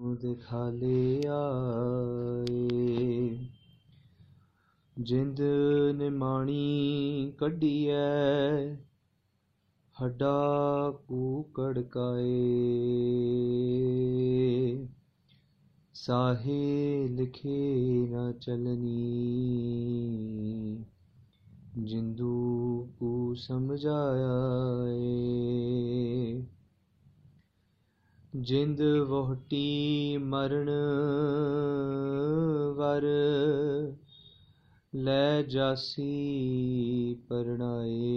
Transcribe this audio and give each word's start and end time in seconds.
ਦਿਖਾਲੇ 0.00 1.22
ਆਏ। 1.28 3.38
ਜਿੰਦ 5.00 5.40
ਨਿਮਾਣੀ 5.94 7.32
ਕੱਢੀਐ, 7.38 8.74
ਹੱਡਾ 9.96 10.98
ਕੂਕੜ 11.08 11.82
ਕਾਏ 11.82 12.46
ਸਾਹੇ 15.94 17.08
ਲਿਖੇ 17.08 18.06
ਨਾ 18.10 18.32
ਚਲਨੀ, 18.32 19.24
ਜਿੰਦੂ 21.78 22.88
ਕੂ 22.98 23.34
ਸਮਝਾਇਆ 23.34 24.88
ਏ। 24.88 26.42
ਜਿੰਦ 28.40 28.82
ਵੋਹਟੀ 28.82 30.16
ਮਰਨ 30.16 30.70
ਵਰ, 32.76 33.02
ਲੈ 34.94 35.42
ਜਾਸੀ 35.42 37.14
ਪਰਣਾਏ। 37.28 38.16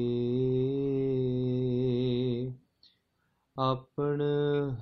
ਆਪਣ 3.59 4.21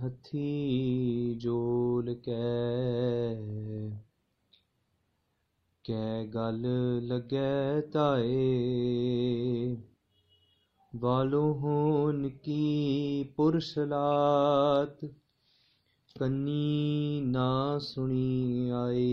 ਹੱਥੀ 0.03 1.35
ਜੋਲ 1.39 2.15
ਕੈ 2.15 3.35
ਕੈ 5.83 6.25
ਗਲ 6.25 6.65
ਲੱਗੈ 7.01 7.81
ਤਾਏ 7.81 9.75
ਵਾਲੋ 10.95 11.53
ਹੋਨ 11.53 12.29
ਕੀ 12.29 13.23
ਪੁਰਸਲਾਤ 13.35 15.05
ਕੰਨੀ 16.19 17.21
ਨਾ 17.25 17.79
ਸੁਣੀ 17.79 18.69
ਆਏ 18.69 19.05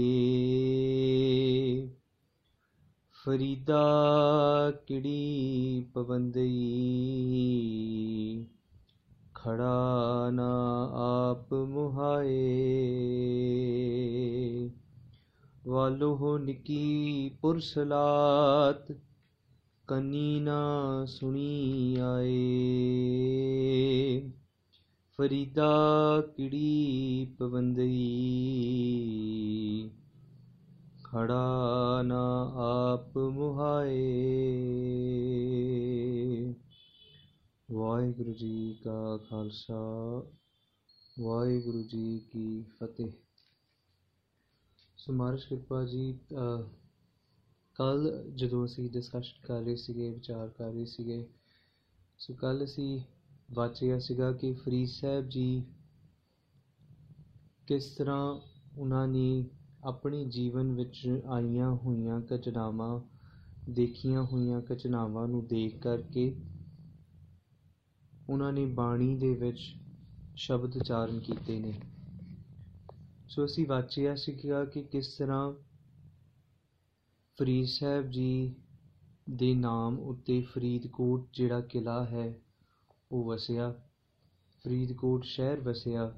ਫਰੀਦਾ 3.25 3.83
ਕਿੜੀ 4.87 5.87
ਪਵੰਦਈ 5.95 6.51
ਖੜਾ 9.35 10.31
ਨਾ 10.31 10.51
ਆਪ 10.95 11.55
ਮੁਹਾਏ। 11.55 12.41
ਵਾਲੋ 15.67 16.17
ਹੋ 16.17 16.39
ਨਿਕੀ 16.39 17.31
ਪੁਰਸਲਾਤ, 17.41 18.93
ਕੰਨੀ 19.89 20.41
ਨਾ 20.41 21.05
ਸੁਣੀ 21.09 21.97
ਆਏ 22.01 22.45
ਫਰੀਦਾ 25.19 25.67
ਕਿੜੀ 26.37 27.35
ਪਵੰਦਈ 27.39 27.91
ਖੜਾ 31.05 32.03
ਨਾ 32.03 32.23
ਆਪ 32.57 33.19
ਮੁਹਾਏ। 33.19 34.01
ਵਾਹਿਗੁਰੂ 37.71 38.33
ਜੀ 38.33 38.75
ਕਾ 38.85 39.17
ਖਾਲਸਾ, 39.29 39.79
ਵਾਹਿਗੁਰੂ 41.21 41.83
ਜੀ 41.83 42.19
ਕੀ 42.33 42.65
ਫਤਿਹ। 42.79 43.13
ਸੋ 44.97 45.13
ਮਹਾਰਾਜ 45.13 45.45
ਕਿਰਪਾ 45.45 45.85
ਜੀ 45.85 46.19
ਕੱਲ 47.77 48.13
ਜਦੋਂ 48.35 48.65
ਅਸੀਂ 48.67 48.91
ਡਿਸਕਸ਼ਨ 48.91 49.47
ਕਰ 49.47 49.61
ਰਹੇ 49.61 49.77
ਸੀਗੇ, 49.77 50.11
ਵਿਚਾਰ 50.11 50.49
ਕਰ 50.49 50.73
ਰਹੇ 50.73 50.85
ਸੀਗੇ, 50.87 51.27
ਸੋ 52.19 52.35
ਕੱਲ 52.35 52.65
ਅਸੀਂ 52.65 53.01
ਵਾਚਿਆ 53.53 53.99
ਸੀਗਾ 53.99 54.33
ਕਿ 54.33 54.53
ਫਰੀਦ 54.53 54.89
ਸਾਹਿਬ 54.89 55.29
ਜੀ 55.29 55.65
ਕਿਸ 57.67 57.87
ਤਰ੍ਹਾਂ 57.95 58.41
ਉਹਨਾਂ 58.79 59.09
ਨੇ 59.09 59.45
ਆਪਣੇ 59.85 60.25
ਜੀਵਨ 60.25 60.73
ਵਿੱਚ 60.73 61.23
ਆਈਆਂ 61.27 61.71
ਹੋਈਆਂ 61.71 62.21
ਘਟਨਾਵਾਂ, 62.21 63.01
ਦੇਖੀਆਂ 63.71 64.23
ਹੋਈਆਂ 64.23 64.63
ਘਟਨਾਵਾਂ 64.73 65.29
ਨੂੰ 65.29 65.47
ਦੇਖ 65.47 65.83
ਕਰਕੇ 65.83 66.37
ਉਹਨਾਂ 68.31 68.53
ਨੇ 68.53 68.67
ਬਾਣੀ 68.67 69.17
ਦੇ 69.17 69.35
ਵਿੱਚ 69.35 69.75
ਸ਼ਬਦ 70.37 70.77
ਉਚਾਰਨ 70.77 71.21
ਕੀਤੇ 71.21 71.61
ਨੇ। 71.61 71.81
ਸੋ 73.29 73.45
ਅਸੀਂ 73.45 73.67
ਵਾਚਿਆ 73.67 74.15
ਸੀਗਾ 74.15 74.65
ਕਿ 74.65 74.83
ਕਿਸ 74.83 75.09
ਤਰ੍ਹਾਂ 75.09 75.53
ਫਰੀਦ 77.39 77.67
ਸਾਹਿਬ 77.67 78.11
ਜੀ 78.11 78.55
ਦੇ 79.31 79.55
ਨਾਮ 79.55 79.99
ਉੱਤੇ 79.99 80.41
ਫਰੀਦਕੋਟ 80.43 81.27
ਜਿਹੜਾ 81.35 81.61
ਕਿਲਾ 81.61 82.05
ਹੈ 82.05 82.44
ਉਹ 83.13 83.25
ਵਸਿਆ। 83.25 83.73
ਫਰੀਦਕੋਟ 84.65 85.25
ਸ਼ਹਿਰ 85.25 85.61
ਵਸਿਆ। 85.61 86.13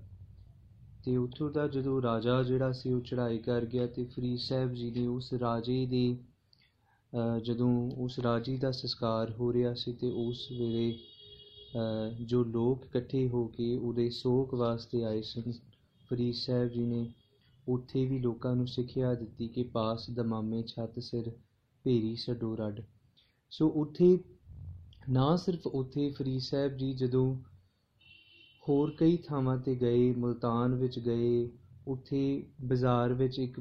ਤੇ 1.05 1.17
ਉੱਥੋਂ 1.17 1.51
ਦਾ 1.51 1.67
ਜਦੋਂ 1.69 2.01
ਰਾਜਾ 2.03 2.43
ਜਿਹੜਾ 2.43 2.73
ਸੀ, 2.73 2.93
ਉਹ 2.93 3.01
ਚੜ੍ਹਾਈ 3.01 3.39
ਕਰ 3.39 3.65
ਗਿਆ 3.65 3.87
ਤੇ 3.87 4.05
ਫਰੀਦ 4.05 4.39
ਸਾਹਿਬ 4.39 4.73
ਜੀ 4.75 4.91
ਨੇ 4.91 5.07
ਉਸ 5.07 5.33
ਰਾਜੇ 5.33 5.85
ਦੇ 5.87 6.17
ਜਦੋਂ 7.43 7.91
ਉਸ 7.99 8.19
ਰਾਜੀ 8.19 8.57
ਦਾ 8.57 8.71
ਸੰਸਕਾਰ 8.71 9.31
ਹੋ 9.31 9.53
ਰਿਹਾ 9.53 9.75
ਸੀ 9.75 9.93
ਤੇ 9.93 10.11
ਉਸ 10.11 10.51
ਵੇਲੇ 10.53 10.99
ਜੋ 12.25 12.43
ਲੋਕ 12.45 12.85
ਇਕੱਠੇ 12.85 13.29
ਹੋ 13.29 13.47
ਕੇ 13.49 13.77
ਉਹਦੇ 13.77 14.09
ਸੋਗ 14.11 14.55
ਵਾਸਤੇ 14.55 15.05
ਆਏ 15.05 15.23
ਸਨ, 15.23 15.53
ਫਰੀਦ 16.11 16.35
ਸਾਹਿਬ 16.35 16.69
ਜੀ 16.69 16.85
ਨੇ 16.85 17.13
ਉੱਥੇ 17.69 18.05
ਵੀ 18.07 18.19
ਲੋਕਾਂ 18.19 18.55
ਨੂੰ 18.57 18.67
ਸਿੱਖਿਆ 18.67 19.15
ਦਿੱਤੀ 19.15 19.49
ਕਿ 19.49 19.63
ਪਾਸ 19.63 20.11
ਦਮਾਮੇ 20.11 20.63
ਛੱਤ 20.63 20.99
ਸਿਰ 20.99 21.31
ਭੇਰੀ 21.85 22.15
ਛੱਡੋ 22.17 22.55
ਰੱਡ। 22.57 22.81
ਸੋ 23.51 23.69
ਉੱਥੇ 23.69 24.19
ਨਾ 25.11 25.37
ਸਿਰਫ 25.37 25.67
ਉੱਥੇ 25.67 26.11
ਫਰੀਦ 26.11 26.41
ਸਾਹਿਬ 26.41 26.77
ਜੀ 26.77 26.93
ਜਦੋਂ 26.93 27.37
ਹੋਰ 28.69 28.91
ਕਈ 28.91 29.17
ਥਾਵਾਂ 29.17 29.59
ਤੇ 29.59 29.75
ਗਏ, 29.75 30.15
ਮਲਤਾਨ 30.15 30.75
ਵਿੱਚ 30.75 30.99
ਗਏ, 30.99 31.51
ਉੱਥੇ 31.89 32.47
ਬਾਜ਼ਾਰ 32.63 33.13
ਵਿੱਚ 33.13 33.39
ਇੱਕ 33.39 33.61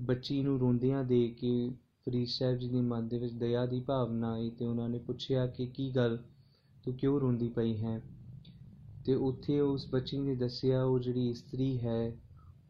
ਬੱਚੀ 0.00 0.42
ਨੂੰ 0.42 0.58
ਰੋਂਦਿਆਂ 0.58 1.04
ਦੇ 1.04 1.28
ਕੇ 1.28 1.70
ਫਰੀਦ 2.06 2.28
ਸਾਹਿਬ 2.28 2.58
ਜੀ 2.58 2.68
ਦੇ 2.68 2.80
ਮਨ 2.80 3.08
ਦੇ 3.08 3.18
ਵਿੱਚ 3.18 3.32
ਦਇਆ 3.32 3.66
ਦੀ 3.66 3.80
ਭਾਵਨਾ 3.80 4.32
ਆਈ 4.32 4.50
ਤੇ 4.50 4.66
ਉਹਨਾਂ 4.66 4.88
ਨੇ 4.88 4.98
ਪੁੱਛਿਆ 4.98 5.46
ਕਿ 5.46 5.66
ਕੀ 5.66 5.90
ਗੱਲ, 5.90 6.18
ਤੂੰ 6.84 6.94
ਕਿਉਂ 6.94 7.20
ਰੋਂਦੀ 7.20 7.48
ਪਈ 7.48 7.76
ਹੈ? 7.76 8.02
ਤੇ 9.06 9.14
ਉੱਥੇ 9.14 9.60
ਉਸ 9.60 9.88
ਬੱਚੀ 9.90 10.18
ਨੇ 10.18 10.34
ਦੱਸਿਆ, 10.34 10.84
ਉਹ 10.84 10.98
ਜਿਹੜੀ 10.98 11.30
ਇਸਤਰੀ 11.30 11.80
ਹੈ, 11.80 12.16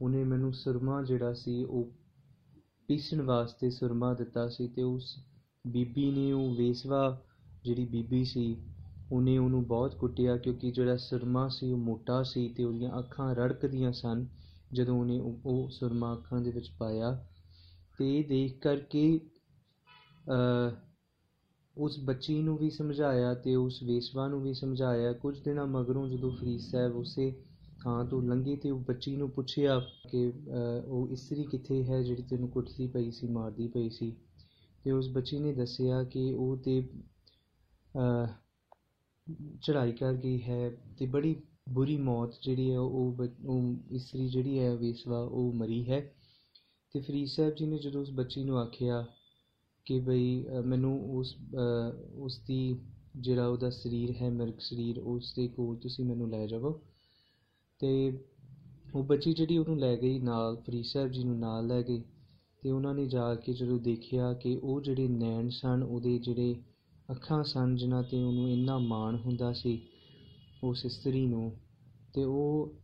ਉਹਨੇ 0.02 0.24
ਮੈਨੂੰ 0.24 0.52
ਸੁਰਮਾ 0.52 1.02
ਜਿਹੜਾ 1.02 1.34
ਸੀ, 1.34 1.64
ਉਹ 1.64 1.90
ਪੀਸਣ 2.88 3.22
ਵਾਸਤੇ 3.22 3.70
ਸੁਰਮਾ 3.70 4.14
ਦਿੱਤਾ 4.14 4.48
ਸੀ 4.48 4.68
ਤੇ 4.68 4.82
ਉਸ 4.82 5.16
ਬੀਬੀ 5.66 6.10
ਨੇ 6.10 6.32
ਉਹ 6.32 6.54
ਵੇਸਵਾ 6.54 7.22
ਜਿਹੜੀ 7.64 7.84
ਬੀਬੀ 7.84 8.24
ਸੀ, 8.24 8.56
ਉਹਨੇ 9.12 9.36
ਉਹਨੂੰ 9.38 9.64
ਬਹੁਤ 9.66 9.94
ਕੁੱਟਿਆ 9.94 10.36
ਕਿਉਂਕਿ 10.36 10.70
ਜਿਹੜਾ 10.70 10.96
ਸੁਰਮਾ 10.96 11.46
ਸੀ, 11.48 11.70
ਉਹ 11.72 11.78
ਮੋਟਾ 11.78 12.22
ਸੀ 12.22 12.48
ਤੇ 12.48 12.64
ਉਹਦੀਆਂ 12.64 12.98
ਅੱਖਾਂ 12.98 13.34
ਰੜਕਦੀਆਂ 13.34 13.92
ਸਨ 13.92 14.26
ਜਦੋਂ 14.72 14.98
ਉਹਨੇ 15.00 15.18
ਉਹ 15.20 15.68
ਸੁਰਮਾ 15.70 16.12
ਅੱਖਾਂ 16.12 16.40
ਦੇ 16.40 16.50
ਵਿੱਚ 16.50 16.70
ਪਾਇਆ। 16.78 17.12
ਤੇ 17.98 18.18
ਇਹ 18.18 18.24
ਦੇਖ 18.28 18.58
ਕਰਕੇ 18.60 19.20
ਉਸ 21.76 21.98
ਬੱਚੀ 22.04 22.40
ਨੂੰ 22.42 22.56
ਵੀ 22.58 22.70
ਸਮਝਾਇਆ 22.70 23.32
ਤੇ 23.34 23.54
ਉਸ 23.54 23.82
ਵੇਸਵਾ 23.82 24.26
ਨੂੰ 24.28 24.42
ਵੀ 24.42 24.52
ਸਮਝਾਇਆ। 24.54 25.12
ਕੁਝ 25.12 25.38
ਦਿਨਾਂ 25.40 25.66
ਮਗਰੋਂ 25.66 26.08
ਜਦੋਂ 26.08 26.30
ਫਰੀਦ 26.30 26.60
ਸਾਹਿਬ 26.60 26.96
ਉਸੇ 26.96 27.30
ਥਾਂ 27.82 28.04
ਤੋਂ 28.04 28.22
ਲੰਘੇ 28.22 28.56
ਤੇ 28.56 28.70
ਉਹ 28.70 28.80
ਬੱਚੀ 28.80 29.16
ਨੂੰ 29.16 29.30
ਪੁੱਛਿਆ 29.30 29.78
ਕਿ 30.10 30.32
ਉਹ 30.86 31.08
ਇਸਤਰੀ 31.08 31.44
ਕਿੱਥੇ 31.44 31.82
ਹੈ 31.84 32.02
ਜਿਹੜੀ 32.02 32.22
ਤੈਨੂੰ 32.22 32.48
ਕੁੱਟਦੀ 32.48 32.86
ਪਈ 32.86 33.10
ਸੀ, 33.10 33.26
ਮਾਰਦੀ 33.26 33.68
ਪਈ 33.68 33.88
ਸੀ? 33.90 34.14
ਤੇ 34.84 34.90
ਉਸ 34.90 35.08
ਬੱਚੀ 35.08 35.38
ਨੇ 35.38 35.52
ਦੱਸਿਆ 35.52 36.02
ਕਿ 36.04 36.32
ਉਹ 36.34 36.56
ਤੇ 36.56 36.80
ਚੜ੍ਹਾਈ 39.62 39.92
ਕਰ 39.92 40.14
ਗਈ 40.14 40.40
ਹੈ 40.42 40.70
ਤੇ 40.98 41.06
ਬੜੀ 41.06 41.34
ਬੁਰੀ 41.72 41.96
ਮੌਤ 41.96 42.34
ਜਿਹੜੀ 42.42 42.70
ਹੈ 42.72 42.78
ਉਹ 42.78 43.22
ਉਹ 43.46 43.94
ਇਸਤਰੀ 43.94 44.28
ਜਿਹੜੀ 44.28 44.58
ਹੈ 44.58 44.74
ਵੇਸਵਾ 44.76 45.20
ਉਹ 45.20 45.52
ਮਰੀ 45.52 45.84
ਹੈ। 45.90 46.00
ਤੇ 46.94 47.00
ਫਰੀਦ 47.00 47.28
ਸਾਹਿਬ 47.28 47.54
ਜੀ 47.54 47.66
ਨੇ 47.66 47.78
ਜਦੋਂ 47.78 48.00
ਉਸ 48.02 48.10
ਬੱਚੀ 48.10 48.42
ਨੂੰ 48.44 48.58
ਆਖਿਆ 48.58 49.04
ਕਿ 49.86 49.98
ਬਈ 50.00 50.44
ਮੈਨੂੰ 50.66 50.98
ਉਸ 51.18 51.34
ਉਸ 52.16 52.38
ਦੀ 52.46 52.76
ਜਿਹੜਾ 53.16 53.46
ਉਹਦਾ 53.48 53.70
ਸਰੀਰ 53.70 54.14
ਹੈ, 54.22 54.30
ਮਿਰਗ 54.30 54.58
ਸਰੀਰ, 54.58 54.98
ਉਸ 54.98 55.32
ਦੇ 55.36 55.46
ਕੋਲ 55.48 55.76
ਤੁਸੀਂ 55.76 56.04
ਮੈਨੂੰ 56.04 56.28
ਲੈ 56.30 56.46
ਜਾਵੋ। 56.46 56.80
ਤੇ 57.80 58.18
ਉਹ 58.94 59.02
ਬੱਚੀ 59.04 59.32
ਜਿਹੜੀ 59.32 59.58
ਉਹਨੂੰ 59.58 59.78
ਲੈ 59.78 59.96
ਗਈ 59.96 60.18
ਨਾਲ, 60.18 60.56
ਫਰੀਦ 60.56 60.84
ਸਾਹਿਬ 60.84 61.10
ਜੀ 61.12 61.24
ਨੂੰ 61.24 61.38
ਨਾਲ 61.38 61.66
ਲੈ 61.66 61.82
ਗਈ 61.82 62.02
ਤੇ 62.62 62.70
ਉਹਨਾਂ 62.70 62.94
ਨੇ 62.94 63.06
ਜਾ 63.06 63.34
ਕੇ 63.34 63.52
ਜਦੋਂ 63.52 63.78
ਦੇਖਿਆ 63.80 64.32
ਕਿ 64.34 64.56
ਉਹ 64.62 64.80
ਜਿਹੜੇ 64.80 65.08
ਨੈਣ 65.08 65.48
ਸਨ, 65.50 65.82
ਉਹਦੇ 65.82 66.18
ਜਿਹੜੇ 66.18 66.54
ਅੱਖਾਂ 67.08 67.42
ਸਨ 67.44 67.74
ਜਿਨ੍ਹਾਂ 67.76 68.02
ਤੇ 68.02 68.22
ਉਹਨੂੰ 68.22 68.48
ਇੰਨਾ 68.50 68.78
ਮਾਣ 68.78 69.16
ਹੁੰਦਾ 69.16 69.52
ਸੀ, 69.52 69.80
ਉਸ 70.64 70.84
ਇਸਤਰੀ 70.84 71.26
ਨੂੰ, 71.26 71.52
ਤੇ 72.14 72.24
ਉਹ 72.24 72.74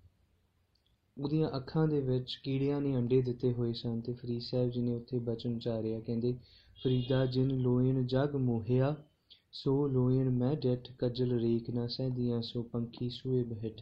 ਉਹਦੀਆਂ 1.16 1.50
ਅੱਖਾਂ 1.56 1.86
ਦੇ 1.88 2.00
ਵਿੱਚ 2.00 2.34
ਕੀੜਿਆਂ 2.44 2.80
ਨੇ 2.80 2.96
ਅੰਡੇ 2.96 3.20
ਦਿੱਤੇ 3.22 3.52
ਹੋਏ 3.52 3.72
ਸਨ, 3.72 4.00
ਤੇ 4.00 4.12
ਫਰੀਦ 4.12 4.42
ਸਾਹਿਬ 4.42 4.70
ਜੀ 4.70 4.80
ਨੇ 4.80 4.94
ਉੱਥੇ 4.94 5.18
ਬਚਨ 5.18 5.56
ਉਚਾਰਿਆ, 5.56 6.00
ਕਹਿੰਦੇ, 6.00 6.32
ਫਰੀਦਾ, 6.78 7.24
ਜਿਨ 7.26 7.56
ਲੋਇਨ 7.60 8.06
ਜਗ 8.06 8.36
ਮੋਹਿਆ, 8.36 8.94
ਸੋ 9.52 9.86
ਲੋਇਨ 9.88 10.30
ਮੈਂ 10.30 10.54
ਡਿਠ 10.56 10.90
ਕੱਜਲ 10.98 11.38
ਰੇਖ 11.40 11.70
ਨਾ 11.70 11.86
ਸਹਿੰਦੀਆਂ, 11.86 12.42
ਸੋ 12.42 12.62
ਪੰਖੀ 12.62 13.10
ਸੂਏ 13.10 13.42
ਬਹਿਟ 13.42 13.80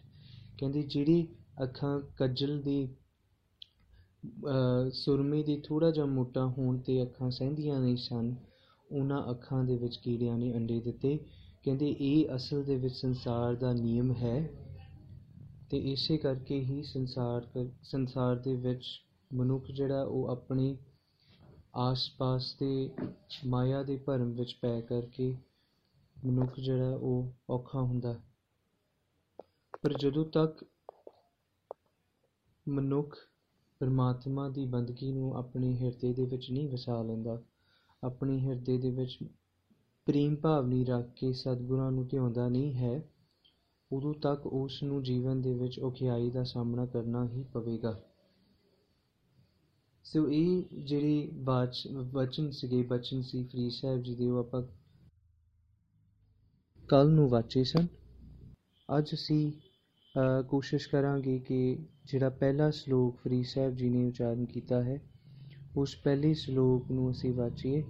ਕਹਿੰਦੇ, 0.59 0.83
ਜਿਹੜੀ 0.83 1.27
ਅੱਖਾਂ 1.63 2.01
ਕੱਜਲ 2.17 2.61
ਦੀ 2.63 2.89
ਸੁਰਮੇ 4.93 5.43
ਦੀ 5.43 5.61
ਥੋੜਾ 5.61 5.91
ਜਿਹਾ 5.91 6.07
ਮੋਟਾ 6.07 6.47
ਹੋਣ 6.47 6.79
ਤੇ 6.79 7.03
ਅੱਖਾਂ 7.03 7.31
ਸਹਿੰਦੀਆਂ 7.31 7.81
ਨਹੀਂ 7.81 7.97
ਸਨ 7.97 8.35
ਉਹਨਾਂ 8.93 9.31
ਅੱਖਾਂ 9.31 9.65
ਦੇ 9.65 9.77
ਵਿੱਚ 9.77 9.97
ਕੀੜਿਆਂ 9.97 10.39
ਨੇ 10.39 10.55
ਅੰਡੇ 10.55 10.81
ਦਿੱਤੇ। 10.81 11.19
ਕਹਿੰਦੇ, 11.63 11.97
ਇਹ 12.01 12.37
ਅਸਲ 12.37 12.63
ਦੇ 12.63 12.77
ਵਿੱਚ 12.77 12.95
ਸੰਸਾਰ 12.95 13.55
ਦਾ 13.55 13.73
ਨਿਯਮ 13.73 14.13
ਹੈ। 14.13 14.51
ਤੇ 15.71 15.93
ਇਸੇ 15.93 16.17
ਕਰਕੇ 16.17 16.61
ਹੀ 16.61 16.83
ਸੰਸਾਰ 16.83 17.41
ਕਰ 17.41 17.69
ਸੰਸਾਰ 17.83 18.37
ਦੇ 18.37 18.57
ਵਿੱਚ 18.57 18.87
ਮਨੁੱਖ 19.35 19.71
ਜਿਹੜਾ, 19.71 20.03
ਉਹ 20.03 20.29
ਆਪਣੇ 20.29 20.77
ਆਸ-ਪਾਸ 21.77 22.57
ਦੇ 22.61 22.91
ਮਾਇਆ 23.47 23.83
ਦੇ 23.83 23.97
ਭਰਮ 23.97 24.33
ਵਿੱਚ 24.33 24.59
ਪੈ 24.63 24.81
ਕਰਕੇ 24.81 25.37
ਮਨੁੱਖ 26.25 26.61
ਜਿਹੜਾ, 26.61 26.97
ਉਹ 26.97 27.33
ਔਖਾ 27.51 27.81
ਹੁੰਦਾ 27.81 28.21
ਪਰ 29.83 29.93
ਜਦੋਂ 29.99 30.25
ਤੱਕ 30.25 30.65
ਮਨੁੱਖ 32.69 33.17
ਪਰਮਾਤਮਾ 33.79 34.49
ਦੀ 34.49 34.65
ਬੰਦਗੀ 34.65 35.13
ਨੂੰ 35.13 35.37
ਆਪਣੇ 35.37 35.77
ਹਿਰਦੇ 35.77 36.13
ਦੇ 36.13 36.25
ਵਿੱਚ 36.25 36.51
ਨਹੀਂ 36.51 36.69
ਵਸਾ 36.69 37.03
ਲੈਂਦਾ 37.03 37.43
ਆਪਣੇ 38.03 38.39
ਹਿਰਦੇ 38.41 38.77
ਦੇ 38.79 38.91
ਵਿੱਚ 38.91 39.19
ਪ੍ਰੇਮ 40.07 40.35
ਭਾਵ 40.37 40.67
ਨਹੀਂ 40.67 40.85
ਰੱਖ 40.87 41.09
ਕੇ 41.17 41.33
ਸਤਿਗੁਰਾਂ 41.33 41.91
ਨੂੰ 41.93 42.07
ਧਿਆਉਂਦਾ 42.07 42.49
ਨਹੀਂ 42.49 42.75
ਹੈ, 42.75 43.03
ਉਦੋਂ 43.91 44.15
ਤੱਕ 44.15 44.47
ਉਸ 44.47 44.83
ਨੂੰ 44.83 45.03
ਜੀਵਨ 45.03 45.41
ਦੇ 45.43 45.55
ਵਿੱਚ 45.55 45.79
ਔਖਿਆਈ 45.81 46.31
ਦਾ 46.31 46.45
ਸਾਹਮਣਾ 46.45 46.87
ਕਰਨਾ 46.87 47.25
ਹੀ 47.29 47.43
ਪਵੇਗਾ। 47.53 48.01
ਸੋ 50.05 50.29
ਇਹ 50.31 50.85
ਜਿਹੜੀ 50.87 51.31
ਬਾਚ, 51.45 51.87
ਵਚਨ 52.13 52.51
ਸੀਗੇ, 52.51 52.83
ਬਚਨ 52.83 53.23
ਸੀ 53.23 53.43
ਫਰੀ 53.45 53.69
ਸਾਹਿਬ 53.71 54.03
ਜੀ 54.03 54.15
ਦੇ, 54.15 54.27
ਉਹ 54.27 54.39
ਆਪਾਂ 54.39 54.63
ਕੱਲ 56.89 57.11
ਨੂੰ 57.11 57.29
ਵਾਚੇ 57.29 57.65
ਸਨ। 57.65 57.87
ਅੱਜ 58.89 59.15
ਅਸੀਂ 59.15 59.53
ਕੋਸ਼ਿਸ਼ 60.49 60.89
ਕਰਾਂਗੇ 60.89 61.39
ਕਿ 61.39 61.87
ਜਿਹੜਾ 62.05 62.29
ਪਹਿਲਾ 62.31 62.71
ਸ਼ਲੋਕ 62.71 63.17
ਫਰੀ 63.17 63.43
ਸਾਹਿਬ 63.45 63.75
ਜੀ 63.75 63.89
ਨੇ 63.89 64.05
ਉਚਾਰਨ 64.05 64.45
ਕੀਤਾ 64.45 64.83
ਹੈ 64.83 65.01
ਉਸ 65.77 65.95
ਪਹਿਲੇ 66.05 66.33
ਸ਼ਲੋਕ 66.35 66.91
ਨੂੰ 66.91 67.11
ਅਸੀਂ 67.11 67.33
ਵਾਚੀਏ, 67.35 67.83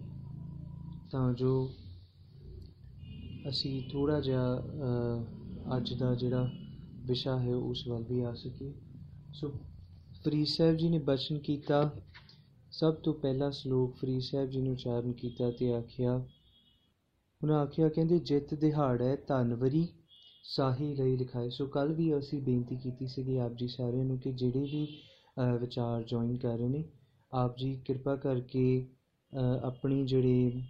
ਤਾਂ 1.11 1.33
ਜੋ 1.35 1.71
ਅਸੀਂ 3.49 3.83
ਥੋੜਾ 3.91 4.21
ਜਿਹਾ 4.21 4.45
ਅੱਜ 5.77 5.93
ਦਾ 5.95 6.15
ਜਿਹੜਾ 6.15 6.51
ਵਿਸ਼ਾ 7.07 7.39
ਹੈ 7.41 7.55
ਉਸ 7.55 7.87
ਵੱਲ 7.89 8.05
ਵੀ 8.05 8.21
ਆ 8.21 8.33
ਸਕੀਏ। 8.35 8.73
ਸੋ 9.35 9.51
ਫਰੀ 10.25 10.45
ਸਾਹਿਬ 10.47 10.77
ਜੀ 10.77 10.89
ਨੇ 10.89 10.99
ਬਚਨ 10.99 11.39
ਕੀਤਾ। 11.39 11.91
ਸਭ 12.73 12.95
ਤੋਂ 12.95 13.15
ਪਹਿਲਾ 13.15 13.51
ਸ਼ਲੋਕ 13.51 13.97
ਫਰੀ 13.97 14.21
ਸਾਹਿਬ 14.21 14.51
ਜੀ 14.51 14.61
ਨੇ 14.61 14.71
ਉਚਾਰਨ 14.71 15.13
ਕੀਤਾ 15.13 15.51
ਤੇ 15.51 15.73
ਆਖਿਆ, 15.75 16.15
ਉਹਨਾਂ 17.43 17.59
ਆਖਿਆ, 17.59 17.89
ਕਹਿੰਦੇ, 17.89 18.19
ਜਿੱਤ 18.19 18.55
ਦਿਹਾੜ 18.55 19.01
ਹੈ 19.03 19.17
ਧਨਵਰੀ 19.29 19.87
ਸਾਹੀ 20.47 20.95
ਲਈ 20.95 21.17
ਲਿਖਾਏ। 21.17 21.49
ਸੋ 21.51 21.67
ਕੱਲ 21.67 21.93
ਵੀ 21.93 22.17
ਅਸੀਂ 22.19 22.43
ਬੇਨਤੀ 22.43 22.77
ਕੀਤੀ 22.77 23.07
ਸੀਗੀ 23.07 23.37
ਆਪ 23.37 23.55
ਜੀ 23.55 23.69
ਸਾਰਿਆਂ 23.69 24.05
ਨੂੰ 24.05 24.19
ਕਿ 24.19 24.33
ਜਿਹੜੇ 24.33 24.61
ਵੀ 24.63 24.87
ਵਿਚਾਰ 25.61 26.03
ਜੁਆਇਨ 26.03 26.37
ਕਰ 26.37 26.57
ਰਹੇ 26.59 26.69
ਨੇ 26.69 26.85
ਆਪ 27.33 27.57
ਜੀ 27.59 27.75
ਕਿਰਪਾ 27.87 28.15
ਕਰਕੇ 28.17 28.87
ਆਪਣੀ 29.63 30.05
ਜਿਹੜੇ 30.07 30.63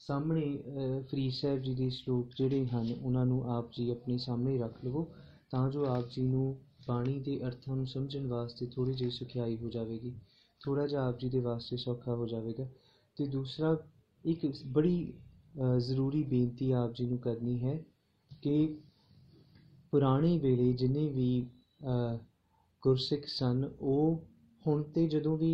ਸਾਹਮਣੇ 0.00 1.02
ਫਰੀ 1.10 1.30
ਸਾਹਿਬ 1.30 1.62
ਜੀ 1.62 1.74
ਦੇ 1.74 1.88
ਸ਼ਲੋਕ 1.90 2.30
ਜਿਹੜੇ 2.38 2.66
ਹਨ, 2.66 2.92
ਉਹਨਾਂ 2.92 3.24
ਨੂੰ 3.26 3.42
ਆਪ 3.50 3.70
ਜੀ 3.72 3.88
ਆਪਣੇ 3.90 4.18
ਸਾਹਮਣੇ 4.18 4.58
ਰੱਖ 4.58 4.84
ਲਵੋ, 4.84 5.06
ਤਾਂ 5.50 5.70
ਜੋ 5.70 5.84
ਆਪ 5.86 6.08
ਜੀ 6.10 6.22
ਨੂੰ 6.22 6.56
ਬਾਣੀ 6.88 7.18
ਦੇ 7.20 7.38
ਅਰਥਾਂ 7.44 7.76
ਨੂੰ 7.76 7.86
ਸਮਝਣ 7.86 8.26
ਵਾਸਤੇ 8.26 8.66
ਥੋੜੀ 8.66 8.92
ਜਿਹੀ 8.92 9.10
ਸਿਖਾਈ 9.10 9.56
ਹੋ 9.56 9.68
ਜਾਵੇਗੀ 9.70 10.12
ਥੋੜਾ 10.60 10.86
ਜਿਹਾ 10.86 11.06
ਆਪ 11.08 11.18
ਜੀ 11.18 11.28
ਦੇ 11.28 11.40
ਵਾਸਤੇ 11.40 11.76
ਸੌਖਾ 11.76 12.14
ਹੋ 12.14 12.26
ਜਾਵੇਗਾ। 12.26 12.66
ਤੇ 13.16 13.26
ਦੂਸਰਾ, 13.26 13.76
ਇੱਕ 14.24 14.46
ਬੜੀ 14.66 15.12
ਜ਼ਰੂਰੀ 15.78 16.22
ਬੇਨਤੀ 16.22 16.70
ਆਪ 16.72 16.94
ਜੀ 16.94 17.06
ਨੂੰ 17.06 17.18
ਕਰਨੀ 17.18 17.58
ਹੈ 17.62 17.78
ਕਿ 18.42 18.76
ਪੁਰਾਣੇ 19.92 20.36
ਵੇਲੇ 20.38 20.72
ਜਿੰਨੇ 20.72 21.06
ਵੀ 21.08 21.46
ਗੁਰਸਿੱਖ 22.82 23.26
ਸਨ, 23.28 23.64
ਉਹ 23.80 24.22
ਹੁਣ 24.66 24.82
ਤੇ 24.94 25.06
ਜਦੋਂ 25.08 25.36
ਵੀ 25.38 25.52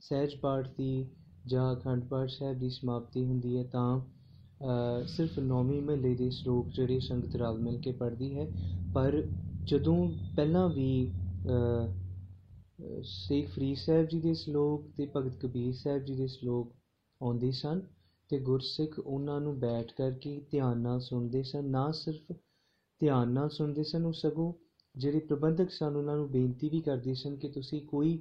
ਸਹਿਜ 0.00 0.34
ਪਾਠ 0.36 0.68
ਦੀ 0.76 1.06
ਜਾਂ 1.46 1.72
ਅਖੰਡ 1.74 2.04
ਪਾਠ 2.04 2.30
ਸਾਹਿਬ 2.30 2.58
ਦੀ 2.58 2.68
ਸਮਾਪਤੀ 2.70 3.24
ਹੁੰਦੀ 3.24 3.56
ਹੈ 3.56 3.62
ਤਾਂ 3.64 4.00
ਸਿਰਫ 5.06 5.38
ਨੌਵੀਂ 5.38 5.80
ਮਹੱਲੇ 5.82 6.14
ਦੇ 6.14 6.28
ਸ਼ਲੋਕ 6.30 6.68
ਜਿਹੜੇ 6.68 6.98
ਸੰਗਤ 7.00 7.36
ਰਲ 7.36 7.58
ਮਿਲ 7.58 7.78
ਕੇ 7.80 7.92
ਪੜ੍ਹਦੀ 7.92 8.34
ਹੈ। 8.38 8.46
ਪਰ 8.94 9.22
ਜਦੋਂ 9.64 9.96
ਪਹਿਲਾਂ 10.36 10.68
ਵੀ 10.68 11.10
ਸੇਖ 13.04 13.48
ਫਰੀਦ 13.50 13.76
ਸਾਹਿਬ 13.76 14.06
ਜੀ 14.08 14.20
ਦੇ 14.20 14.34
ਸ਼ਲੋਕ 14.34 14.86
ਤੇ 14.96 15.10
ਭਗਤ 15.16 15.40
ਕਬੀਰ 15.40 15.72
ਸਾਹਿਬ 15.74 16.04
ਜੀ 16.04 16.14
ਦੇ 16.14 16.26
ਸ਼ਲੋਕ 16.26 16.72
ਆਉਂਦੇ 17.20 17.50
ਸਨ 17.52 17.80
ਤੇ 18.30 18.38
ਗੁਰਸਿੱਖ 18.40 18.98
ਉਹਨਾਂ 18.98 19.40
ਨੂੰ 19.40 19.58
ਬੈਠ 19.60 19.92
ਕਰਕੇ 19.92 20.40
ਧਿਆਨ 20.50 20.78
ਨਾਲ 20.78 21.00
ਸੁਣਦੇ 21.00 21.42
ਸਨ, 21.42 21.64
ਨਾ 21.64 21.90
ਸਿਰਫ 21.92 22.32
ਧਿਆਨ 23.00 23.28
ਨਾਲ 23.28 23.48
ਸੁਣਦੇ 23.48 23.84
ਸਨ, 23.84 24.04
ਉਹ 24.04 24.12
ਸਗੋਂ 24.12 24.52
ਜਿਹੜੇ 24.94 25.18
ਪ੍ਰਬੰਧਕ 25.20 25.70
ਸਨ, 25.70 25.96
ਉਹਨਾਂ 25.96 26.16
ਨੂੰ 26.16 26.28
ਬੇਨਤੀ 26.30 26.68
ਵੀ 26.68 26.80
ਕਰਦੇ 26.80 27.14
ਸਨ 27.14 27.36
ਕਿ 27.36 27.48
ਤੁਸੀਂ 27.48 27.80
ਕੋਈ 27.86 28.18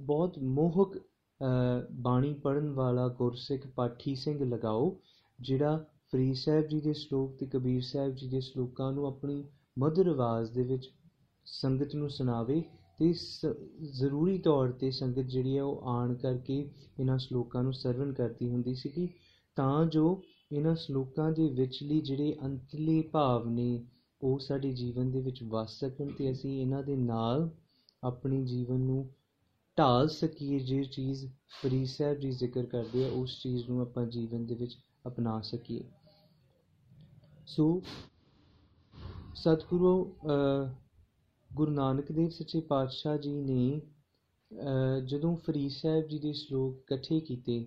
ਬਹੁਤ 0.00 0.38
ਮੋਹਕ 0.38 0.98
ਬਾਣੀ 2.00 2.32
ਪੜਨ 2.34 2.68
ਵਾਲਾ 2.72 3.06
ਗੁਰਸਿੱਖ 3.08 3.66
ਪਾਠੀ 3.66 4.14
ਸਿੰਘ 4.14 4.38
ਲਗਾਓ, 4.44 4.96
ਜਿਹੜਾ 5.38 5.84
ਫਰੀਦ 6.12 6.34
ਸਾਹਿਬ 6.34 6.66
ਜੀ 6.68 6.80
ਦੇ 6.80 6.92
ਸ਼ਲੋਕ 6.92 7.36
ਤੇ 7.38 7.46
ਕਬੀਰ 7.46 7.82
ਸਾਹਿਬ 7.82 8.14
ਜੀ 8.14 8.28
ਦੇ 8.28 8.40
ਸ਼ਲੋਕਾਂ 8.40 8.92
ਨੂੰ 8.92 9.06
ਆਪਣੀ 9.06 9.44
ਮਧੁਰ 9.78 10.08
ਆਵਾਜ਼ 10.08 10.52
ਦੇ 10.52 10.62
ਵਿੱਚ 10.62 10.90
ਸੰਗਤ 11.46 11.94
ਨੂੰ 11.94 12.10
ਸੁਣਾਵੇ 12.10 12.62
ਤੇ 12.98 13.12
ਜ਼ਰੂਰੀ 13.92 14.38
ਤੌਰ 14.38 14.72
ਤੇ 14.72 14.90
ਸੰਗਤ 14.90 15.26
ਜਿਹੜੀ 15.26 15.56
ਹੈ 15.56 15.62
ਉਹ 15.62 15.88
ਆਣ 15.88 16.14
ਕਰਕੇ 16.14 16.58
ਇਹਨਾਂ 16.98 17.18
ਸ਼ਲੋਕਾਂ 17.18 17.62
ਨੂੰ 17.62 17.72
ਸਰਵਨ 17.72 18.12
ਕਰਦੀ 18.12 18.50
ਹੁੰਦੀ 18.50 18.74
ਸੀ 18.74 19.08
ਤਾਂ 19.56 19.84
ਜੋ 19.86 20.22
ਇਹਨਾਂ 20.52 20.74
ਸ਼ਲੋਕਾਂ 20.74 21.30
ਦੇ 21.32 21.48
ਵਿਚਲੀ 21.48 22.00
ਜਿਹੜੇ 22.00 22.36
ਅੰਤਲੇ 22.44 23.00
ਭਾਵ 23.02 23.48
ਨੇ 23.48 23.84
ਉਹ 24.22 24.38
ਸਾਡੇ 24.38 24.72
ਜੀਵਨ 24.72 25.10
ਦੇ 25.10 25.20
ਵਿੱਚ 25.20 25.42
ਵਸ 25.42 25.78
ਸਕਣ 25.78 26.08
ਤੇ 26.08 26.30
ਅਸੀਂ 26.32 26.60
ਇਹਨਾਂ 26.60 26.82
ਦੇ 26.82 26.96
ਨਾਲ 26.96 27.48
ਆਪਣੀ 28.04 28.44
ਜੀਵਨ 28.46 28.80
ਨੂੰ 28.80 29.08
ਢਾਲ 29.78 30.08
ਸਕੀਏ, 30.08 30.58
ਜੇ 30.58 30.84
ਚੀਜ਼ 30.84 31.26
ਫਰੀਦ 31.62 31.86
ਸਾਹਿਬ 31.86 32.18
ਜੀ 32.18 32.30
ਜ਼ਿਕਰ 32.30 32.66
ਕਰਦੇ 32.66 33.04
ਆ, 33.04 33.10
ਉਸ 33.10 33.38
ਚੀਜ਼ 33.42 33.68
ਨੂੰ 33.68 33.80
ਆਪਾਂ 33.80 34.06
ਜੀਵਨ 34.06 34.46
ਦੇ 34.46 34.54
ਵਿੱਚ 34.54 34.76
ਅਪਣਾ 35.06 35.40
ਸਕੀਏ। 35.40 35.84
ਸੋ 37.46 37.82
ਸਤਿਗੁਰੂ 39.34 40.14
ਗੁਰੂ 41.50 41.70
ਨਾਨਕ 41.72 42.12
ਦੇਵ 42.12 42.28
ਸੱਚੇ 42.28 42.60
ਪਾਤਸ਼ਾਹ 42.60 43.16
ਜੀ 43.18 43.32
ਨੇ 43.32 43.80
ਜਦੋਂ 45.06 45.36
ਫਰੀਦ 45.36 45.70
ਸਾਹਿਬ 45.70 46.06
ਜੀ 46.06 46.18
ਦੇ 46.18 46.32
ਸ਼ਲੋਕ 46.32 46.78
ਇਕੱਠੇ 46.78 47.20
ਕੀਤੇ 47.20 47.66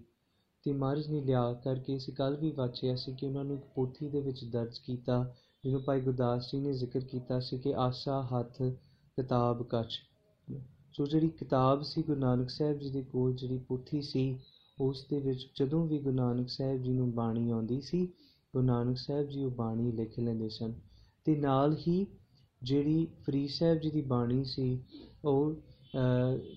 ਤੇ 0.63 0.73
ਮਹਾਰਾਜ 0.73 1.07
ਨੇ 1.07 1.21
ਲਿਆ 1.21 1.53
ਕਰਕੇ 1.53 1.97
ਅਸੀਂ 1.97 2.13
ਕੱਲ 2.13 2.35
ਵੀ 2.35 2.51
ਵਾਚਿਆ 2.51 2.95
ਸੀ 2.95 3.13
ਕਿ 3.13 3.25
ਉਹਨਾਂ 3.25 3.43
ਨੂੰ 3.43 3.57
ਇੱਕ 3.57 3.65
ਪੋਥੀ 3.75 4.09
ਦੇ 4.09 4.21
ਵਿੱਚ 4.21 4.43
ਦਰਜ 4.45 4.77
ਕੀਤਾ 4.77 5.35
ਜਿਹਨੂੰ 5.65 5.81
ਭਾਈ 5.83 6.01
ਗੁਰਦਾਸ 6.01 6.51
ਜੀ 6.51 6.59
ਨੇ 6.59 6.73
ਜ਼ਿਕਰ 6.73 6.99
ਕੀਤਾ 6.99 7.39
ਸੀ 7.39 7.57
ਕਿ 7.57 7.73
ਆਸਾ 7.75 8.21
ਹੱਥ 8.23 8.61
ਕਿਤਾਬ 8.61 9.63
ਕੱਚ। 9.63 9.99
ਸੋ 10.93 11.05
ਜਿਹੜੀ 11.05 11.27
ਕਿਤਾਬ 11.29 11.81
ਸੀ 11.81 12.03
ਗੁਰੂ 12.03 12.19
ਨਾਨਕ 12.19 12.49
ਸਾਹਿਬ 12.49 12.79
ਜੀ 12.79 12.89
ਦੇ 12.89 13.01
ਕੋਲ, 13.01 13.33
ਜਿਹੜੀ 13.33 13.57
ਪੋਥੀ 13.57 14.01
ਸੀ, 14.01 14.39
ਉਸ 14.81 15.05
ਦੇ 15.09 15.19
ਵਿੱਚ 15.19 15.47
ਜਦੋਂ 15.59 15.85
ਵੀ 15.87 15.99
ਗੁਰੂ 15.99 16.15
ਨਾਨਕ 16.15 16.49
ਸਾਹਿਬ 16.49 16.83
ਜੀ 16.83 16.93
ਨੂੰ 16.93 17.11
ਬਾਣੀ 17.11 17.49
ਆਉਂਦੀ 17.49 17.81
ਸੀ, 17.81 18.05
ਗੁਰੂ 18.05 18.65
ਨਾਨਕ 18.65 18.97
ਸਾਹਿਬ 18.97 19.29
ਜੀ 19.29 19.43
ਉਹ 19.43 19.51
ਬਾਣੀ 19.51 19.91
ਲਿਖ 19.91 20.19
ਲੈਂਦੇ 20.19 20.49
ਸਨ। 20.49 20.73
ਤੇ 21.25 21.35
ਨਾਲ 21.35 21.75
ਹੀ 21.87 22.05
ਜਿਹੜੀ 22.63 23.07
ਫਰੀਦ 23.25 23.49
ਸਾਹਿਬ 23.49 23.79
ਜੀ 23.79 23.91
ਦੀ 23.91 24.01
ਬਾਣੀ 24.01 24.43
ਸੀ, 24.45 24.79
ਉਹ 25.25 25.55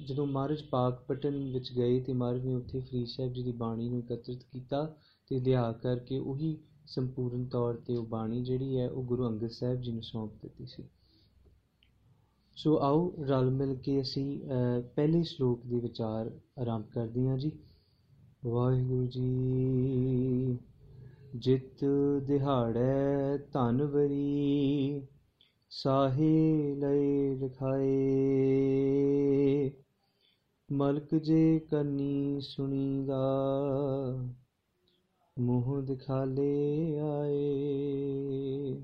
ਜਦੋਂ 0.08 0.26
ਮਹਾਰਾਜ 0.26 0.62
ਪਾਕਪਟਨ 0.62 1.52
ਵਿੱਚ 1.52 1.72
ਗਏ 1.72 2.00
ਤੇ 2.00 2.12
ਮਹਾਰਾਜ 2.12 2.46
ਨੇ 2.46 2.54
ਉੱਥੇ 2.54 2.80
ਫਰੀਦ 2.80 3.06
ਸਾਹਿਬ 3.06 3.32
ਜੀ 3.32 3.42
ਦੀ 3.42 3.52
ਬਾਣੀ 3.52 3.88
ਨੂੰ 3.88 3.98
ਇਕੱਤਰਿਤ 3.98 4.42
ਕੀਤਾ 4.52 4.86
ਤੇ 5.30 5.40
ਲਿਆ 5.40 5.72
ਕਰਕੇ 5.72 6.18
ਉਹੀ 6.18 6.56
ਸੰਪੂਰਨ 6.88 7.44
ਤੌਰ 7.44 7.74
ਤੇ 7.86 7.96
ਉਹ 7.96 8.06
ਬਾਣੀ 8.06 8.42
ਜਿਹੜੀ 8.44 8.78
ਹੈ 8.78 8.88
ਉਹ 8.90 9.02
ਗੁਰੂ 9.02 9.26
ਅੰਗਦ 9.26 9.50
ਸਾਹਿਬ 9.50 9.80
ਜੀ 9.80 9.92
ਨੂੰ 9.92 10.02
ਸੌਂਪ 10.02 10.32
ਦਿੱਤੀ 10.42 10.66
ਸੀ। 10.66 10.82
ਸੋ 12.56 12.78
ਆਓ 12.82 13.12
ਰਲ 13.24 13.50
ਮਿਲ 13.50 13.74
ਕੇ 13.74 14.00
ਅਸੀਂ 14.00 14.40
ਪਹਿਲੇ 14.94 15.22
ਸ਼ਲੋਕ 15.22 15.66
ਦੇ 15.66 15.80
ਵਿਚਾਰ 15.80 16.30
ਆਰੰਭ 16.60 16.84
ਕਰਦੇ 16.94 17.28
ਹਾਂ 17.28 17.38
ਜੀ। 17.38 17.52
ਵਾਹਿਗੁਰੂ 18.46 19.06
ਜੀ, 19.06 20.58
ਜਿਤ 21.34 21.84
ਦਿਹਾੜੈ 22.26 23.36
ਧਨਵਰੀ 23.52 25.02
ਸਾਹੇ 25.70 26.74
ਲੈ 26.74 27.34
ਲਖਾਏ 27.36 27.98
ਮਲਕ 30.72 31.14
ਜੇ 31.14 31.58
ਕੰਨੀ 31.70 32.40
ਸੁਣੀਦਾ 32.40 33.22
ਮੂੰਹ 35.38 35.82
ਦਿਖਾਲੇ 35.82 36.98
ਆਏ। 37.00 38.82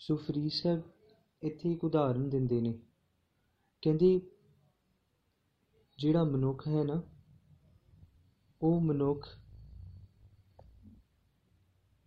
ਸੁਫਰੀ 0.00 0.48
ਸਾਹਿਬ 0.48 0.82
ਇੱਥੇ 1.42 1.72
ਇੱਕ 1.72 1.84
ਉਦਾਹਰਨ 1.84 2.28
ਦਿੰਦੇ 2.28 2.60
ਨੇ। 2.60 2.72
ਕਹਿੰਦੇ, 3.82 4.20
ਜਿਹੜਾ 5.98 6.24
ਮਨੁੱਖ 6.24 6.66
ਹੈ 6.68 6.82
ਨਾ, 6.84 7.00
ਉਹ 8.62 8.80
ਮਨੁੱਖ 8.80 9.28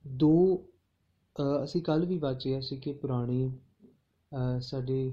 ਦੋ 0.06 0.34
ਅਸੀਂ 1.64 1.82
ਕੱਲ 1.82 2.06
ਵੀ 2.06 2.18
ਵਾਚਿਆ 2.18 2.60
ਸੀ 2.62 2.78
ਕਿ 2.78 2.94
ਪੁਰਾਣੇ 2.94 3.50
ਸਾਡੇ 4.62 5.12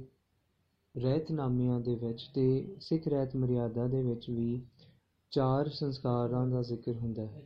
ਰਹਿਤਨਾਮਿਆਂ 0.94 1.80
ਦੇ 1.80 1.94
ਵਿੱਚ 1.96 2.22
ਤੇ 2.34 2.76
ਸਿੱਖ 2.80 3.08
ਰਹਿਤ 3.08 3.36
ਮਰਿਆਦਾ 3.36 3.86
ਦੇ 3.88 4.02
ਵਿੱਚ 4.02 4.28
ਵੀ 4.30 4.62
ਚਾਰ 5.34 5.68
ਸੰਸਕਾਰਾਂ 5.68 6.46
ਦਾ 6.46 6.62
ਜ਼ਿਕਰ 6.62 6.92
ਹੁੰਦਾ 6.92 7.22
ਹੈ। 7.22 7.42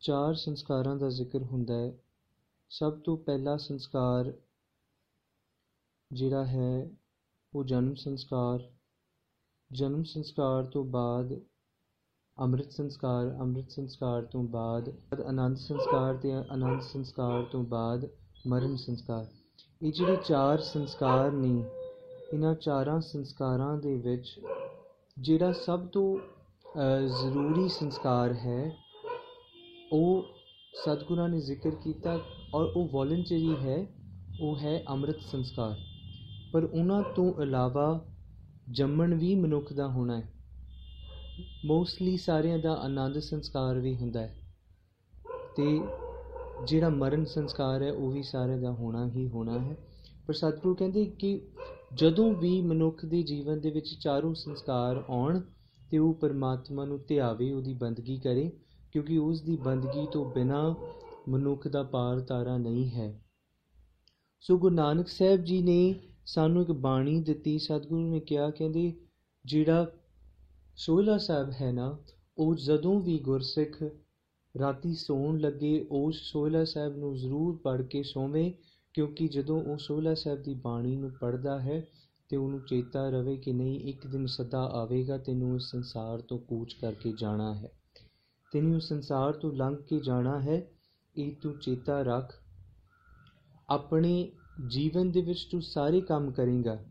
ਚਾਰ 0.00 0.34
ਸੰਸਕਾਰਾਂ 0.34 0.96
ਦਾ 0.96 1.08
ਜ਼ਿਕਰ 1.08 1.42
ਹੁੰਦਾ 1.42 1.74
ਹੈ। 1.74 1.92
ਸਭ 2.70 2.98
ਤੋਂ 2.98 3.16
ਪਹਿਲਾ 3.16 3.56
ਸੰਸਕਾਰ 3.56 4.32
ਜਿਹੜਾ 6.12 6.44
ਹੈ, 6.46 6.90
ਉਹ 7.54 7.64
ਜਨਮ 7.64 7.94
ਸੰਸਕਾਰ। 7.94 8.70
ਜਨਮ 9.72 10.04
ਸੰਸਕਾਰ 10.04 10.64
ਤੋਂ 10.64 10.84
ਬਾਅਦ 10.84 11.40
ਅੰਮ੍ਰਿਤ 12.40 12.72
ਸੰਸਕਾਰ 12.72 13.36
ਅੰਮ੍ਰਿਤ 13.40 13.70
ਸੰਸਕਾਰ 13.70 14.22
ਤੋਂ 14.22 14.44
ਬਾਅਦ 14.44 14.96
ਆਨੰਦ 15.26 15.56
ਸੰਸਕਾਰ 15.56 16.16
ਤੇ 16.16 16.32
ਆਨੰਦ 16.32 16.80
ਸੰਸਕਾਰ 16.80 17.42
ਤੋਂ 17.42 17.64
ਬਾਅਦ 17.64 18.08
ਮਰਨ 18.46 18.76
ਸੰਸਕਾਰ। 18.76 19.26
ਇਹ 19.82 19.92
ਜਿਹੜੇ 19.92 20.16
ਚਾਰ 20.24 20.60
ਸੰਸਕਾਰ 20.60 21.30
ਨੇ, 21.30 21.64
ਇਹਨਾਂ 22.32 22.54
ਚਾਰਾਂ 22.54 23.00
ਸੰਸਕਾਰਾਂ 23.00 23.76
ਦੇ 23.76 23.96
ਵਿੱਚ 23.96 24.40
ਜਿਹੜਾ 25.18 25.52
ਸਭ 25.52 25.86
ਤੋਂ 25.86 26.18
ਜ਼ਰੂਰੀ 27.22 27.68
ਸੰਸਕਾਰ 27.68 28.32
ਹੈ, 28.32 28.76
ਉਹ 29.92 30.22
ਸਤਿਗੁਰਾਂ 30.74 31.28
ਨੇ 31.28 31.40
ਜ਼ਿਕਰ 31.40 31.70
ਕੀਤਾ 31.70 32.18
ਔਰ 32.54 32.64
ਉਹ 32.76 32.88
ਵੋਲੰਟਰੀ 32.88 33.54
ਹੈ, 33.56 33.86
ਉਹ 34.40 34.58
ਹੈ 34.58 34.82
ਅੰਮ੍ਰਿਤ 34.88 35.20
ਸੰਸਕਾਰ। 35.20 35.76
ਪਰ 36.52 36.64
ਉਹਨਾਂ 36.64 37.02
ਤੋਂ 37.16 37.42
ਇਲਾਵਾ 37.42 38.06
ਜੰਮਣ 38.70 39.14
ਵੀ 39.14 39.34
ਮਨੁੱਖ 39.34 39.72
ਦਾ 39.72 39.88
ਹੋਣਾ 39.88 40.20
ਹੈ। 40.20 40.32
ਮੋਸਟਲੀ 41.64 42.16
ਸਾਰਿਆਂ 42.16 42.58
ਦਾ 42.58 42.74
ਆਨੰਦ 42.74 43.18
ਸੰਸਕਾਰ 43.18 43.78
ਵੀ 43.78 43.94
ਹੁੰਦਾ 43.94 44.20
ਹੈ। 44.20 44.34
ਤੇ 45.56 45.80
ਜਿਹੜਾ 46.64 46.88
ਮਰਨ 46.88 47.24
ਸੰਸਕਾਰ 47.24 47.82
ਹੈ, 47.82 47.92
ਉਹ 47.92 48.12
ਵੀ 48.12 48.22
ਸਾਰਿਆਂ 48.22 48.58
ਦਾ 48.58 48.70
ਹੋਣਾ 48.70 49.08
ਹੀ 49.08 49.28
ਹੋਣਾ 49.28 49.58
ਹੈ। 49.58 49.76
ਪਰ 50.26 50.34
ਸਤਿਗੁਰੂ 50.34 50.74
ਕਹਿੰਦੇ 50.74 51.04
ਕਿ 51.04 51.40
ਜਦੋਂ 51.94 52.34
ਵੀ 52.34 52.60
ਮਨੁੱਖ 52.60 53.04
ਦੇ 53.04 53.22
ਜੀਵਨ 53.22 53.60
ਦੇ 53.60 53.70
ਵਿੱਚ 53.70 53.94
ਚਾਰੋਂ 54.00 54.34
ਸੰਸਕਾਰ 54.34 55.04
ਆਉਣ 55.08 55.40
ਤੇ 55.90 55.98
ਉਹ 55.98 56.14
ਪਰਮਾਤਮਾ 56.14 56.84
ਨੂੰ 56.84 57.00
ਧਿਆਵੇ, 57.08 57.52
ਉਹਦੀ 57.52 57.74
ਬੰਦਗੀ 57.74 58.18
ਕਰੇ, 58.18 58.52
ਕਿਉਂਕਿ 58.92 59.18
ਉਸ 59.18 59.42
ਦੀ 59.42 59.56
ਬੰਦਗੀ 59.56 60.06
ਤੋਂ 60.12 60.30
ਬਿਨਾ 60.30 60.74
ਮਨੁੱਖ 61.28 61.68
ਦਾ 61.68 61.82
ਪਾਰ 61.82 62.20
ਤਾਰਾ 62.20 62.58
ਨਹੀਂ 62.58 62.90
ਹੈ। 62.90 63.22
ਸੋ 64.40 64.58
ਗੁਰੂ 64.58 64.74
ਨਾਨਕ 64.74 65.08
ਸਾਹਿਬ 65.08 65.44
ਜੀ 65.44 65.62
ਨੇ 65.62 65.94
ਸਾਨੂੰ 66.26 66.62
ਇੱਕ 66.62 66.72
ਬਾਣੀ 66.72 67.20
ਦਿੱਤੀ। 67.20 67.58
ਸਤਿਗੁਰੂ 67.58 68.10
ਨੇ 68.10 68.20
ਕਿਹਾ, 68.20 68.50
ਕਹਿੰਦੇ, 68.50 68.92
ਜਿਹੜਾ 69.44 69.92
ਸੋਹਿਲਾ 70.76 71.18
ਸਾਹਿਬ 71.18 71.50
ਹੈ 71.60 71.72
ਨਾ, 71.72 71.98
ਉਹ 72.38 72.54
ਜਦੋਂ 72.54 73.00
ਵੀ 73.00 73.18
ਗੁਰਸਿੱਖ 73.18 73.82
ਰਾਤੀ 74.58 74.94
ਸੌਣ 74.94 75.38
ਲੱਗੇ 75.38 75.86
ਉਸ 75.90 76.16
ਸੋਹਿਲਾ 76.22 76.64
ਸਾਹਿਬ 76.64 76.96
ਨੂੰ 76.96 77.16
ਜ਼ਰੂਰ 77.16 77.56
ਪੜ੍ਹ 77.56 77.82
ਕੇ 77.82 78.02
ਸੋਵੇ। 78.02 78.54
ਕਿਉਂਕਿ 78.94 79.28
ਜਦੋਂ 79.28 79.62
ਉਹ 79.62 79.78
ਸੋਹਿਲਾ 79.78 80.14
ਸਾਹਿਬ 80.14 80.42
ਦੀ 80.42 80.54
ਬਾਣੀ 80.54 80.96
ਨੂੰ 80.96 81.10
ਪੜ੍ਹਦਾ 81.10 81.60
ਹੈ 81.60 81.86
ਤੇ 82.28 82.36
ਉਹਨੂੰ 82.36 82.60
ਚੇਤਾ 82.60 83.08
ਰਵੇ 83.10 83.36
ਕਿ 83.36 83.52
ਨਹੀਂ, 83.52 83.80
ਇੱਕ 83.80 84.06
ਦਿਨ 84.06 84.26
ਸਦਾ 84.26 84.62
ਆਵੇਗਾ, 84.62 85.18
ਤੈਨੂੰ 85.18 85.56
ਇਸ 85.56 85.62
ਸੰਸਾਰ 85.62 86.20
ਤੋਂ 86.20 86.38
ਕੂਚ 86.38 86.72
ਕਰਕੇ 86.72 87.12
ਜਾਣਾ 87.18 87.54
ਹੈ। 87.54 87.72
ਤੈਨੂੰ 88.52 88.76
ਇਸ 88.76 88.88
ਸੰਸਾਰ 88.88 89.32
ਤੋਂ 89.32 89.52
ਲੰਘ 89.52 89.76
ਕੇ 89.76 90.00
ਜਾਣਾ 90.00 90.40
ਹੈ, 90.40 90.70
ਇਹ 91.16 91.36
ਤੂੰ 91.42 91.58
ਚੇਤਾ 91.58 92.02
ਰੱਖ। 92.02 92.32
ਆਪਣੇ 93.68 94.32
ਜੀਵਨ 94.68 95.10
ਦੇ 95.10 95.20
ਵਿੱਚ 95.20 95.48
ਤੂੰ 95.50 95.62
ਸਾਰੇ 95.62 96.00
ਕੰਮ 96.00 96.30
ਕਰੇਗਾ। 96.30 96.84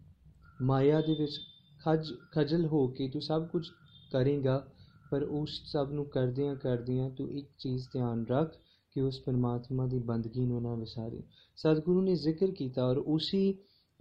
ਮਾਇਆ 0.61 1.01
ਦੇ 1.01 1.15
ਵਿੱਚ 1.15 1.39
ਖਜ, 1.85 2.13
ਖਜਲ 2.35 2.65
ਹੋ 2.65 2.87
ਕੇ 2.87 3.09
ਤੂੰ 3.09 3.21
ਸਭ 3.21 3.47
ਕੁਝ 3.47 3.67
ਕਰੇਗਾ, 4.11 4.67
ਪਰ 5.11 5.23
ਉਸ 5.23 5.61
ਸਭ 5.65 5.89
ਨੂੰ 5.91 6.05
ਕਰਦਿਆਂ 6.05 6.55
ਕਰਦਿਆਂ 6.55 7.09
ਤੂੰ 7.09 7.31
ਇੱਕ 7.31 7.49
ਚੀਜ਼ 7.57 7.87
ਧਿਆਨ 7.93 8.25
ਰੱਖ 8.27 8.55
ਕਿ 8.91 9.01
ਉਸ 9.01 9.19
ਪਰਮਾਤਮਾ 9.19 9.87
ਦੀ 9.87 9.99
ਬੰਦਗੀ 9.99 10.45
ਨੂੰ 10.45 10.61
ਨਾ 10.61 10.75
ਵਿਸਾਰੇ 10.75 11.23
ਸਤਿਗੁਰੂ 11.55 12.01
ਨੇ 12.01 12.15
ਜ਼ਿਕਰ 12.15 12.51
ਕੀਤਾ 12.51 12.85
ਔਰ 12.85 12.97
ਉਸੇ 12.97 13.53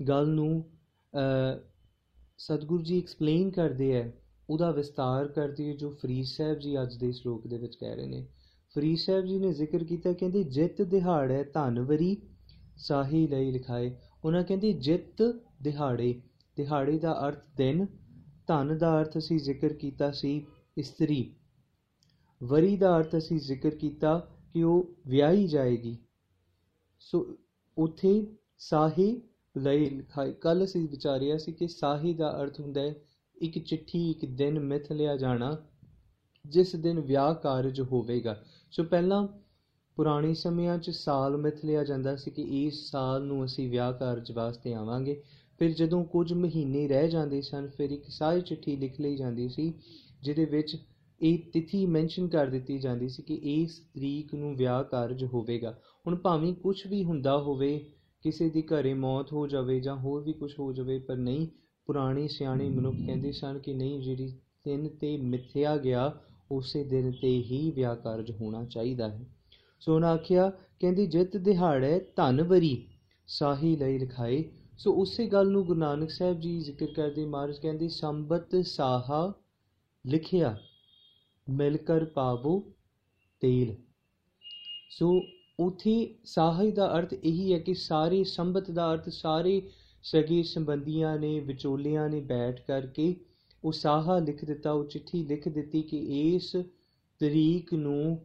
ਗੱਲ 0.08 0.28
ਨੂੰ 0.28 0.64
ਸਤਿਗੁਰੂ 2.38 2.82
ਜੀ 2.82 2.98
ਐਕਸਪਲੇਨ 2.98 3.50
ਕਰਦੇ 3.50 3.92
ਹੈ 3.94 4.12
ਉਹਦਾ 4.50 4.70
ਵਿਸਤਾਰ 4.70 5.28
ਕਰਦੇ 5.28 5.72
ਜੋ 5.72 5.90
ਫਰੀਦ 5.90 6.24
ਸਾਹਿਬ 6.24 6.58
ਜੀ 6.58 6.82
ਅੱਜ 6.82 6.96
ਦੇ 6.96 7.12
ਸ਼ਲੋਕ 7.12 7.46
ਦੇ 7.46 7.58
ਵਿੱਚ 7.58 7.76
ਕਹਿ 7.76 7.96
ਰਹੇ 7.96 8.06
ਨੇ। 8.06 8.26
ਫਰੀਦ 8.74 8.98
ਸਾਹਿਬ 8.98 9.26
ਜੀ 9.26 9.38
ਨੇ 9.38 9.52
ਜ਼ਿਕਰ 9.52 9.84
ਕੀਤਾ, 9.84 10.12
ਕਹਿੰਦੇ, 10.12 10.42
ਜਿੱਤ 10.44 10.82
ਦਿਹਾੜੇ 10.82 11.44
ਧਨਵਰੀ 11.44 12.16
ਸਾਹੀ 12.76 13.26
ਲਈ 13.26 13.50
ਲਿਖਾਏ। 13.50 13.96
ਉਹਨਾਂ 14.24 14.42
ਕਹਿੰਦੇ, 14.44 14.72
ਜਿੱਤ 14.72 15.22
ਦਿਹਾੜੇ। 15.62 16.22
ਦਿਹਾੜੇ 16.56 16.98
ਦਾ 16.98 17.28
ਅਰਥ 17.28 17.44
ਦਿਨ, 17.56 17.86
ਧਨ 18.46 18.78
ਦਾ 18.78 19.00
ਅਰਥ 19.00 19.18
ਅਸੀਂ 19.18 19.38
ਜ਼ਿਕਰ 19.38 19.72
ਕੀਤਾ 19.72 20.10
ਸੀ 20.10 20.46
ਇਸਤਰੀ। 20.78 21.34
ਵਰੀ 22.40 22.76
ਦਾ 22.76 22.96
ਅਰਥ 22.98 23.16
ਅਸੀਂ 23.16 23.40
ਜ਼ਿਕਰ 23.40 23.70
ਕੀਤਾ 23.70 24.28
ਕਿ 24.52 24.62
ਉਹ 24.62 24.94
ਵਿਆਹੀ 25.06 25.48
ਜਾਏਗੀ। 25.48 25.96
ਸੋ 27.00 27.36
ਉਥੇ 27.78 28.26
ਸਾਹੀ 28.58 29.22
ਲਈ 29.56 29.90
ਲਿਖਾਈ 29.90 30.32
ਕੱਲ 30.32 30.64
ਅਸੀਂ 30.64 30.88
ਵਿਚਾਰਿਆ 30.88 31.38
ਸੀ 31.38 31.52
ਕਿ 31.52 31.68
ਸਾਹੀ 31.68 32.14
ਦਾ 32.14 32.42
ਅਰਥ 32.42 32.60
ਹੁੰਦਾ 32.60 32.80
ਹੈ, 32.80 32.94
ਇੱਕ 33.42 33.58
ਚਿੱਠੀ, 33.58 34.10
ਇੱਕ 34.10 34.24
ਦਿਨ 34.24 34.60
ਮਿਥ 34.60 34.92
ਲਿਆ 34.92 35.16
ਜਾਣਾ, 35.16 35.56
ਜਿਸ 36.46 36.76
ਦਿਨ 36.76 37.00
ਵਿਆਹ 37.00 37.34
ਕਾਰਜ 37.34 37.80
ਹੋਵੇਗਾ। 37.80 38.44
ਸੋ 38.70 38.82
ਪਹਿਲਾਂ 38.82 39.28
ਪੁਰਾਣੇ 39.96 40.34
ਸਮਿਆਂ 40.34 40.78
'ਚ 40.78 40.90
ਸਾਲ 40.90 41.36
ਮਿਥ 41.36 41.64
ਲਿਆ 41.64 41.84
ਜਾਂਦਾ 41.84 42.16
ਸੀ 42.16 42.30
ਕਿ 42.30 42.66
ਇਸ 42.66 42.90
ਸਾਲ 42.90 43.22
ਨੂੰ 43.22 43.44
ਅਸੀਂ 43.44 43.70
ਵਿਆਹ 43.70 43.92
ਕਾਰਜ 43.92 44.32
ਵਾਸਤੇ 44.32 44.74
ਆਵਾਂਗੇ। 44.74 45.22
ਫਿਰ 45.58 45.70
ਜਦੋਂ 45.70 46.04
ਕੁਝ 46.04 46.32
ਮਹੀਨੇ 46.32 46.88
ਰਹਿ 46.88 47.08
ਜਾਂਦੇ 47.08 47.42
ਸਨ, 47.42 47.68
ਫਿਰ 47.68 47.90
ਇੱਕ 47.90 48.04
ਸਾਰੀ 48.08 48.40
ਚਿੱਠੀ 48.40 48.76
ਲਿਖ 48.76 49.00
ਲਈ 49.00 49.16
ਜਾਂਦੀ 49.16 49.48
ਸੀ, 49.48 49.74
ਜਿਹਦੇ 50.22 50.44
ਵਿੱਚ 50.44 50.76
ਇਹ 51.22 51.38
ਤਿਥੀ 51.52 51.86
ਮੈਂਸ਼ਨ 51.86 52.28
ਕਰ 52.28 52.46
ਦਿੱਤੀ 52.46 52.78
ਜਾਂਦੀ 52.78 53.08
ਸੀ 53.08 53.22
ਕਿ 53.22 53.34
ਇਸ 53.34 53.78
ਤਰੀਕ 53.78 54.34
ਨੂੰ 54.34 54.56
ਵਿਆਹ 54.56 54.84
ਕਾਰਜ 54.84 55.24
ਹੋਵੇਗਾ। 55.24 55.78
ਹੁਣ 56.06 56.16
ਭਾਵੇਂ 56.16 56.54
ਕੁਝ 56.54 56.86
ਵੀ 56.86 57.04
ਹੁੰਦਾ 57.04 57.38
ਹੋਵੇ, 57.38 57.78
ਕਿਸੇ 58.22 58.50
ਦੀ 58.50 58.62
ਘਰੇ 58.62 58.94
ਮੌਤ 58.94 59.32
ਹੋ 59.32 59.46
ਜਾਵੇ 59.46 59.80
ਜਾਂ 59.80 59.96
ਹੋਰ 59.96 60.22
ਵੀ 60.22 60.32
ਕੁਝ 60.32 60.52
ਹੋ 60.58 60.72
ਜਾਵੇ, 60.72 60.98
ਪਰ 60.98 61.16
ਨਹੀਂ, 61.16 61.48
ਪੁਰਾਣੇ 61.86 62.28
ਸਿਆਣੇ 62.28 62.68
ਮਨੁੱਖ 62.68 62.96
ਕਹਿੰਦੇ 62.96 63.32
ਸਨ 63.32 63.58
ਕਿ 63.58 63.74
ਨਹੀਂ, 63.74 64.02
ਜਿਹੜੀ 64.02 64.28
ਦਿਨ 64.64 64.88
ਤੇ 64.88 65.16
ਮਿੱਥਿਆ 65.16 65.76
ਗਿਆ, 65.76 66.20
ਉਸੇ 66.50 66.84
ਦਿਨ 66.84 67.12
ਤੇ 67.12 67.28
ਹੀ 67.28 67.70
ਵਿਆਹ 67.70 67.96
ਕਾਰਜ 67.96 68.30
ਹੋਣਾ 68.30 68.64
ਚਾਹੀਦਾ 68.64 69.08
ਹੈ। 69.08 69.26
ਸੋ 69.80 69.94
ਉਹਨਾਂ 69.94 70.10
ਆਖਿਆ, 70.10 70.52
ਕਹਿੰਦੀ, 70.80 71.06
ਜਿੱਤ 71.06 71.36
ਦਿਹਾੜੇ 71.36 72.06
ਧਨਵਰੀ 72.16 72.86
ਸਾਹੀ 73.26 73.76
ਲਈ 73.76 73.98
ਲਿਖਾਏ 73.98 74.44
ਸੋ 74.78 74.92
ਉਸੇ 74.92 75.26
ਗੱਲ 75.26 75.48
ਨੂੰ 75.48 75.64
ਗੁਰੂ 75.64 75.78
ਨਾਨਕ 75.78 76.10
ਸਾਹਿਬ 76.10 76.40
ਜੀ 76.40 76.60
ਜ਼ਿਕਰ 76.60 76.86
ਕਰਦੇ, 76.86 77.24
ਮਹਾਰਾਜ 77.24 77.58
ਕਹਿੰਦੇ, 77.58 77.88
ਸੰਬਤ 77.88 78.56
ਸਾਹਾ 78.62 79.34
ਲਿਖਿਆ। 80.06 80.56
ਮਿਲ 81.50 81.76
ਕਰ 81.76 82.04
ਪਾਵੋ 82.04 82.60
ਤੇਲ। 83.40 83.74
ਸੋ 84.90 85.22
ਉਥੇ 85.60 86.14
ਸਾਹੀ 86.24 86.70
ਦਾ 86.70 86.98
ਅਰਥ 86.98 87.12
ਇਹੀ 87.12 87.52
ਹੈ 87.52 87.58
ਕਿ 87.58 87.74
ਸਾਰੇ 87.74 88.24
ਸੰਬਤ 88.24 88.70
ਦਾ 88.70 88.92
ਅਰਥ, 88.92 89.08
ਸਾਰੇ 89.08 89.62
ਸਗੇ 90.02 90.42
ਸੰਬੰਧੀਆਂ 90.42 91.18
ਨੇ, 91.18 91.40
ਵਿਚੋਲਿਆਂ 91.40 92.08
ਨੇ 92.08 92.20
ਬੈਠ 92.20 92.60
ਕਰਕੇ 92.66 93.16
ਉਹ 93.64 93.72
ਸਾਹਾ 93.72 94.18
ਲਿਖ 94.18 94.44
ਦਿੱਤਾ, 94.44 94.72
ਉਹ 94.72 94.84
ਚਿੱਠੀ 94.84 95.24
ਲਿਖ 95.24 95.48
ਦਿੱਤੀ 95.48 95.82
ਕਿ 95.82 95.96
ਇਸ 95.98 96.56
ਤਰੀਕ 97.18 97.74
ਨੂੰ 97.74 98.18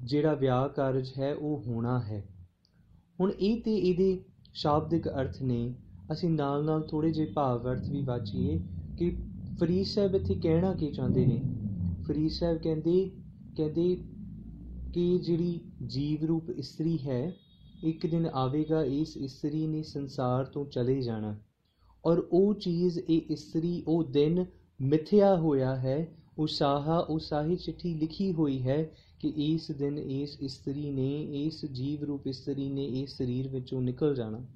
ਜਿਹੜਾ 0.00 0.34
ਵਿਆਹ 0.34 0.68
ਕਾਰਜ 0.68 1.12
ਹੈ 1.18 1.34
ਉਹ 1.34 1.62
ਹੋਣਾ 1.66 2.00
ਹੈ। 2.00 2.24
ਹੁਣ 3.20 3.32
ਇਹ 3.40 3.62
ਤੇ 3.62 3.76
ਇਹਦੇ 3.76 4.24
ਸ਼ਾਬਦਿਕ 4.54 5.08
ਅਰਥ 5.08 5.42
ਨੇ। 5.42 5.74
ਅਸੀਂ 6.12 6.30
ਨਾਲ 6.30 6.64
ਨਾਲ 6.64 6.82
ਥੋੜੇ 6.82 7.10
ਜਿਹੇ 7.10 7.26
ਭਾਵ 7.26 7.70
ਅਰਥ 7.70 7.88
ਵੀ 7.88 8.02
ਵਾਚੀਏ 8.02 8.60
ਕਿ 8.98 9.16
ਫਰੀਦ 9.60 9.86
ਸਾਹਿਬ 9.86 10.14
ਇੱਥੇ 10.14 10.34
ਕਹਿਣਾ 10.34 10.74
ਕੀ 10.74 10.90
ਚਾਹੁੰਦੇ 10.90 11.26
ਨੇ? 11.26 11.42
ਫਰੀਦ 12.08 12.30
ਸਾਹਿਬ 12.30 12.58
ਕਹਿੰਦੇ 12.58 13.10
ਕਹਿੰਦੇ 13.56 13.98
ਕਿ 14.94 15.18
ਜਿਹੜੀ 15.18 15.60
ਜੀਵ 15.86 16.24
ਰੂਪ 16.24 16.50
ਇਸਤਰੀ 16.50 16.98
ਹੈ, 16.98 17.32
ਇੱਕ 17.84 18.06
ਦਿਨ 18.06 18.26
ਆਵੇਗਾ, 18.26 18.84
ਇਸ 18.84 19.16
ਇਸਤਰੀ 19.16 19.66
ਨੇ 19.66 19.82
ਸੰਸਾਰ 19.82 20.44
ਤੋਂ 20.44 20.66
ਚਲੇ 20.66 21.02
ਜਾਣਾ। 21.02 21.38
ਔਰ 22.04 22.18
ਉਹ 22.32 22.54
ਚੀਜ਼, 22.54 22.98
ਇਹ 22.98 23.20
ਇਸਤਰੀ, 23.30 23.82
ਉਹ 23.88 24.04
ਦਿਨ 24.04 24.44
ਮਿਥਿਆ 24.80 25.36
ਹੋਇਆ 25.36 25.76
ਹੈ, 25.76 26.16
ਉਸਾਹਾ, 26.38 26.98
ਉਸਾਹੀ 26.98 27.56
ਚਿੱਠੀ 27.56 27.94
ਲਿਖੀ 27.94 28.32
ਹੋਈ 28.32 28.62
ਹੈ 28.62 28.90
ਕਿ 29.20 29.32
ਇਸ 29.36 29.70
ਦਿਨ 29.70 29.98
ਇਸ 29.98 30.38
ਇਸਤਰੀ 30.40 30.90
ਨੇ, 30.90 31.44
ਇਸ 31.44 31.64
ਜੀਵ 31.64 32.04
ਰੂਪ 32.04 32.26
ਇਸਤਰੀ 32.26 32.70
ਨੇ 32.70 32.84
ਇਸ 32.84 33.16
ਸਰੀਰ 33.16 33.48
ਵਿੱਚੋਂ 33.48 33.82
ਨਿਕਲ 33.82 34.14
ਜਾਣਾ। 34.14 34.46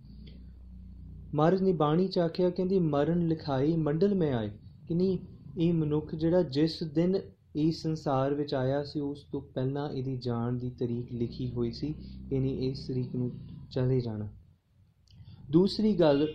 ਮਹਾਰਾਜ 1.35 1.62
ਨੇ 1.62 1.73
ਬਾਣੀ 1.73 2.09
ਚ 2.09 2.19
ਆਖਿਆ, 2.19 2.50
ਕਹਿੰਦੀ 2.50 2.78
ਮਰਨ 2.78 3.28
ਲਿਖਾਈ 3.28 3.76
ਮੰਡਲ 3.76 4.14
ਮੈਂ 4.14 4.35
ਆਏ। 4.35 4.50
ਕਿ 4.88 4.95
ਨਹੀਂ, 4.95 5.19
ਇਹ 5.59 5.73
ਮਨੁੱਖ 5.73 6.14
ਜਿਹੜਾ 6.14 6.43
ਜਿਸ 6.43 6.83
ਦਿਨ 6.83 7.21
ਇਸ 7.59 7.83
ਸੰਸਾਰ 7.83 8.35
ਵਿੱਚ 8.35 8.55
ਆਇਆ 8.55 8.85
ਸੀ, 8.85 9.00
ਉਸ 9.00 9.25
ਤੋਂ 9.33 9.41
ਪਹਿਲਾਂ 9.41 9.91
ਇਹਦੀ 9.91 10.17
ਜਾਣ 10.17 10.53
ਦੀ 10.53 10.71
ਤਰੀਕ 10.71 11.12
ਲਿਖੀ 11.12 11.50
ਹੋਈ 11.50 11.73
ਸੀ 11.73 11.95
ਇਹਨੇ 12.33 12.50
ਇਸ 12.69 12.87
ਤਰੀਕ 12.87 13.15
ਨੂੰ 13.15 13.31
ਚਲੇ 13.71 14.00
ਜਾਣਾ। 14.00 14.29
ਦੂਸਰੀ 15.50 15.93
ਗੱਲ, 15.95 16.35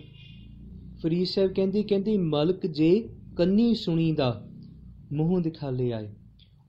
ਫਰੀਦ 1.02 1.26
ਸਾਹਿਬ 1.26 1.52
ਕਹਿੰਦੀ 1.52 1.82
ਕਹਿੰਦੀ 1.82 2.16
ਮਲਕ 2.16 2.66
ਜੇ 2.66 3.08
ਕੰਨੀ 3.36 3.74
ਸੁਣੀ 3.74 4.12
ਦਾ 4.12 4.48
ਮੂੰਹ 5.12 5.42
ਦਿਖਾਲੇ 5.42 5.92
ਆਏ। 5.92 6.14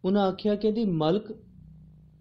ਉਹਨਾਂ 0.05 0.27
ਆਖਿਆ, 0.27 0.55
ਕਹਿੰਦੀ 0.55 0.85
ਮਲਕ, 0.85 1.31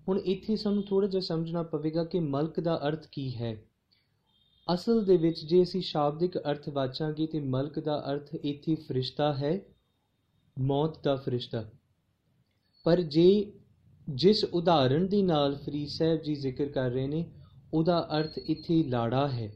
ਹੁਣ 0.08 0.18
ਇੱਥੇ 0.18 0.56
ਸਾਨੂੰ 0.56 0.82
ਥੋੜਾ 0.82 1.06
ਜਿਹਾ 1.06 1.20
ਸਮਝਣਾ 1.20 1.62
ਪਵੇਗਾ 1.62 2.04
ਕਿ 2.04 2.20
ਮਲਕ 2.20 2.60
ਦਾ 2.60 2.80
ਅਰਥ 2.88 3.06
ਕੀ 3.12 3.34
ਹੈ। 3.34 3.62
ਅਸਲ 4.74 5.04
ਦੇ 5.04 5.16
ਵਿੱਚ 5.16 5.44
ਜੇ 5.44 5.62
ਅਸੀਂ 5.62 5.80
ਸ਼ਾਬਦਿਕ 5.80 6.38
ਅਰਥ 6.38 6.68
ਵਾਚਾਂਗੇ 6.68 7.26
ਤੇ 7.26 7.40
ਮਲਕ 7.40 7.78
ਦਾ 7.80 8.04
ਅਰਥ 8.12 8.34
ਇੱਥੇ 8.34 8.74
ਫਰਿਸ਼ਤਾ 8.74 9.32
ਹੈ, 9.34 9.60
ਮੌਤ 10.58 11.04
ਦਾ 11.04 11.16
ਫਰਿਸ਼ਤਾ। 11.16 11.64
ਪਰ 12.84 13.00
ਜੇ 13.00 13.52
ਜਿਸ 14.08 14.44
ਉਦਾਹਰਣ 14.44 15.06
ਦੇ 15.06 15.22
ਨਾਲ 15.22 15.56
ਫਰੀਦ 15.56 15.88
ਸਾਹਿਬ 15.88 16.22
ਜੀ 16.22 16.34
ਜ਼ਿਕਰ 16.34 16.66
ਕਰ 16.66 16.90
ਰਹੇ 16.90 17.06
ਨੇ, 17.06 17.26
ਉਹਦਾ 17.74 18.08
ਅਰਥ 18.18 18.38
ਇੱਥੇ 18.38 18.82
ਲਾੜਾ 18.82 19.28
ਹੈ। 19.28 19.52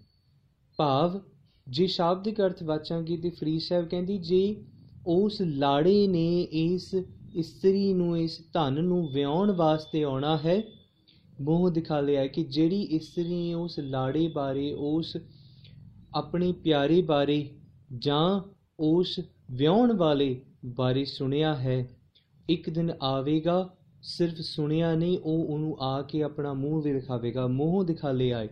ਭਾਵ, 0.76 1.20
ਜੇ 1.68 1.86
ਸ਼ਾਬਦਿਕ 1.86 2.40
ਅਰਥ 2.40 2.62
ਵਾਚਾਂਗੇ 2.62 3.16
ਤੇ 3.16 3.30
ਫਰੀਦ 3.30 3.60
ਸਾਹਿਬ 3.60 3.88
ਕਹਿੰਦੀ, 3.88 4.18
ਜੇ 4.18 4.64
ਉਸ 5.06 5.42
ਲਾੜੇ 5.42 6.06
ਨੇ 6.06 6.42
ਇਸ 6.42 6.94
ਇਸਤਰੀ 7.34 7.94
ਨੂੰ, 7.94 8.18
ਇਸ 8.18 8.40
ਧਨ 8.52 8.84
ਨੂੰ 8.84 9.08
ਵਿਆਹਣ 9.08 9.50
ਵਾਸਤੇ 9.50 10.02
ਆਉਣਾ 10.02 10.38
ਹੈ, 10.38 10.62
ਮੋਹ 11.40 11.70
ਦਿਖਾ 11.70 12.00
ਲਿਆ 12.00 12.26
ਕਿ 12.26 12.44
ਜਿਹੜੀ 12.44 12.82
ਇਸਤਰੀ 12.82 13.48
ਨੇ 13.48 13.54
ਉਸ 13.54 13.78
ਲਾੜੇ 13.78 14.28
ਬਾਰੇ, 14.28 14.72
ਉਸ 14.72 15.16
ਆਪਣੇ 16.14 16.52
ਪਿਆਰੇ 16.52 17.02
ਬਾਰੇ 17.02 17.50
ਜਾਂ 17.98 18.40
ਉਸ 18.80 19.20
ਵਿਆਹਣ 19.50 19.92
ਵਾਲੇ 19.92 20.42
ਬਾਰੇ 20.64 21.04
ਸੁਣਿਆ 21.04 21.54
ਹੈ 21.54 21.97
ਇੱਕ 22.48 22.70
ਦਿਨ 22.70 22.90
ਆਵੇਗਾ, 23.02 23.76
ਸਿਰਫ 24.02 24.34
ਸੁਣਿਆ 24.34 24.94
ਨਹੀਂ, 24.94 25.18
ਉਹ 25.18 25.44
ਉਹਨੂੰ 25.44 25.76
ਆ 25.80 26.02
ਕੇ 26.02 26.22
ਆਪਣਾ 26.22 26.52
ਮੂੰਹ 26.52 26.82
ਵੀ 26.82 26.92
ਦਿਖਾਵੇਗਾ 26.92 27.46
ਮੂੰਹ 27.46 27.84
ਦਿਖਾਲੇ 27.84 28.32
ਆਏ। 28.32 28.48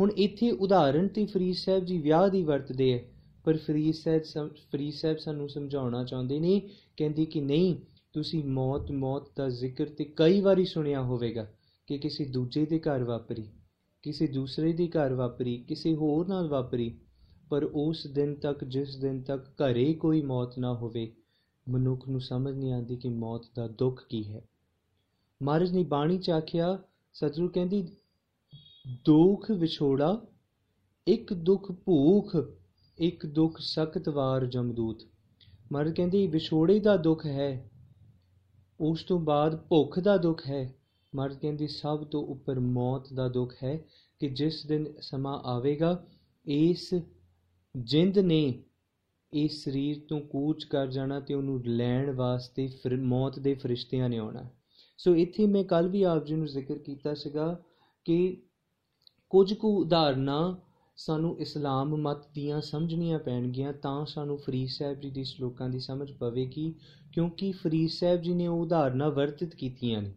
ਹੁਣ 0.00 0.10
ਇੱਥੇ 0.16 0.50
ਉਦਾਹਰਣ 0.50 1.08
ਤੇ 1.08 1.24
ਫਰੀਦ 1.26 1.54
ਸਾਹਿਬ 1.54 1.84
ਜੀ 1.84 1.98
ਵਿਆਹ 1.98 2.28
ਦੀ 2.28 2.42
ਵਰਤਦੇ 2.42 2.92
ਹੈ 2.92 3.02
ਪਰ 3.44 3.56
ਫਰੀਦ 3.56 3.94
ਸਾਹਿਬ 3.94 4.48
ਫਰੀਦ 4.72 4.94
ਸਾਹਿਬ 4.94 5.16
ਸਾਨੂੰ 5.16 5.48
ਸਮਝਾਉਣਾ 5.48 6.04
ਚਾਹੁੰਦੇ 6.04 6.38
ਨੇ, 6.40 6.60
ਕਹਿੰਦੇ 6.96 7.24
ਕਿ 7.24 7.40
ਨਹੀਂ, 7.40 7.76
ਤੁਸੀਂ 8.12 8.44
ਮੌਤ 8.44 8.90
ਮੌਤ 8.90 9.28
ਦਾ 9.36 9.48
ਜ਼ਿਕਰ 9.48 9.86
ਤੇ 9.86 10.04
ਕਈ 10.04 10.40
ਵਾਰੀ 10.40 10.64
ਸੁਣਿਆ 10.64 11.02
ਹੋਵੇਗਾ 11.02 11.46
ਕਿ 11.86 11.98
ਕਿਸੇ 11.98 12.24
ਦੂਜੇ 12.24 12.66
ਦੇ 12.66 12.78
ਘਰ 12.78 13.04
ਵਾਪਰੀ, 13.04 13.48
ਕਿਸੇ 14.02 14.26
ਦੂਸਰੇ 14.26 14.72
ਦੇ 14.72 14.88
ਘਰ 14.88 15.14
ਵਾਪਰੀ, 15.14 15.56
ਕਿਸੇ 15.68 15.94
ਹੋਰ 15.94 16.28
ਨਾਲ 16.28 16.48
ਵਾਪਰੀ, 16.48 17.00
ਪਰ 17.50 17.64
ਉਸ 17.64 18.06
ਦਿਨ 18.06 18.34
ਤੱਕ, 18.34 18.64
ਜਿਸ 18.64 18.96
ਦਿਨ 18.96 19.22
ਤੱਕ 19.22 19.44
ਘਰੇ 19.46 19.94
ਕੋਈ 19.94 20.22
ਮੌਤ 20.22 20.58
ਨਾ 20.58 20.74
ਹੋਵੇ 20.74 21.12
ਮਨੁੱਖ 21.68 22.08
ਨੂੰ 22.08 22.20
ਸਮਝ 22.20 22.54
ਨਹੀਂ 22.54 22.72
ਆਉਂਦੀ 22.72 22.96
ਕਿ 22.96 23.08
ਮੌਤ 23.08 23.46
ਦਾ 23.56 23.68
ਦੁੱਖ 23.68 24.06
ਕੀ 24.08 24.24
ਹੈ। 24.32 24.42
ਮਹਾਰਾਜ 25.42 25.72
ਨੇ 25.72 25.84
ਬਾਣੀ 25.84 26.18
ਚ 26.18 26.30
ਆਖਿਆ, 26.30 26.82
ਸਤਿਗੁਰੂ 27.12 27.48
ਕਹਿੰਦੀ, 27.48 27.88
ਦੁੱਖ 29.04 29.50
ਵਿਛੋੜਾ, 29.50 30.26
ਇੱਕ 31.06 31.32
ਦੁੱਖ 31.34 31.72
ਭੂਖ, 31.72 32.36
ਇੱਕ 32.98 33.26
ਦੁੱਖ 33.26 33.58
ਸਖਤ 33.58 34.08
ਵਾਰ 34.08 34.46
ਜਮਦੂਤ। 34.46 35.02
ਮਹਾਰਾਜ 35.72 35.94
ਕਹਿੰਦੀ, 35.94 36.26
ਵਿਛੋੜੇ 36.26 36.80
ਦਾ 36.80 36.96
ਦੁੱਖ 36.96 37.26
ਹੈ, 37.26 37.70
ਉਸ 38.80 39.04
ਤੋਂ 39.04 39.20
ਬਾਅਦ 39.20 39.56
ਭੁੱਖ 39.56 39.98
ਦਾ 39.98 40.16
ਦੁੱਖ 40.16 40.46
ਹੈ। 40.46 40.74
ਮਹਾਰਾਜ 41.14 41.38
ਕਹਿੰਦੀ, 41.38 41.68
ਸਭ 41.68 42.04
ਤੋਂ 42.04 42.26
ਉੱਪਰ 42.26 42.60
ਮੌਤ 42.60 43.12
ਦਾ 43.12 43.28
ਦੁੱਖ 43.28 43.54
ਹੈ 43.64 43.76
ਕਿ 44.18 44.28
ਜਿਸ 44.28 44.66
ਦਿਨ 44.66 44.86
ਸਮਾਂ 45.00 45.38
ਆਵੇਗਾ, 45.38 46.06
ਇਸ 46.46 46.94
ਜਿੰਦ 47.76 48.18
ਨੇ 48.18 48.62
ਇਸ 49.32 49.64
ਸਰੀਰ 49.64 50.00
ਤੋਂ 50.08 50.20
ਕੂਚ 50.20 50.64
ਕਰ 50.64 50.86
ਜਾਣਾ 50.86 51.20
ਤੇ 51.20 51.34
ਉਹਨੂੰ 51.34 51.60
ਲੈਣ 51.66 52.10
ਵਾਸਤੇ 52.10 52.66
ਫਿਰ 52.82 52.96
ਮੌਤ 52.96 53.38
ਦੇ 53.38 53.54
ਫਰਿਸ਼ਤਿਆਂ 53.54 54.08
ਨੇ 54.08 54.18
ਆਉਣਾ। 54.18 54.48
ਸੋ 54.98 55.14
ਇੱਥੇ 55.16 55.46
ਮੈਂ 55.46 55.64
ਕੱਲ 55.64 55.88
ਵੀ 55.88 56.02
ਆਪ 56.02 56.26
ਜੀ 56.26 56.34
ਨੂੰ 56.34 56.46
ਜ਼ਿਕਰ 56.46 56.78
ਕੀਤਾ 56.78 57.14
ਸੀਗਾ 57.14 57.62
ਕਿ 58.04 58.36
ਕੁਝ 59.30 59.52
ਕੁ 59.54 59.76
ਉਦਾਹਰਨਾਂ 59.76 60.54
ਸਾਨੂੰ 60.96 61.36
ਇਸਲਾਮ 61.40 61.96
ਮਤ 61.96 62.26
ਦੀਆਂ 62.34 62.60
ਸਮਝਣੀਆਂ 62.60 63.18
ਪੈਣਗੀਆਂ 63.18 63.72
ਤਾਂ 63.72 64.04
ਸਾਨੂੰ 64.06 64.38
ਫਰੀਦ 64.38 64.68
ਸਾਹਿਬ 64.68 65.00
ਜੀ 65.00 65.10
ਦੀ 65.10 65.24
ਸ਼ਲੋਕਾਂ 65.24 65.68
ਦੀ 65.68 65.78
ਸਮਝ 65.78 66.10
ਪਵੇਗੀ, 66.12 66.74
ਕਿਉਂਕਿ 67.12 67.52
ਫਰੀਦ 67.52 67.90
ਸਾਹਿਬ 67.90 68.22
ਜੀ 68.22 68.34
ਨੇ 68.34 68.46
ਉਹ 68.46 68.60
ਉਦਾਹਰਨਾਂ 68.60 69.10
ਵਰਤਿਤ 69.10 69.54
ਕੀਤੀਆਂ 69.54 70.02
ਨੇ। 70.02 70.12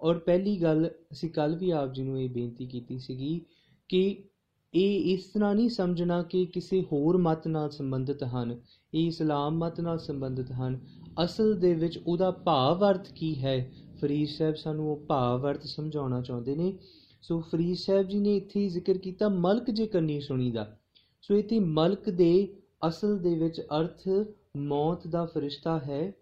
ਔਰ 0.00 0.18
ਪਹਿਲੀ 0.18 0.56
ਗੱਲ 0.62 0.90
ਅਸੀਂ 1.12 1.30
ਕੱਲ 1.30 1.56
ਵੀ 1.56 1.70
ਆਪ 1.70 1.92
ਜੀ 1.92 2.02
ਨੂੰ 2.02 2.20
ਇਹ 2.20 2.28
ਬੇਨਤੀ 2.30 2.66
ਕੀਤੀ 2.66 2.98
ਸੀਗੀ 2.98 3.40
ਕਿ 3.88 4.24
ਇਹ 4.74 5.14
ਇਸ 5.14 5.24
ਤਰ੍ਹਾਂ 5.24 5.54
ਨਹੀਂ 5.54 5.68
ਸਮਝਣਾ 5.68 6.22
ਕਿ 6.22 6.46
ਕਿਸੇ 6.46 6.82
ਹੋਰ 6.82 7.16
ਮਤ 7.16 7.48
ਨਾਲ 7.48 7.70
ਸੰਬੰਧਿਤ 7.70 8.24
ਹਨ। 8.24 8.60
ਇਹ 8.94 9.06
ਇਸਲਾਮ 9.06 9.58
ਮਤ 9.58 9.80
ਨਾਲ 9.80 9.98
ਸੰਬੰਧਿਤ 9.98 10.52
ਹਨ। 10.52 10.78
ਅਸਲ 11.24 11.54
ਦੇ 11.54 11.74
ਵਿੱਚ 11.74 12.00
ਉਹਦਾ 12.06 12.30
ਭਾਵ 12.30 12.90
ਅਰਥ 12.90 13.12
ਕੀ 13.12 13.34
ਹੈ? 13.34 13.72
ਫਰੀਦ 14.00 14.28
ਸਾਹਿਬ 14.28 14.54
ਸਾਨੂੰ 14.54 14.92
ਉਹ 14.92 14.96
ਭਾਵ 14.96 15.50
ਅਰਥ 15.50 15.62
ਸਮਝਾਉਣਾ 15.62 16.20
ਚਾਹੁੰਦੇ 16.20 16.54
ਨੇ। 16.54 16.78
ਸੋ 17.22 17.40
ਫਰੀਦ 17.40 17.76
ਸਾਹਿਬ 17.76 18.08
ਜੀ 18.08 18.18
ਨੇ 18.18 18.36
ਇੱਥੇ 18.36 18.68
ਜ਼ਿਕਰ 18.68 18.98
ਕੀਤਾ 18.98 19.28
ਮਲਕ 19.28 19.70
ਜੇ 19.70 19.86
ਕੰਨੀ 19.86 20.20
ਸੁਣੀਦਾ। 20.20 20.76
ਸੋ 21.22 21.34
ਇੱਥੇ 21.34 21.58
ਮਲਕ 21.58 22.10
ਦੇ 22.10 22.56
ਅਸਲ 22.88 23.18
ਦੇ 23.18 23.34
ਵਿੱਚ 23.34 23.60
ਅਰਥ 23.60 24.08
ਮੌਤ 24.56 25.06
ਦਾ 25.06 25.24
ਫਰਿਸ਼ਤਾ 25.26 25.78
ਹੈ। 25.78 26.12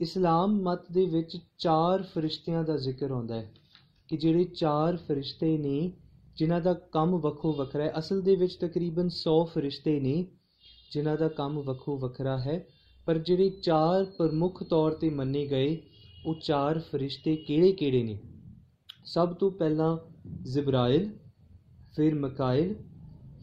ਇਸਲਾਮ 0.00 0.62
ਮਤ 0.62 0.92
ਦੇ 0.92 1.06
ਵਿੱਚ 1.06 1.38
ਚਾਰ 1.58 2.02
ਫਰਿਸ਼ਤਿਆਂ 2.02 2.64
ਦਾ 2.64 2.76
ਜ਼ਿਕਰ 2.76 3.10
ਆਉਂਦਾ 3.10 3.34
ਹੈ 3.34 3.52
ਕਿ 4.08 4.16
ਜਿਹੜੇ 4.16 4.44
ਚਾਰ 4.44 4.96
ਫਰਿਸ਼ਤੇ 4.96 5.58
ਨੇ 5.58 5.92
ਜਿਨ੍ਹਾਂ 6.38 6.60
ਦਾ 6.60 6.74
ਕੰਮ 6.74 7.16
ਵੱਖੋ 7.16 7.52
ਵੱਖਰਾ 7.52 7.84
ਹੈ। 7.84 7.92
ਅਸਲ 7.98 8.22
ਦੇ 8.22 8.36
ਵਿੱਚ 8.36 8.54
ਤਕਰੀਬਨ 8.54 9.08
100 9.08 9.44
ਫਰਿਸ਼ਤੇ 9.44 10.00
ਨੇ 10.00 10.26
ਜਿਨ੍ਹਾਂ 10.92 11.16
ਦਾ 11.16 11.28
ਕੰਮ 11.28 11.60
ਵੱਖੋ 11.60 11.98
ਵੱਖਰਾ 11.98 12.38
ਹੈ, 12.38 12.66
ਪਰ 13.06 13.18
ਜਿਹੜੇ 13.18 13.50
ਚਾਰ 13.50 14.04
ਪ੍ਰਮੁੱਖ 14.04 14.62
ਤੌਰ 14.62 14.92
ਤੇ 14.92 15.10
ਮੰਨੇ 15.10 15.46
ਗਏ, 15.46 15.82
ਉਹ 16.26 16.34
ਚਾਰ 16.34 16.78
ਫਰਿਸ਼ਤੇ 16.78 17.36
ਕਿਹੜੇ-ਕਿਹੜੇ 17.36 18.02
ਨੇ? 18.02 18.18
ਸਭ 19.04 19.34
ਤੋਂ 19.34 19.50
ਪਹਿਲਾਂ 19.50 19.98
ਜ਼ਿਬਰਾਇਲ, 20.44 21.10
ਫਿਰ 21.96 22.14
ਮਕਾਇਲ, 22.14 22.74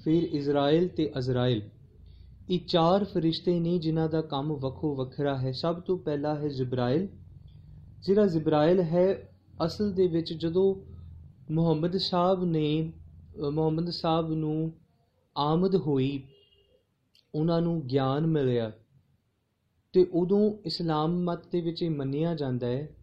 ਫਿਰ 0.04 0.24
ਇਜ਼ਰਾਇਲ 0.24 0.88
ਤੇ 0.88 1.12
ਅਜ਼ਰਾਇਲ। 1.18 1.62
ਇਹ 2.50 2.60
ਚਾਰ 2.60 3.04
ਫਰਿਸ਼ਤੇ 3.04 3.60
ਨੇ 3.60 3.78
ਜਿਨ੍ਹਾਂ 3.78 4.10
ਦਾ 4.10 4.22
ਕੰਮ 4.22 4.54
ਵੱਖੋ 4.54 4.96
ਵੱਖਰਾ 4.96 5.38
ਹੈ। 5.38 5.52
ਸਭ 5.52 5.82
ਤੋਂ 5.82 5.98
ਪਹਿਲਾ 5.98 6.36
ਹੈ 6.36 6.48
ਜ਼ਿਬਰਾਇਲ। 6.48 7.08
ਜਿਹੜਾ 8.04 8.26
ਜ਼ਿਬਰਾਇਲ 8.26 8.82
ਹੈ, 8.82 9.30
ਅਸਲ 9.65 9.91
ਦੇ 9.91 10.08
ਵਿੱਚ 10.08 10.34
ਜਦੋਂ 10.34 10.94
ਮੁਹੰਮਦ 11.51 11.97
ਸਾਹਿਬ 11.97 12.43
ਨੇ 12.43 12.91
ਮੁਹੰਮਦ 13.51 13.89
ਸਾਹਿਬ 13.89 14.31
ਨੂੰ 14.31 14.73
ਆਮਦ 15.38 15.75
ਹੋਈ, 15.75 16.23
ਉਹਨਾਂ 17.36 17.62
ਨੂੰ 17.62 17.81
ਗਿਆਨ 17.81 18.27
ਮਿਲਿਆ 18.27 18.71
ਤੇ 19.93 20.08
ਉਦੋਂ 20.13 20.58
ਇਸਲਾਮ 20.65 21.23
ਮਤ 21.23 21.51
ਦੇ 21.51 21.62
ਵਿੱਚ 21.62 21.84
ਇਹ 21.84 21.89
ਮੰਨਿਆ 21.89 22.36
ਜਾਂਦਾ 22.36 22.67
ਹੈ 22.67 22.95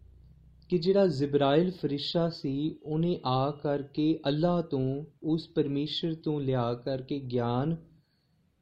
ਕਿ 0.69 0.77
ਜਿਹੜਾ 0.77 1.07
ਜ਼ਿਬਰਾਇਲ 1.07 1.71
ਫਰਿਸ਼ਤਾ 1.71 2.29
ਸੀ, 2.29 2.75
ਉਹਨੇ 2.83 3.19
ਆ 3.25 3.51
ਕਰਕੇ 3.51 4.19
ਅੱਲਾਹ 4.27 4.61
ਤੋਂ, 4.61 5.05
ਉਸ 5.23 5.47
ਪਰਮੇਸ਼ਰ 5.49 6.13
ਤੋਂ 6.13 6.41
ਲਿਆ 6.41 6.73
ਕਰਕੇ 6.73 7.19
ਗਿਆਨ 7.19 7.75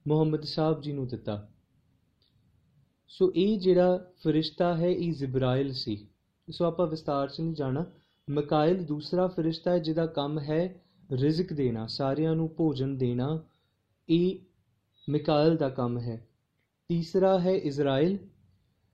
ਮੁਹੰਮਦ 0.07 0.43
ਸਾਹਿਬ 0.43 0.81
ਜੀ 0.81 0.91
ਨੂੰ 0.91 1.07
ਦਿੱਤਾ। 1.07 1.47
ਸੋ 3.07 3.31
ਇਹ 3.35 3.59
ਜਿਹੜਾ 3.59 4.11
ਫਰਿਸ਼ਤਾ 4.23 4.77
ਹੈ, 4.77 4.87
ਇਹ 4.87 5.13
ਜ਼ਿਬਰਾਇਲ 5.13 5.73
ਸੀ। 5.73 6.07
ਸੋ 6.51 6.65
ਆਪਾਂ 6.65 6.87
ਵਿਸਤਾਰ 6.87 7.29
'ਚ 7.29 7.41
ਨਹੀਂ 7.41 7.53
ਜਾਣਾ। 7.53 7.85
ਮਕਾਇਲ 8.31 8.83
ਦੂਸਰਾ 8.85 9.27
ਫਰਿਸ਼ਤਾ 9.27 9.71
ਹੈ 9.71 9.77
ਜਿਹਦਾ 9.77 10.05
ਕੰਮ 10.05 10.39
ਹੈ 10.39 10.63
ਰਿਜ਼ਕ 11.09 11.53
ਦੇਣਾ, 11.53 11.85
ਸਾਰਿਆਂ 11.87 12.35
ਨੂੰ 12.35 12.49
ਭੋਜਨ 12.57 12.97
ਦੇਣਾ, 12.97 13.43
ਇਹ 14.09 14.37
ਮਕਾਇਲ 15.07 15.55
ਦਾ 15.57 15.69
ਕੰਮ 15.69 15.97
ਹੈ। 15.99 16.17
ਤੀਸਰਾ 16.89 17.39
ਹੈ 17.39 17.51
ਇਜ਼ਰਾਈਲ 17.51 18.17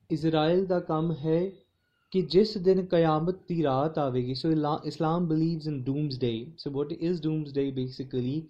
ਇਜ਼ਰਾਈਲ 0.09 0.65
ਦਾ 0.65 0.79
ਕੰਮ 0.79 1.11
ਹੈ 1.15 1.39
ਕਿ 2.13 2.21
ਜਿਸ 2.21 2.57
ਦਿਨ 2.57 2.85
ਕਿਆਮਤ 2.85 3.35
ਦੀ 3.47 3.63
ਰਾਤ 3.63 3.97
ਆਵੇਗੀ 3.99 4.33
so 4.33 4.51
Islam 4.85 5.27
believes 5.27 5.67
in 5.67 5.83
doomsday 5.83 6.31
so 6.57 6.71
what 6.71 6.91
is 6.91 7.21
doomsday 7.21 7.69
basically 7.71 8.41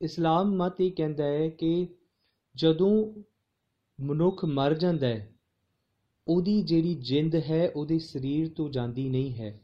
ਇਸਲਾਮ 0.00 0.54
ਮਤ 0.56 0.80
ਇਹ 0.80 0.92
ਕਹਿੰਦਾ 0.92 1.24
ਹੈ 1.24 1.48
ਕਿ 1.48 1.86
ਜਦੋਂ 2.54 2.92
ਮਨੁੱਖ 3.98 4.44
ਮਰ 4.44 4.74
ਜਾਂਦਾ 4.74 5.06
ਹੈ, 5.06 5.28
ਉਹਦੀ 6.28 6.62
ਜਿਹੜੀ 6.62 6.94
ਜਿੰਦ 6.94 7.34
ਹੈ, 7.34 7.68
ਉਹਦੇ 7.68 7.98
ਸਰੀਰ 7.98 8.48
ਤੋਂ 8.48 8.68
ਜਾਂਦੀ 8.70 9.08
ਨਹੀਂ 9.08 9.34
ਹੈ। 9.34 9.58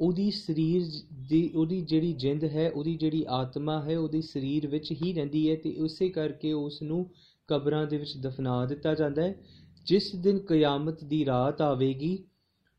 ਉਹਦੀ 0.00 0.30
ਸਰੀਰ 0.30 0.82
ਦੀ, 1.28 1.52
ਉਹਦੀ 1.56 1.80
ਜਿਹੜੀ 1.80 2.12
ਜਿੰਦ 2.12 2.44
ਹੈ, 2.44 2.70
ਉਹਦੀ 2.70 2.96
ਜਿਹੜੀ 2.96 3.24
ਆਤਮਾ 3.28 3.82
ਹੈ, 3.82 3.98
ਉਹਦੇ 3.98 4.20
ਸਰੀਰ 4.20 4.66
ਵਿੱਚ 4.66 4.92
ਹੀ 4.92 5.12
ਰਹਿੰਦੀ 5.12 5.50
ਹੈ 5.50 5.56
ਤੇ 5.56 5.76
ਉਸੇ 5.76 6.08
ਕਰਕੇ 6.08 6.52
ਉਸ 6.52 6.82
ਨੂੰ 6.82 7.10
ਕਬਰਾਂ 7.48 7.86
ਦੇ 7.86 7.96
ਵਿੱਚ 7.96 8.16
ਦਫਨਾ 8.16 8.66
ਦਿੱਤਾ 8.66 8.94
ਜਾਂਦਾ 8.94 9.22
ਹੈ। 9.22 9.34
ਜਿਸ 9.86 10.16
ਦਿਨ 10.16 10.38
ਕਿਆਮਤ 10.38 11.04
ਦੀ 11.04 11.24
ਰਾਤ 11.24 11.62
ਆਵੇਗੀ, 11.62 12.24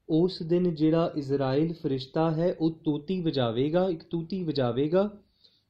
ਉਸ 0.09 0.43
ਦਿਨ 0.43 0.75
ਜਿਹੜਾ 0.75 1.13
ਇਜ਼ਰਾਈਲ 1.17 1.73
ਫਰਿਸ਼ਤਾ 1.73 2.31
ਹੈ, 2.31 2.55
ਉਹ 2.59 2.71
ਤੂਤੀ 2.71 3.21
ਵਜਾਵੇਗਾ, 3.21 3.89
ਇੱਕ 3.89 4.03
ਤੂਤੀ 4.03 4.43
ਵਜਾਵੇਗਾ 4.43 5.17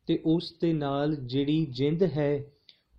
ਤੇ 0.08 0.20
ਉਸ 0.26 0.54
ਦੇ 0.62 0.74
ਨਾਲ 0.74 1.16
ਜਿਹੜੀ 1.16 1.66
ਜਿੰਦ 1.66 2.04
ਹੈ, 2.04 2.46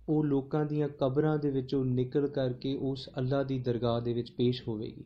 ਉਹ 0.09 0.25
ਲੋਕਾਂ 0.25 0.65
ਦੀਆਂ 0.65 0.89
ਕਬਰਾਂ 0.89 1.37
ਦੇ 1.37 1.49
ਵਿੱਚੋਂ 1.49 1.85
ਨਿਕਲ 1.85 2.27
ਕਰਕੇ 2.27 2.75
ਉਸ 2.75 3.09
ਅੱਲਾ 3.17 3.43
ਦੀ 3.43 3.59
ਦਰਗਾਹ 3.59 4.01
ਦੇ 4.01 4.13
ਵਿੱਚ 4.13 4.31
ਪੇਸ਼ 4.31 4.67
ਹੋਵੇਗੀ। 4.67 5.03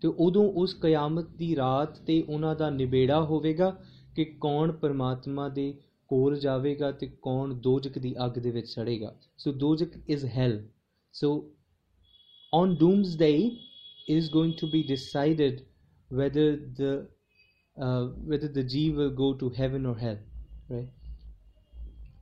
ਤੇ 0.00 0.08
ਉਦੋਂ 0.08 0.52
ਉਸ 0.52 0.74
ਕਿਆਮਤ 0.74 1.28
ਦੀ 1.28 1.56
ਰਾਤ 1.56 1.98
ਤੇ 1.98 2.22
ਉਹਨਾਂ 2.28 2.56
ਦਾ 2.56 2.70
ਨਿਬੇੜਾ 2.70 3.20
ਹੋਵੇਗਾ 3.24 3.76
ਕਿ 4.16 4.24
ਕੌਣ 4.24 4.72
ਪਰਮਾਤਮਾ 4.72 5.48
ਦੇ 5.48 5.74
ਕੋਲ 6.08 6.38
ਜਾਵੇਗਾ 6.38 6.92
ਤੇ 6.92 7.06
ਕੌਣ 7.22 7.54
ਦੋਜਕ 7.54 7.98
ਦੀ 7.98 8.14
ਅੱਗ 8.24 8.30
ਦੇ 8.30 8.50
ਵਿੱਚ 8.50 8.68
ਸੜੇਗਾ 8.68 9.14
ਸੋ 9.38 9.52
ਦੋਜਕ 9.52 9.90
is 10.08 10.24
hell 10.24 10.62
so 11.12 11.50
on 12.52 12.74
doomsday 12.76 13.50
is 14.08 14.28
going 14.28 14.52
to 14.58 14.66
be 14.66 14.80
decided 14.88 15.62
whether 16.10 16.44
the 16.78 16.90
uh, 17.76 18.04
whether 18.30 18.48
the 18.48 18.62
Jew 18.62 18.92
will 18.94 19.10
go 19.10 19.28
to 19.34 19.48
heaven 19.60 19.86
or 19.86 19.96
hell 19.98 20.20
right? 20.70 20.88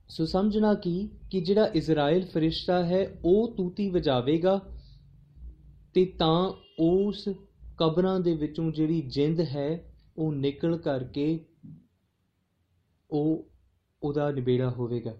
ਸੋ 0.09 0.25
ਸਮਝਣਾ 0.25 0.73
ਕੀ? 0.73 1.09
ਕਿ 1.31 1.41
ਜਿਹੜਾ 1.41 1.65
ਇਜ਼ਰਾਈਲ 1.65 2.25
ਫਰਿਸ਼ਤਾ 2.25 2.83
ਹੈ 2.85 3.19
ਉਹ 3.25 3.55
ਤੂਤੀ 3.57 3.89
ਵਜਾਵੇਗਾ 3.89 4.59
ਤੇ 5.93 6.05
ਤਾਂ 6.05 6.53
ਉਸ 6.79 7.29
ਕਬਰਾਂ 7.77 8.19
ਦੇ 8.19 8.35
ਵਿੱਚੋਂ 8.35 8.71
ਜਿਹੜੀ 8.71 9.01
ਜਿੰਦ 9.01 9.39
ਹੈ, 9.39 9.93
ਉਹ 10.17 10.33
ਨਿਕਲ 10.33 10.77
ਕਰਕੇ 10.77 11.45
ਉਹ 13.11 13.49
ਉਹਦਾ 14.03 14.31
ਨਿਬੇੜਾ 14.31 14.69
ਹੋਵੇਗਾ। 14.69 15.17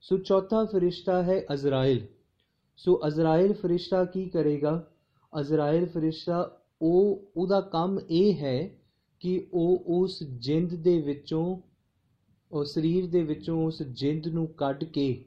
ਸੋ 0.00 0.18
ਚੌਥਾ 0.18 0.64
ਫਰਿਸ਼ਤਾ 0.64 1.22
ਹੈ 1.22 1.44
ਅਜ਼ਰਾਇਲ। 1.52 2.06
ਸੋ 2.76 3.00
ਅਜ਼ਰਾਇਲ 3.06 3.52
ਫਰਿਸ਼ਤਾ 3.52 4.04
ਕੀ 4.04 4.28
ਕਰੇਗਾ? 4.28 4.90
ਅਜ਼ਰਾਇਲ 5.40 5.86
ਫਰਿਸ਼ਤਾ 5.86 6.62
ਉਹ, 6.82 7.30
ਉਹਦਾ 7.36 7.60
ਕੰਮ 7.60 8.00
ਇਹ 8.10 8.34
ਹੈ 8.34 8.70
ਕਿ 9.20 9.46
ਉਹ 9.52 9.84
ਉਸ 9.86 10.22
ਜਿੰਦ 10.22 10.74
ਦੇ 10.74 11.00
ਵਿੱਚੋਂ, 11.00 11.60
ਉਹ 12.52 12.64
ਸਰੀਰ 12.64 13.10
ਦੇ 13.10 13.22
ਵਿੱਚੋਂ 13.22 13.66
ਉਸ 13.66 13.82
ਜਿੰਦ 13.82 14.26
ਨੂੰ 14.26 14.46
ਕੱਢ 14.46 14.84
ਕੇ 14.84 15.24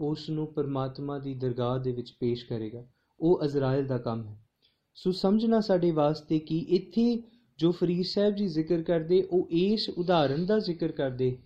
ਉਸ 0.00 0.30
ਨੂੰ 0.30 0.52
ਪਰਮਾਤਮਾ 0.52 1.18
ਦੀ 1.18 1.34
ਦਰਗਾਹ 1.34 1.78
ਦੇ 1.78 1.92
ਵਿੱਚ 1.92 2.10
ਪੇਸ਼ 2.20 2.46
ਕਰੇਗਾ। 2.46 2.86
ਉਹ 3.20 3.44
ਅਜ਼ਰਾਇਲ 3.44 3.86
ਦਾ 3.86 3.98
ਕੰਮ 3.98 4.26
ਹੈ। 4.26 4.47
ਸੋ 4.98 5.12
ਸਮਝਣਾ 5.12 5.60
ਸਾਡੇ 5.60 5.90
ਵਾਸਤੇ 5.90 6.38
ਕਿ 6.38 6.58
ਇੱਥੇ 6.58 7.22
ਜੋ 7.58 7.72
ਫਰੀਦ 7.72 8.04
ਸਾਹਿਬ 8.04 8.34
ਜੀ 8.34 8.48
ਜ਼ਿਕਰ 8.48 8.82
ਕਰਦੇ, 8.82 9.22
ਉਹ 9.22 9.48
ਇਸ 9.50 9.88
ਉਦਾਹਰਣ 9.88 10.46
ਦਾ 10.46 10.58
ਜ਼ਿਕਰ 10.58 10.92
ਕਰਦੇ। 10.92 11.38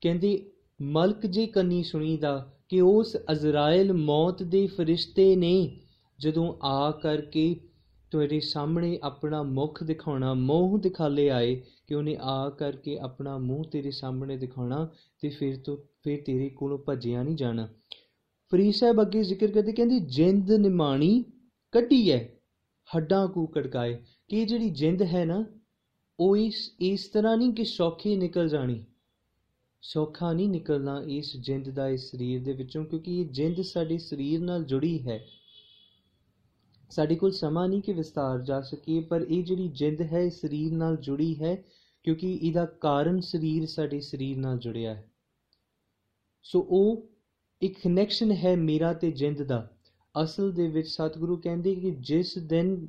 ਕਹਿੰਦੇ, 0.00 0.50
ਮਲਕ 0.82 1.26
ਜੇ 1.26 1.46
ਕੰਨੀ 1.46 1.82
ਸੁਣੀਦਾ 1.82 2.52
ਕਿ 2.68 2.80
ਉਸ 2.80 3.16
ਅਜ਼ਰਾਇਲ 3.32 3.92
ਮੌਤ 3.92 4.42
ਦੇ 4.42 4.66
ਫਰਿਸ਼ਤੇ 4.66 5.36
ਨੇ 5.36 5.80
ਜਦੋਂ 6.18 6.54
ਆ 6.62 6.90
ਕਰਕੇ 6.90 7.60
ਤੁਹਾਡੇ 8.10 8.40
ਸਾਹਮਣੇ 8.40 8.98
ਆਪਣਾ 9.02 9.42
ਮੁਖ 9.42 9.84
ਦਿਖਾਉਣਾ, 9.84 10.34
ਮੂੰਹ 10.34 10.78
ਦਿਖਾਲੇ 10.78 11.30
ਆਏ 11.30 11.62
ਕਿ 11.86 11.94
ਉਹਨੇ 11.94 12.16
ਆ 12.20 12.50
ਕਰਕੇ 12.50 12.98
ਆਪਣਾ 12.98 13.38
ਮੂੰਹ 13.38 13.64
ਤੇਰੇ 13.64 13.90
ਸਾਹਮਣੇ 13.90 14.36
ਦਿਖਾਉਣਾ 14.36 14.88
ਤੇ 15.20 15.28
ਫਿਰ 15.28 15.56
ਤੋਂ, 15.56 15.76
ਫਿਰ 15.76 16.22
ਤੇਰੇ 16.26 16.48
ਕੋਲੋਂ 16.48 16.78
ਭੱਜਿਆ 16.78 17.22
ਨਹੀਂ 17.22 17.36
ਜਾਣਾ। 17.36 17.68
ਫਰੀਦ 18.50 18.74
ਸਾਹਿਬ 18.74 19.00
ਅੱਗੇ 19.00 19.22
ਜ਼ਿਕਰ 19.22 19.46
ਕਰਦੇ, 19.46 19.72
ਕਹਿੰਦੇ, 19.72 20.00
ਜਿੰਦ 20.00 20.52
ਨਿਮਾਣੀ 20.52 21.24
ਕੱਢੀ 21.72 22.12
ਹੈ। 22.12 22.35
ਹੱਡਾਂ 22.94 23.28
ਕੂ 23.28 23.46
ਕੜਕਾਏ। 23.46 24.02
ਕਿ 24.28 24.40
ਇਹ 24.40 24.46
ਜਿਹੜੀ 24.46 24.70
ਜਿੰਦ 24.70 25.02
ਹੈ 25.02 25.24
ਨਾ, 25.24 25.44
ਉਹ 26.20 26.36
ਇਸ 26.36 26.72
ਇਸ 26.80 27.08
ਤਰ੍ਹਾਂ 27.08 27.36
ਨਹੀਂ 27.36 27.52
ਕਿ 27.52 27.64
ਸੌਖੀ 27.64 28.16
ਨਿਕਲ 28.16 28.48
ਜਾਣੀ। 28.48 28.84
ਸੌਖਾ 29.82 30.32
ਨਹੀਂ 30.32 30.48
ਨਿਕਲਣਾ 30.48 31.02
ਇਸ 31.06 31.36
ਜਿੰਦ 31.36 31.70
ਦਾ, 31.70 31.88
ਇਸ 31.88 32.10
ਸਰੀਰ 32.10 32.44
ਦੇ 32.44 32.52
ਵਿੱਚੋਂ, 32.52 32.84
ਕਿਉਂਕਿ 32.84 33.20
ਇਹ 33.20 33.26
ਜਿੰਦ 33.26 33.60
ਸਾਡੇ 33.60 33.98
ਸਰੀਰ 33.98 34.40
ਨਾਲ 34.40 34.64
ਜੁੜੀ 34.64 35.08
ਹੈ। 35.08 35.26
ਸਾਡੇ 36.90 37.14
ਕੋਲ 37.14 37.30
ਸਮਾਂ 37.30 37.68
ਨਹੀਂ 37.68 37.82
ਕਿ 37.82 37.92
ਵਿਸਤਾਰ 37.92 38.42
ਜਾ 38.42 38.60
ਸਕੀਏ, 38.60 39.00
ਪਰ 39.00 39.26
ਇਹ 39.28 39.44
ਜਿਹੜੀ 39.44 39.68
ਜਿੰਦ 39.68 40.02
ਹੈ, 40.02 40.20
ਇਹ 40.20 40.30
ਸਰੀਰ 40.30 40.72
ਨਾਲ 40.72 40.96
ਜੁੜੀ 40.96 41.42
ਹੈ, 41.42 41.64
ਕਿਉਂਕਿ 42.02 42.38
ਇਹਦਾ 42.42 42.64
ਕਾਰਨ 42.64 43.20
ਸਰੀਰ 43.20 43.66
ਸਾਡੇ 43.66 44.00
ਸਰੀਰ 44.00 44.36
ਨਾਲ 44.36 44.58
ਜੁੜਿਆ 44.58 44.94
ਹੈ। 44.94 45.10
ਸੋ 46.42 46.66
ਉਹ 46.70 47.08
ਇੱਕ 47.62 47.78
ਕਨੈਕਸ਼ਨ 47.78 48.32
ਹੈ 48.32 48.56
ਮੇਰਾ 48.56 48.92
ਤੇ 48.92 49.10
ਜਿੰਦ 49.10 49.42
ਦਾ। 49.42 49.75
ਅਸਲ 50.22 50.52
ਦੇ 50.52 50.68
ਵਿੱਚ 50.68 50.88
ਸਤਿਗੁਰੂ 50.88 51.36
ਕਹਿੰਦੇ 51.36 51.74
ਕਿ 51.74 51.90
ਜਿਸ 51.90 52.38
ਦਿਨ 52.38 52.86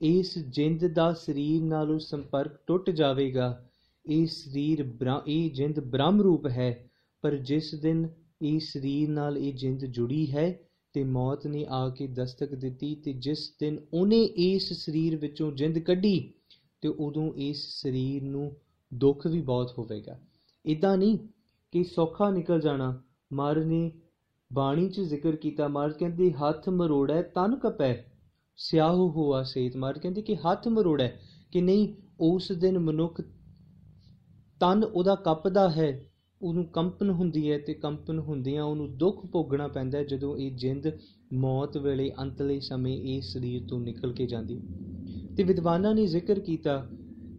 ਇਸ 0.00 0.38
ਜਿੰਦ 0.38 0.86
ਦਾ 0.86 1.12
ਸਰੀਰ 1.12 1.62
ਨਾਲੋਂ 1.62 1.98
ਸੰਪਰਕ 1.98 2.60
ਟੁੱਟ 2.66 2.90
ਜਾਵੇਗਾ, 2.90 3.68
ਇਹ 4.06 4.26
ਸਰੀਰ 4.26 4.84
ਇਹ 5.26 5.50
ਜਿੰਦ 5.50 5.80
ਬ੍ਰਹਮ 5.80 6.20
ਰੂਪ 6.20 6.46
ਹੈ, 6.46 6.88
ਪਰ 7.22 7.36
ਜਿਸ 7.36 7.74
ਦਿਨ 7.74 8.08
ਇਹ 8.42 8.60
ਸਰੀਰ 8.60 9.08
ਨਾਲ 9.08 9.38
ਇਹ 9.38 9.52
ਜਿੰਦ 9.54 9.84
ਜੁੜੀ 9.84 10.30
ਹੈ 10.32 10.60
ਤੇ 10.92 11.04
ਮੌਤ 11.04 11.46
ਨੇ 11.46 11.66
ਆ 11.68 11.88
ਕੇ 11.88 12.06
ਦਸਤਕ 12.06 12.54
ਦਿੱਤੀ 12.54 12.94
ਤੇ 12.94 13.12
ਜਿਸ 13.12 13.52
ਦਿਨ 13.60 13.78
ਉਹਨੇ 13.94 14.22
ਇਸ 14.22 14.72
ਸਰੀਰ 14.72 15.16
ਵਿੱਚੋਂ 15.16 15.52
ਜਿੰਦ 15.52 15.78
ਕੱਢੀ 15.78 16.32
ਤੇ 16.80 16.88
ਉਦੋਂ 16.88 17.32
ਇਸ 17.36 17.82
ਸਰੀਰ 17.82 18.22
ਨੂੰ 18.22 18.56
ਦੁੱਖ 18.94 19.26
ਵੀ 19.26 19.40
ਬਹੁਤ 19.40 19.78
ਹੋਵੇਗਾ। 19.78 20.18
ਇਦਾਂ 20.66 20.96
ਨਹੀਂ 20.98 21.18
ਕਿ 21.72 21.84
ਸੌਖਾ 21.84 22.30
ਨਿਕਲ 22.30 22.60
ਜਾਣਾ 22.60 23.02
ਮਹਾਰਾਜ 23.32 23.64
ਨੇ 23.64 23.90
ਬਾਣੀ 24.52 24.88
'ਚ 24.88 25.00
ਜ਼ਿਕਰ 25.00 25.36
ਕੀਤਾ 25.36 25.68
ਮਹਾਰਾਜ 25.68 25.92
ਕਹਿੰਦੇ, 25.98 26.32
ਹੱਥ 26.32 26.68
ਮਰੋੜਾ 26.68 27.22
ਤਨ 27.22 27.56
ਕਪੈ। 27.56 28.04
ਸਿਆਹੂ 28.56 29.10
ਹੋਆ 29.10 29.42
ਸੇਤ 29.42 29.76
ਮਹਾਰਾਜ 29.76 30.02
ਕਹਿੰਦੇ 30.02 30.22
ਕਿ 30.22 30.36
ਹੱਥ 30.36 30.68
ਮਰੋੜਾ 30.68 31.08
ਕਿ 31.52 31.60
ਨਹੀਂ, 31.60 31.94
ਉਸ 32.20 32.52
ਦਿਨ 32.52 32.78
ਮਨੁੱਖ 32.78 33.20
ਤਨ 34.60 34.84
ਉਹਦਾ 34.84 35.14
ਕੱਪਦਾ 35.14 35.70
ਹੈ, 35.70 36.04
ਉਹਨੂੰ 36.42 36.64
ਕੰਪਨ 36.64 37.10
ਹੁੰਦੀ 37.10 37.50
ਹੈ 37.50 37.58
ਤੇ 37.58 37.74
ਕੰਪਨ 37.74 38.18
ਹੁੰਦਿਆਂ 38.18 38.64
ਉਹਨੂੰ 38.64 38.96
ਦੁੱਖ 38.96 39.26
ਭੋਗਣਾ 39.26 39.68
ਪੈਂਦਾ 39.68 40.02
ਜਦੋਂ 40.02 40.36
ਇਹ 40.36 40.56
ਜਿੰਦ 40.56 40.90
ਮੌਤ 41.32 41.76
ਵੇਲੇ 41.76 42.12
ਅੰਤਲੇ 42.22 42.60
ਸਮੇਂ 42.60 42.96
ਇਸ 42.98 43.32
ਸਰੀਰ 43.32 43.62
ਤੋਂ 43.68 43.80
ਨਿਕਲ 43.80 44.12
ਕੇ 44.12 44.26
ਜਾਂਦੀ। 44.26 44.60
ਤੇ 45.36 45.42
ਵਿਦਵਾਨਾਂ 45.42 45.94
ਨੇ 45.94 46.06
ਜ਼ਿਕਰ 46.06 46.40
ਕੀਤਾ 46.40 46.88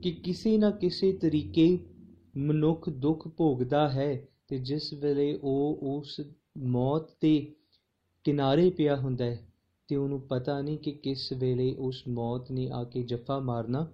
ਕਿ 0.01 0.11
ਕਿਸੇ 0.11 0.57
ਨਾ 0.57 0.71
ਕਿਸੇ 0.71 1.11
ਤਰੀਕੇ 1.13 1.79
ਮਨੁੱਖ 2.37 2.89
ਦੁੱਖ 2.89 3.27
ਭੋਗਦਾ 3.27 3.89
ਹੈ 3.89 4.27
ਤੇ 4.47 4.57
ਜਿਸ 4.59 4.93
ਵੇਲੇ 4.93 5.39
ਉਹ 5.43 5.79
ਉਸ 5.81 6.21
ਮੌਤ 6.57 7.09
ਤੇ 7.21 7.51
ਕਿਨਾਰੇ 8.23 8.69
ਪਿਆ 8.69 8.95
ਹੁੰਦਾ 8.95 9.25
ਹੈ 9.25 9.47
ਤੇ 9.87 9.95
ਉਹਨੂੰ 9.95 10.21
ਪਤਾ 10.21 10.61
ਨਹੀਂ 10.61 10.77
ਕਿ 10.77 10.91
ਕਿਸ 10.91 11.33
ਵੇਲੇ 11.33 11.75
ਉਸ 11.79 12.03
ਮੌਤ 12.07 12.51
ਨੇ 12.51 12.69
ਆ 12.69 12.83
ਕੇ 12.83 13.03
ਜੱਫਾ 13.03 13.39
ਮਾਰਨਾ 13.39 13.87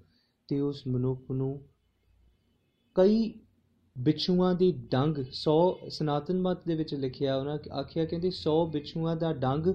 ਤੇ 0.47 0.59
ਉਸ 0.59 0.87
ਮਨੁੱਖ 0.87 1.31
ਨੂੰ 1.31 1.61
ਕਈ 2.95 3.33
ਬਿਛੂਆਂ 3.97 4.55
ਦੀ 4.55 4.71
ਡੰਗ 4.71 5.17
100 5.17 5.89
ਸਨਾਤਨ 5.89 6.41
ਮਤ 6.41 6.57
ਦੇ 6.67 6.75
ਵਿੱਚ 6.75 6.95
ਲਿਖਿਆ, 6.95 7.35
ਉਹਨਾਂ 7.35 7.57
ਆਖਿਆ 7.73 8.05
ਕਹਿੰਦੇ 8.05 8.27
100 8.27 8.65
ਬਿਛੂਆਂ 8.71 9.15
ਦਾ 9.15 9.33
ਡੰਗ 9.33 9.67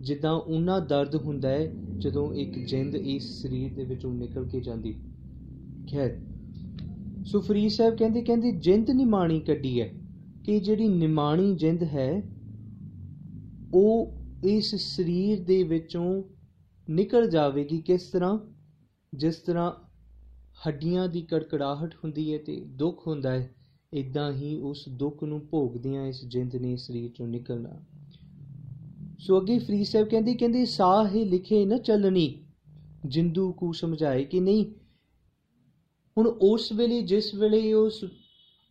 ਜਿੱਦਾਂ 0.00 0.32
ਉਹਨਾਂ 0.32 0.80
ਦਰਦ 0.80 1.16
ਹੁੰਦਾ 1.16 1.48
ਹੈ 1.48 1.72
ਜਦੋਂ 1.98 2.34
ਇੱਕ 2.34 2.58
ਜਿੰਦ 2.58 2.94
ਇਸ 2.94 3.42
ਸਰੀਰ 3.42 3.74
ਦੇ 3.74 3.84
ਵਿੱਚੋਂ 3.84 4.14
ਨਿਕਲ 4.14 4.48
ਕੇ 4.48 4.60
ਜਾਂਦੀ। 4.60 4.94
ਖੈਰ 5.92 6.18
ਸੋ 7.24 7.40
ਫਰੀਦ 7.40 7.70
ਸਾਹਿਬ 7.70 7.96
ਕਹਿੰਦੇ 7.96 8.22
ਕਹਿੰਦੇ 8.22 8.52
ਜਿੰਦ 8.52 8.90
ਨਿਮਾਣੀ 8.90 9.40
ਕੱਢੀ 9.40 9.80
ਹੈ। 9.80 9.97
ਕਿ 10.48 10.60
ਜਿਹੜੀ 10.60 10.88
ਨਿਮਾਣੀ 10.88 11.54
ਜਿੰਦ 11.54 11.82
ਹੈ, 11.82 12.22
ਉਹ 13.74 14.14
ਇਸ 14.44 14.74
ਸਰੀਰ 14.74 15.40
ਦੇ 15.40 15.62
ਵਿੱਚੋਂ 15.62 16.22
ਨਿਕਲ 16.90 17.30
ਜਾਵੇਗੀ 17.30 17.80
ਕਿਸ 17.80 18.02
ਤਰ੍ਹਾਂ? 18.02 18.38
ਜਿਸ 19.14 19.36
ਤਰ੍ਹਾਂ 19.36 19.72
ਹੱਡੀਆਂ 20.66 21.08
ਦੀ 21.08 21.22
ਕੜਕੜਾਹਟ 21.22 21.94
ਹੁੰਦੀ 21.94 22.32
ਹੈ 22.32 22.38
ਤੇ 22.38 22.64
ਦੁੱਖ 22.64 23.06
ਹੁੰਦਾ 23.06 23.30
ਹੈ 23.30 23.54
ਇਦਾਂ 23.92 24.32
ਹੀ 24.32 24.56
ਉਸ 24.56 24.84
ਦੁੱਖ 24.88 25.24
ਨੂੰ 25.24 25.48
ਭੋਗਦਿਆਂ 25.50 26.06
ਇਸ 26.06 26.24
ਜਿੰਦ 26.24 26.56
ਨੇ 26.56 26.76
ਸਰੀਰ 26.76 27.10
ਚੋਂ 27.14 27.26
ਨਿਕਲਣਾ। 27.26 27.84
ਸੋ 29.18 29.40
ਅੱਗੇ 29.40 29.58
ਫਰੀਦ 29.58 29.86
ਸਾਹਿਬ 29.86 30.08
ਕਹਿੰਦੇ 30.08 30.34
ਕਹਿੰਦੇ, 30.34 30.64
ਸਾਹ 30.64 31.08
ਹੀ 31.08 31.24
ਲਿਖੇ 31.24 31.66
ਨਾ 31.66 31.78
ਚੱਲਣੀ, 31.78 32.44
ਜਿੰਦੂ 33.06 33.52
ਕੋ 33.52 33.72
ਸਮਝਾਏ 33.72 34.24
ਕਿ 34.24 34.40
ਨਹੀਂ? 34.40 34.66
ਹੁਣ 36.18 36.26
ਉਸ 36.26 36.72
ਵੇਲੇ, 36.72 37.02
ਜਿਸ 37.02 37.34
ਵੇਲੇ 37.34 37.72
ਉਸ 37.72 38.04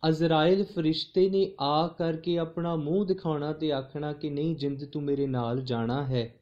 ਅਜ਼ਰਾਇਲ 0.08 0.64
ਫਰਿਸ਼ਤੇ 0.64 1.30
ਨੇ 1.30 1.54
ਆ 1.60 1.86
ਕਰਕੇ 1.88 2.38
ਆਪਣਾ 2.38 2.76
ਮੂੰਹ 2.76 3.06
ਦਿਖਾਉਣਾ 3.06 3.52
ਤੇ 3.52 3.72
ਆਖਣਾ 3.72 4.12
ਕਿ 4.12 4.30
ਨਹੀਂ 4.30 4.56
ਜਿੰਦ 4.56 4.84
ਤੂੰ 4.84 5.02
ਮੇਰੇ 5.02 5.26
ਨਾਲ 5.26 5.60
ਜਾਣਾ 5.60 6.06
ਹੈ। 6.06 6.34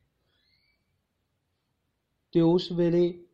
ਤੇ 2.32 2.40
ਉਸ 2.40 2.72
ਵੇਲੇ 2.72 3.24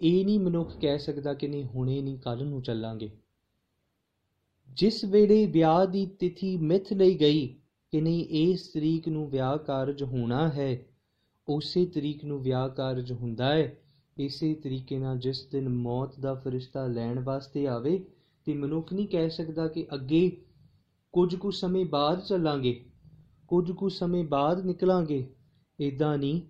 ਇਹ 0.00 0.24
ਨਹੀਂ 0.24 0.40
ਮਨੁੱਖ 0.40 0.78
ਕਹਿ 0.80 0.98
ਸਕਦਾ 0.98 1.34
ਕਿ 1.34 1.48
ਨਹੀਂ, 1.48 1.64
ਹੁਣੇ 1.64 2.02
ਨਹੀਂ 2.02 2.18
ਕੱਲ 2.18 2.44
ਨੂੰ 2.44 2.62
ਚੱਲਾਂਗੇ। 2.62 3.10
ਜਿਸ 4.70 5.04
ਵੇਲੇ 5.04 5.46
ਵਿਆਹ 5.46 5.86
ਦੀ 5.86 6.06
ਤਿਥੀ 6.06 6.56
ਮਿਥ 6.56 6.92
ਲਈ 6.92 7.14
ਗਈ 7.14 7.48
ਕਿ 7.90 8.00
ਨਹੀਂ, 8.00 8.26
ਇਸ 8.26 8.68
ਤਰੀਕ 8.68 9.08
ਨੂੰ 9.08 9.30
ਵਿਆਹ 9.30 9.58
ਕਾਰਜ 9.58 10.02
ਹੋਣਾ 10.02 10.48
ਹੈ, 10.48 10.86
ਉਸੇ 11.48 11.86
ਤਰੀਕ 11.86 12.24
ਨੂੰ 12.24 12.42
ਵਿਆਹ 12.42 12.68
ਕਾਰਜ 12.68 13.12
ਹੁੰਦਾ 13.12 13.52
ਹੈ। 13.52 13.78
ਇਸੇ 14.18 14.54
ਤਰੀਕੇ 14.54 14.98
ਨਾਲ 14.98 15.18
ਜਿਸ 15.18 15.46
ਦਿਨ 15.46 15.68
ਮੌਤ 15.68 16.20
ਦਾ 16.20 16.34
ਫਰਿਸ਼ਤਾ 16.34 16.86
ਲੈਣ 16.86 17.20
ਵਾਸਤੇ 17.20 17.66
ਆਵੇ 17.66 18.04
ਤੇ 18.44 18.54
ਮਨੁੱਖ 18.54 18.92
ਨਹੀਂ 18.92 19.08
ਕਹਿ 19.08 19.30
ਸਕਦਾ 19.30 19.68
ਕਿ 19.68 19.86
ਅੱਗੇ 19.94 20.42
ਕੁਝ 21.12 21.34
ਕੁ 21.36 21.50
ਸਮੇਂ 21.50 21.84
ਬਾਅਦ 21.84 22.24
ਚੱਲਾਂਗੇ, 22.24 22.84
ਕੁਝ 23.48 23.72
ਕੁ 23.72 23.88
ਸਮੇਂ 23.88 24.24
ਬਾਅਦ 24.24 24.64
ਨਿਕਲਾਂਗੇ 24.66 25.34
ਇਦਾਂ 25.80 26.18
ਨਹੀਂ। 26.18 26.40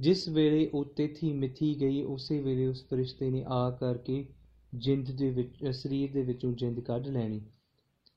ਜਿਸ 0.00 0.28
ਵੇਲੇ 0.28 0.70
ਉਹ 0.74 0.84
ਤਿਥੀ 0.84 1.32
ਮਿਥੀ 1.32 1.80
ਗਈ, 1.80 2.02
ਉਸੇ 2.02 2.42
ਵੇਲੇ 2.42 2.66
ਉਸ 2.66 2.86
ਫਰਿਸ਼ਤੇ 2.88 3.30
ਨੇ 3.30 3.44
ਆ 3.48 3.70
ਕਰਕੇ 3.70 4.26
ਜਿੰਦ 4.74 5.10
ਦੇ 5.10 5.30
ਵਿੱਚ 5.30 5.66
ਸਰੀਰ 5.66 6.12
ਦੇ 6.12 6.22
ਵਿੱਚੋਂ 6.22 6.52
ਜਿੰਦ 6.52 6.80
ਕੱਢ 6.80 7.06
ਲੈਣੀ। 7.06 7.40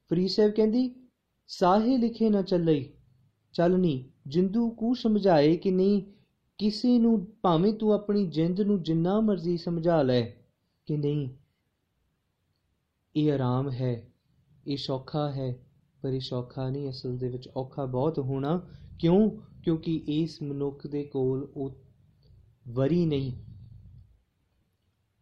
ਫਰੀਦ 0.09 0.29
ਸਾਹਿਬ 0.29 0.51
ਕਹਿੰਦੀ, 0.51 0.95
ਸਾਹੇ 1.47 1.97
ਲਿਖੇ 1.97 2.29
ਨਾ 2.29 2.41
ਚੱਲਈ 2.41 2.89
ਚੱਲਣੀ 3.53 4.09
ਜਿੰਦੂ 4.27 4.69
ਕੂ 4.69 4.93
ਸਮਝਾਏ 4.93 5.57
ਕਿ 5.57 5.71
ਨਹੀਂ, 5.71 6.01
ਕਿਸੇ 6.57 6.99
ਨੂੰ 6.99 7.27
ਭਾਵੇਂ 7.41 7.73
ਤੂੰ 7.73 7.93
ਆਪਣੀ 7.93 8.27
ਜਿੰਦ 8.27 8.61
ਨੂੰ 8.61 8.83
ਜਿੰਨਾ 8.83 9.19
ਮਰਜ਼ੀ 9.19 9.57
ਸਮਝਾ 9.57 10.01
ਲੈ। 10.01 10.40
ਕਿ 10.85 10.97
ਨਹੀਂ? 10.97 11.29
ਇਹ 13.15 13.33
ਆਰਾਮ 13.33 13.71
ਹੈ, 13.71 14.07
ਇਹ 14.67 14.77
ਸੌਖਾ 14.77 15.31
ਹੈ, 15.31 15.65
ਪਰ 16.01 16.09
ਇਹ 16.09 16.19
ਸੌਖਾ 16.19 16.69
ਨਹੀਂ, 16.69 16.89
ਅਸਲ 16.89 17.17
ਦੇ 17.17 17.29
ਵਿੱਚ 17.29 17.49
ਔਖਾ 17.57 17.85
ਬਹੁਤ 17.85 18.19
ਹੋਣਾ। 18.19 18.67
ਕਿਉਂ? 18.99 19.31
ਕਿਉਂਕਿ 19.63 20.03
ਇਸ 20.07 20.41
ਮਨੁੱਖ 20.41 20.87
ਦੇ 20.87 21.03
ਕੋਲ 21.03 21.51
ਉਹ 21.55 21.75
ਵਰੀ 22.67 23.05
ਨਹੀਂ। 23.05 23.31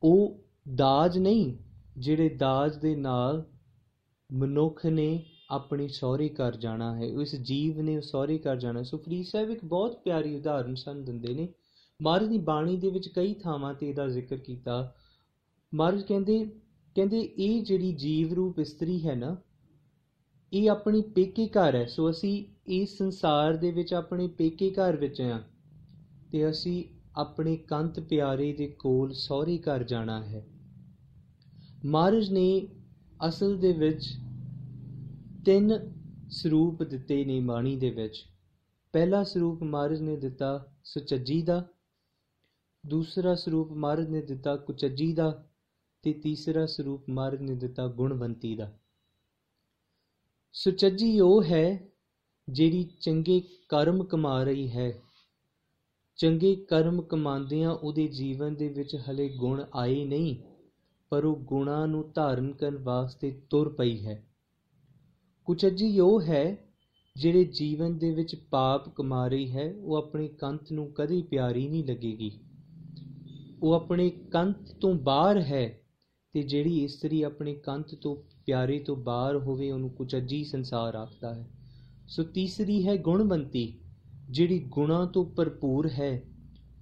ਉਹ 0.04 0.44
ਦਾਜ 0.76 1.18
ਨਹੀਂ, 1.18 1.58
ਜਿਹੜੇ 1.98 2.30
ਦਾਜ 2.30 2.76
ਦੇ 2.76 2.96
ਨਾਲ 2.96 3.46
ਮਨੁੱਖ 4.34 4.86
ਨੇ 4.86 5.26
ਆਪਣੀ 5.50 5.88
ਸੌਰੀ 5.88 6.30
ਕਰ 6.30 6.56
ਜਾਣਾ 6.56 6.96
ਹੈ। 6.96 7.18
ਉਸ 7.18 7.36
ਜੀਵ 7.36 7.82
ਨੇ 7.82 8.02
ਸੌਰੀ 8.02 8.38
ਕਰ 8.38 8.58
ਜਾਣਾ 8.58 8.84
ਸੋ 8.84 8.98
ਫਰੀਦ 8.98 9.26
ਸਾਹਿਬ 9.26 9.50
ਇੱਕ 9.50 9.66
ਬਹੁਤ 9.66 10.02
ਪਿਆਰੀ 10.04 10.36
ਉਦਾਹਰਨ 10.36 10.76
ਸੰ 10.76 11.06
ਦਿੰਦੇ 11.06 11.34
ਨੇ। 11.34 11.50
ਮਹਾਰਾਜ 12.02 12.30
ਦੀ 12.30 12.38
ਬਾਣੀ 12.38 12.78
ਦੇ 12.78 12.90
ਵਿੱਚ 12.90 13.08
ਕਈ 13.08 13.34
ਥਾਵਾਂ 13.34 13.74
ਤੇ 13.74 13.90
ਇਹਦਾ 13.90 14.08
ਜ਼ਿਕਰ 14.08 14.38
ਕੀਤਾ। 14.38 14.96
ਮਹਾਰਾਜ 15.74 16.02
ਕਹਿੰਦੇ 16.02 16.46
ਕਹਿੰਦੇ 16.96 17.20
ਇਹ 17.20 17.64
ਜਿਹੜੀ 17.64 17.92
ਜੀਵ 17.94 18.34
ਰੂਪ 18.34 18.60
ਇਸਤਰੀ 18.60 19.08
ਹੈ 19.08 19.16
ਨਾ, 19.16 19.36
ਇਹ 20.54 20.70
ਆਪਣੀ 20.70 21.02
ਪੇਕੇ 21.02 21.48
ਘਰ 21.48 21.76
ਹੈ। 21.76 21.86
ਸੋ 21.86 22.10
ਅਸੀਂ 22.10 22.46
ਇਸ 22.68 22.98
ਸੰਸਾਰ 22.98 23.58
ਦੇ 23.58 23.72
ਵਿੱਚ 23.72 23.94
ਆਪਣੇ 23.94 24.28
ਪੇਕੇ 24.28 24.72
ਘਰ 24.72 24.96
ਵਿੱਚ 24.96 25.22
ਆ 25.22 25.42
ਤੇ 26.32 26.50
ਅਸੀਂ 26.50 26.84
ਆਪਣੇ 27.16 27.56
ਕੰਤ 27.58 28.00
ਪਿਆਰੇ 28.00 28.52
ਦੇ 28.54 28.68
ਕੋਲ 28.68 29.14
ਸੌਰੀ 29.14 29.58
ਘਰ 29.58 29.84
ਜਾਣਾ 29.84 30.24
ਹੈ। 30.24 30.46
ਮਹਾਰਾਜ 31.86 32.30
ਨੇ 32.30 32.68
ਅਸਲ 33.28 33.58
ਦੇ 33.58 33.72
ਵਿੱਚ 33.72 34.06
ਤਿੰਨ 35.46 35.78
ਸਰੂਪ 36.30 36.84
ਦਿੱਤੇ 36.84 37.24
ਨੇ 37.26 37.40
ਬਾਣੀ 37.40 37.76
ਦੇ 37.76 37.90
ਵਿੱਚ। 37.90 38.24
ਪਹਿਲਾ 38.94 39.24
ਸਰੂਪ 39.24 39.64
ਮਹਾਰਾਜ 39.64 40.02
ਨੇ 40.02 40.16
ਦਿੱਤਾ 40.16 40.74
ਸੁਚੱਜੀ 40.84 41.42
ਦਾ, 41.42 41.66
ਦੂਸਰਾ 42.84 43.36
ਸਰੂਪ 43.36 43.72
ਮਹਾਰਾਜ 43.72 44.10
ਨੇ 44.10 44.22
ਦਿੱਤਾ 44.22 44.56
ਕੁਚੱਜੀ 44.56 45.14
ਦਾ 45.14 45.46
ਤੇ 46.04 46.14
ਤੀਸਰਾ 46.14 46.66
ਸਰੂਪ 46.66 47.10
ਮਹਾਰਾਜ 47.10 47.42
ਨੇ 47.42 47.56
ਦਿੱਤਾ 47.56 47.88
ਗੁਣਵੰਤੀ 47.88 48.56
ਦਾ। 48.56 48.78
ਸੁਚੱਜੀ 50.54 51.20
ਉਹ 51.20 51.44
ਹੈ 51.44 51.88
ਜਿਹੜੀ 52.50 52.84
ਚੰਗੇ 53.02 53.42
ਕਰਮ 53.70 54.04
ਕਮਾ 54.04 54.44
ਰਹੀ 54.44 54.72
ਹੈ। 54.72 55.02
ਚੰਗੇ 56.18 56.56
ਕਰਮ 56.56 57.02
ਕਮਾਉਂਦਿਆਂ 57.02 57.72
ਉਹਦੇ 57.72 58.08
ਜੀਵਨ 58.08 58.56
ਦੇ 58.56 58.68
ਵਿੱਚ 58.68 58.98
ਹਲੇ 59.10 59.30
ਗੁਣ 59.30 59.66
ਆਏ 59.76 60.06
ਨਹੀਂ, 60.06 60.36
ਪਰ 61.10 61.26
ਉਹ 61.26 61.36
ਗੁਣਾਂ 61.36 61.88
ਨੂੰ 61.88 62.12
ਧਾਰਨ 62.16 62.54
ਕਰਨ 62.54 62.78
ਵਾਸਤੇ 62.78 63.42
ਤੁਰ 63.50 63.70
ਪਈ 63.70 64.06
ਹੈ। 64.06 64.26
ਕੁਚੱਜੀ 65.46 66.00
ਉਹ 66.00 66.22
ਹੈ 66.22 66.58
ਜਿਹੜੇ 67.16 67.44
ਜੀਵਨ 67.44 67.98
ਦੇ 67.98 68.12
ਵਿੱਚ 68.12 68.36
ਪਾਪ 68.36 68.90
ਕਮਾ 68.90 69.28
ਰਹੀ 69.28 69.52
ਹੈ, 69.52 69.74
ਉਹ 69.80 69.96
ਆਪਣੀ 69.96 70.28
ਕੰਤ 70.28 70.72
ਨੂੰ 70.72 70.92
ਕਦੇ 70.92 71.22
ਪਿਆਰੀ 71.22 71.68
ਨਹੀਂ 71.68 71.84
ਲੱਗੇਗੀ। 71.84 72.40
ਉਹ 73.64 73.74
ਆਪਣੇ 73.74 74.10
ਕੰਤ 74.10 74.72
ਤੋਂ 74.82 74.94
ਬਾਹਰ 74.94 75.42
ਹੈ 75.42 75.79
ਤੇ 76.36 76.42
ਜਿਹੜੀ 76.44 76.84
ਇਸਤਰੀ 76.84 77.22
ਆਪਣੀ 77.22 77.56
ਕੰਤ 77.56 77.96
ਤੋਂ 77.96 78.16
ਪਿਆਰੇ 78.46 78.80
ਤੋਂ 78.80 78.96
ਬਾਹਰ 78.96 79.36
ਹੋਵੇ, 79.36 79.72
ਉਹਨੂੰ 79.72 79.90
ਕੁਚੱਜੀ 79.90 80.44
ਸੰਸਾਰ 80.44 80.96
ਆਖਦਾ 80.96 81.34
ਹੈ। 81.34 81.48
ਸੋ 82.08 82.24
ਤੀਸਰੀ 82.24 82.86
ਹੈ 82.88 82.96
ਗੁਣਵੰਤੀ, 82.98 83.74
ਜਿਹੜੀ 84.30 84.60
ਗੁਣਾ 84.70 85.06
ਤੋਂ 85.06 85.26
ਭਰਪੂਰ 85.26 85.90
ਹੈ 85.90 86.22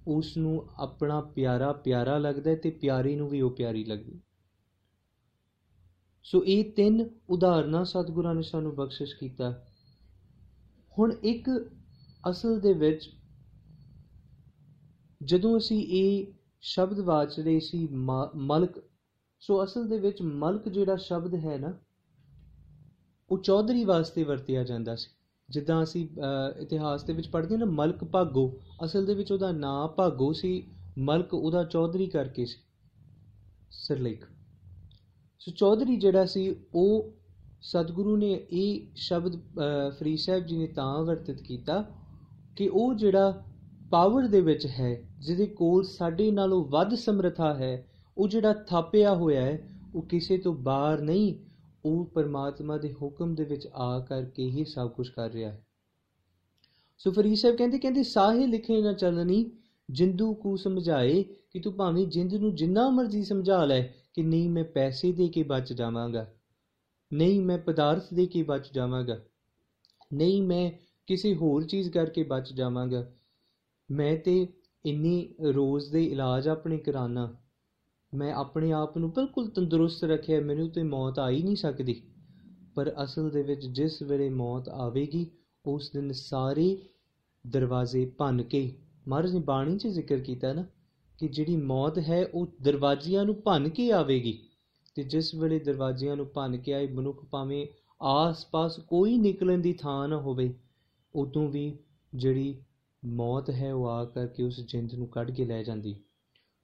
ਉਸ 0.06 0.36
ਨੂੰ 0.36 0.68
ਆਪਣਾ 0.76 1.20
ਪਿਆਰਾ 1.34 1.72
ਪਿਆਰਾ 1.72 2.18
ਲੱਗਦਾ 2.18 2.50
ਹੈ 2.50 2.56
ਤੇ 2.56 2.70
ਪਿਆਰੀ 2.70 3.14
ਨੂੰ 3.16 3.28
ਵੀ 3.28 3.40
ਉਹ 3.40 3.50
ਪਿਆਰੀ 3.50 3.84
ਲੱਗਦੀ 3.84 4.20
ਸੋ 6.24 6.44
ਇਹ 6.44 6.64
ਤਿੰਨ 6.72 7.08
ਉਦਾਹਰਨਾਂ 7.30 7.84
ਸਤਿਗੁਰਾਂ 7.84 8.34
ਨੇ 8.34 8.42
ਸਾਨੂੰ 8.42 8.74
ਬਖਸ਼ਿਸ਼ 8.74 9.14
ਕੀਤਾ। 9.16 9.50
ਹੁਣ 10.98 11.12
ਇੱਕ 11.22 11.50
ਅਸਲ 12.30 12.58
ਦੇ 12.60 12.72
ਵਿੱਚ 12.72 13.08
ਜਦੋਂ 15.20 15.56
ਅਸੀਂ 15.58 15.80
ਇਹ 15.90 16.26
ਸ਼ਬਦ 16.62 17.00
ਵਾਚ 17.00 17.38
ਰਹੇ 17.40 17.60
ਸੀ 17.60 17.86
ਮਲਕ 18.34 18.78
ਸੋ 19.42 19.62
ਅਸਲ 19.64 19.86
ਦੇ 19.88 19.98
ਵਿੱਚ 19.98 20.22
ਮਲਕ 20.22 20.68
ਜਿਹੜਾ 20.68 20.96
ਸ਼ਬਦ 20.98 21.34
ਹੈ 21.34 21.56
ਨਾ, 21.58 21.72
ਉਹ 23.30 23.38
ਚੌਧਰੀ 23.38 23.84
ਵਾਸਤੇ 23.84 24.24
ਵਰਤਿਆ 24.24 24.64
ਜਾਂਦਾ 24.64 24.94
ਸੀ। 24.94 25.10
ਜਿੱਦਾਂ 25.48 25.82
ਅਸੀਂ 25.82 26.06
ਇਤਿਹਾਸ 26.60 27.04
ਦੇ 27.04 27.12
ਵਿੱਚ 27.12 27.28
ਪੜ੍ਹਦੇ 27.28 27.56
ਨਾ, 27.56 27.64
ਮਲਕ 27.64 28.04
ਭਾਗੋ, 28.04 28.50
ਅਸਲ 28.84 29.06
ਦੇ 29.06 29.14
ਵਿੱਚ 29.14 29.32
ਉਹਦਾ 29.32 29.52
ਨਾਂ 29.52 29.88
ਭਾਗੋ 29.88 30.32
ਸੀ, 30.32 30.62
ਮਲਕ 31.00 31.34
ਉਹਦਾ 31.34 31.62
ਚੌਧਰੀ 31.64 32.06
ਕਰਕੇ 32.06 32.44
ਸੀ, 32.44 32.58
ਸਰਲੇਖ। 33.72 34.24
ਸੋ 35.40 35.52
ਚੌਧਰੀ 35.52 35.96
ਜਿਹੜਾ 35.96 36.24
ਸੀ, 36.24 36.54
ਉਹ 36.74 37.12
ਸਤਿਗੁਰੂ 37.62 38.16
ਨੇ 38.16 38.32
ਇਹ 38.52 38.96
ਸ਼ਬਦ 38.96 39.36
ਫਰੀ 39.98 40.16
ਸਾਹਿਬ 40.16 40.46
ਜੀ 40.46 40.56
ਨੇ 40.56 40.66
ਤਾਂ 40.66 41.04
ਵਰਤਿਤ 41.04 41.42
ਕੀਤਾ 41.42 41.82
ਕਿ 42.56 42.68
ਉਹ 42.68 42.94
ਜਿਹੜਾ 42.94 43.42
ਪਾਵਰ 43.90 44.26
ਦੇ 44.26 44.40
ਵਿੱਚ 44.40 44.66
ਹੈ, 44.68 44.94
ਜਿਹਦੇ 45.18 45.46
ਕੋਲ 45.46 45.84
ਸਾਡੇ 45.86 46.30
ਨਾਲੋਂ 46.30 46.64
ਵੱਧ 46.64 46.94
ਸਮਰੱਥਾ 46.96 47.54
ਹੈ 47.54 47.86
ਉਹ 48.18 48.28
ਜਿਹੜਾ 48.28 48.52
ਥਾਪਿਆ 48.68 49.14
ਹੋਇਆ 49.14 49.42
ਹੈ, 49.42 49.68
ਉਹ 49.94 50.02
ਕਿਸੇ 50.02 50.38
ਤੋਂ 50.38 50.52
ਬਾਹਰ 50.54 51.00
ਨਹੀਂ, 51.00 51.34
ਉਹ 51.84 52.04
ਪਰਮਾਤਮਾ 52.04 52.76
ਦੇ 52.78 52.92
ਹੁਕਮ 52.92 53.34
ਦੇ 53.34 53.44
ਵਿੱਚ 53.44 53.66
ਆ 53.74 53.98
ਕਰਕੇ 54.00 54.48
ਹੀ 54.50 54.64
ਸਭ 54.64 54.90
ਕੁਝ 54.90 55.08
ਕਰ 55.08 55.30
ਰਿਹਾ 55.30 55.50
ਹੈ। 55.50 55.64
ਸੋ 57.00 57.10
ਫਰੀਦ 57.10 57.36
ਸਾਹਿਬ 57.36 57.56
ਕਹਿੰਦੇ 57.56 57.78
ਕਹਿੰਦੇ 57.78 58.02
ਸਾਹੇ 58.02 58.46
ਲਿਖੇ 58.46 58.80
ਨਾ 58.82 58.92
ਚੱਲਣੀ, 58.92 59.50
ਜਿੰਦੂ 59.88 60.32
ਕੋ 60.34 60.56
ਸਮਝਾਏ 60.56 61.22
ਕਿ 61.22 61.60
ਤੂੰ 61.60 61.72
ਭਾਵੇਂ 61.72 62.06
ਜਿੰਦ 62.06 62.34
ਨੂੰ 62.34 62.54
ਜਿੰਨਾ 62.54 62.88
ਮਰਜ਼ੀ 62.90 63.22
ਸਮਝਾ 63.24 63.64
ਲੈ 63.64 63.80
ਕਿ 64.14 64.22
ਨਹੀਂ 64.22 64.48
ਮੈਂ 64.50 64.64
ਪੈਸੇ 64.64 65.12
ਦੇ 65.12 65.28
ਕੇ 65.28 65.42
ਬਚ 65.42 65.72
ਜਾਵਾਂਗਾ, 65.72 66.26
ਨਹੀਂ 67.12 67.40
ਮੈਂ 67.40 67.58
ਪਦਾਰਥ 67.58 68.12
ਦੇ 68.14 68.26
ਕੇ 68.26 68.42
ਬਚ 68.42 68.70
ਜਾਵਾਂਗਾ, 68.72 69.18
ਨਹੀਂ 70.12 70.42
ਮੈਂ 70.42 70.70
ਕਿਸੇ 71.08 71.34
ਹੋਰ 71.34 71.64
ਚੀਜ਼ 71.64 71.90
ਕਰਕੇ 71.90 72.22
ਬਚ 72.22 72.52
ਜਾਵਾਂਗਾ, 72.52 73.06
ਮੈਂ 73.88 74.16
ਤੇ 74.16 74.46
ਇੰਨੀ 74.84 75.34
ਰੋਜ਼ 75.44 75.90
ਦੇ 75.92 76.04
ਇਲਾਜ 76.04 76.48
ਆਪਣੇ 76.48 76.78
ਕਰਾਨਾ। 76.78 77.32
ਮੈਂ 78.14 78.32
ਆਪਣੇ 78.34 78.72
ਆਪ 78.72 78.98
ਨੂੰ 78.98 79.10
ਬਿਲਕੁਲ 79.10 79.48
ਤੰਦਰੁਸਤ 79.48 80.04
ਰੱਖਿਆ, 80.04 80.40
ਮੈਨੂੰ 80.40 80.70
ਤੇ 80.70 80.82
ਮੌਤ 80.82 81.18
ਆ 81.18 81.30
ਹੀ 81.30 81.42
ਨਹੀਂ 81.42 81.56
ਸਕਦੀ। 81.56 82.02
ਪਰ 82.74 82.94
ਅਸਲ 83.04 83.30
ਦੇ 83.30 83.42
ਵਿੱਚ 83.42 83.66
ਜਿਸ 83.66 84.02
ਵੇਲੇ 84.02 84.28
ਮੌਤ 84.28 84.68
ਆਵੇਗੀ, 84.68 85.30
ਉਸ 85.66 85.90
ਦਿਨ 85.90 86.12
ਸਾਰੇ 86.12 86.78
ਦਰਵਾਜ਼ੇ 87.46 88.06
ਭੰਨ 88.18 88.42
ਕੇ, 88.42 88.74
ਮਹਾਰਾਜ 89.08 89.32
ਨੇ 89.32 89.40
ਬਾਣੀ 89.40 89.78
'ਚ 89.78 89.86
ਜ਼ਿਕਰ 89.86 90.18
ਕੀਤਾ 90.18 90.52
ਨਾ, 90.52 90.64
ਕਿ 91.18 91.28
ਜਿਹੜੀ 91.28 91.56
ਮੌਤ 91.56 91.98
ਹੈ, 91.98 92.26
ਉਹ 92.34 92.46
ਦਰਵਾਜ਼ਿਆਂ 92.62 93.24
ਨੂੰ 93.24 93.34
ਭੰਨ 93.34 93.68
ਕੇ 93.68 93.92
ਆਵੇਗੀ। 93.92 94.38
ਤੇ 94.94 95.02
ਜਿਸ 95.02 95.34
ਵੇਲੇ 95.34 95.58
ਦਰਵਾਜ਼ਿਆਂ 95.58 96.16
ਨੂੰ 96.16 96.26
ਭੰਨ 96.26 96.56
ਕੇ 96.56 96.72
ਆਏ, 96.72 96.86
ਮਨੁੱਖ 96.86 97.24
ਭਾਵੇਂ 97.24 97.66
ਆਸ-ਪਾਸ 98.02 98.78
ਕੋਈ 98.78 99.18
ਨਿਕਲਣ 99.18 99.58
ਦੀ 99.58 99.72
ਥਾਂ 99.72 100.08
ਨਾ 100.08 100.16
ਹੋਵੇ, 100.16 100.54
ਉਦੋਂ 101.14 101.48
ਵੀ 101.48 101.78
ਜਿਹੜੀ 102.14 102.62
ਮੌਤ 103.04 103.50
ਹੈ, 103.50 103.74
ਉਹ 103.74 103.86
ਆ 103.86 104.04
ਕਰਕੇ 104.04 104.42
ਉਸ 104.42 104.60
ਜਿੰਦ 104.60 104.94
ਨੂੰ 104.94 105.06
ਕੱਢ 105.06 105.30
ਕੇ 105.30 105.44
ਲੈ 105.44 105.62
ਜਾਂਦੀ। 105.62 105.96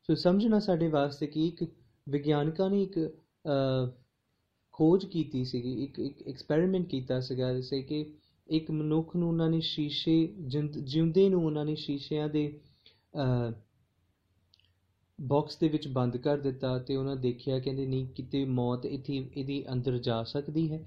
ਸੋ 0.09 0.15
ਸਮਝਣਾ 0.15 0.59
ਸਾਡੇ 0.59 0.89
ਵਾਸਤੇ 0.89 1.27
ਕਿ 1.27 1.47
ਇੱਕ 1.49 1.65
ਵਿਗਿਆਨਕਾਂ 2.09 2.71
ਨੇ 2.71 2.83
ਇੱਕ 2.83 2.99
ਖੋਜ 4.75 5.05
ਕੀਤੀ 5.05 5.45
ਸੀਗੀ, 5.45 5.73
ਇੱਕ 5.85 5.99
ਇੱਕ 5.99 6.23
ਐਕਸਪੈਰੀਮੈਂਟ 6.29 6.87
ਕੀਤਾ 6.89 7.21
ਸੀਗਾ, 7.21 7.53
ਜਿਵੇਂ 7.55 7.83
ਕਿ 7.83 8.05
ਇੱਕ 8.49 8.71
ਮਨੁੱਖ 8.71 9.15
ਨੂੰ 9.17 9.29
ਉਹਨਾਂ 9.29 9.49
ਨੇ 9.51 9.61
ਸ਼ੀਸ਼ੇ 9.61 10.17
ਜਿਉਂਦੇ 10.47 11.29
ਨੂੰ 11.29 11.45
ਉਹਨਾਂ 11.45 11.65
ਨੇ 11.65 11.75
ਸ਼ੀਸ਼ਿਆਂ 11.75 12.29
ਦੇ 12.29 12.61
ਬਾਕਸ 15.19 15.57
ਦੇ 15.59 15.69
ਵਿੱਚ 15.69 15.89
ਬੰਦ 15.89 16.17
ਕਰ 16.17 16.39
ਦਿੱਤਾ 16.39 16.79
ਤੇ 16.79 16.97
ਉਹਨਾਂ 16.97 17.17
ਦੇਖਿਆ 17.17 17.59
ਕਹਿੰਦੇ 17.59 17.87
ਨਹੀਂ, 17.87 18.07
ਕਿਤੇ 18.09 18.45
ਮੌਤ 18.45 18.87
ਇੱਥੇ, 18.87 19.17
ਇਹਦੀ 19.37 19.65
ਅੰਦਰ 19.73 19.99
ਜਾ 19.99 20.23
ਸਕਦੀ 20.23 20.71
ਹੈ। 20.73 20.85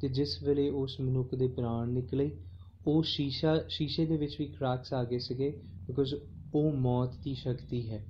ਤੇ 0.00 0.08
ਜਿਸ 0.08 0.42
ਵੇਲੇ 0.42 0.68
ਉਸ 0.70 1.00
ਮਨੁੱਖ 1.00 1.34
ਦੇ 1.34 1.48
ਪ੍ਰਾਣ 1.48 1.88
ਨਿਕਲੇ, 1.88 2.30
ਉਹ 2.86 3.02
ਸ਼ੀਸ਼ਾ, 3.02 3.58
ਸ਼ੀਸ਼ੇ 3.68 4.06
ਦੇ 4.06 4.16
ਵਿੱਚ 4.16 4.36
ਵੀ 4.38 4.46
ਕ੍ਰੈਕਸ 4.46 4.92
ਆ 4.94 5.04
ਗਏ 5.04 5.18
ਸੀਗੇ 5.18 5.50
ਬਿਕੋਜ਼ 5.86 6.14
ਉਹ 6.54 6.72
ਮੌਤ 6.72 7.16
ਦੀ 7.24 7.34
ਸ਼ਕਤੀ 7.34 7.88
ਹੈ। 7.90 8.04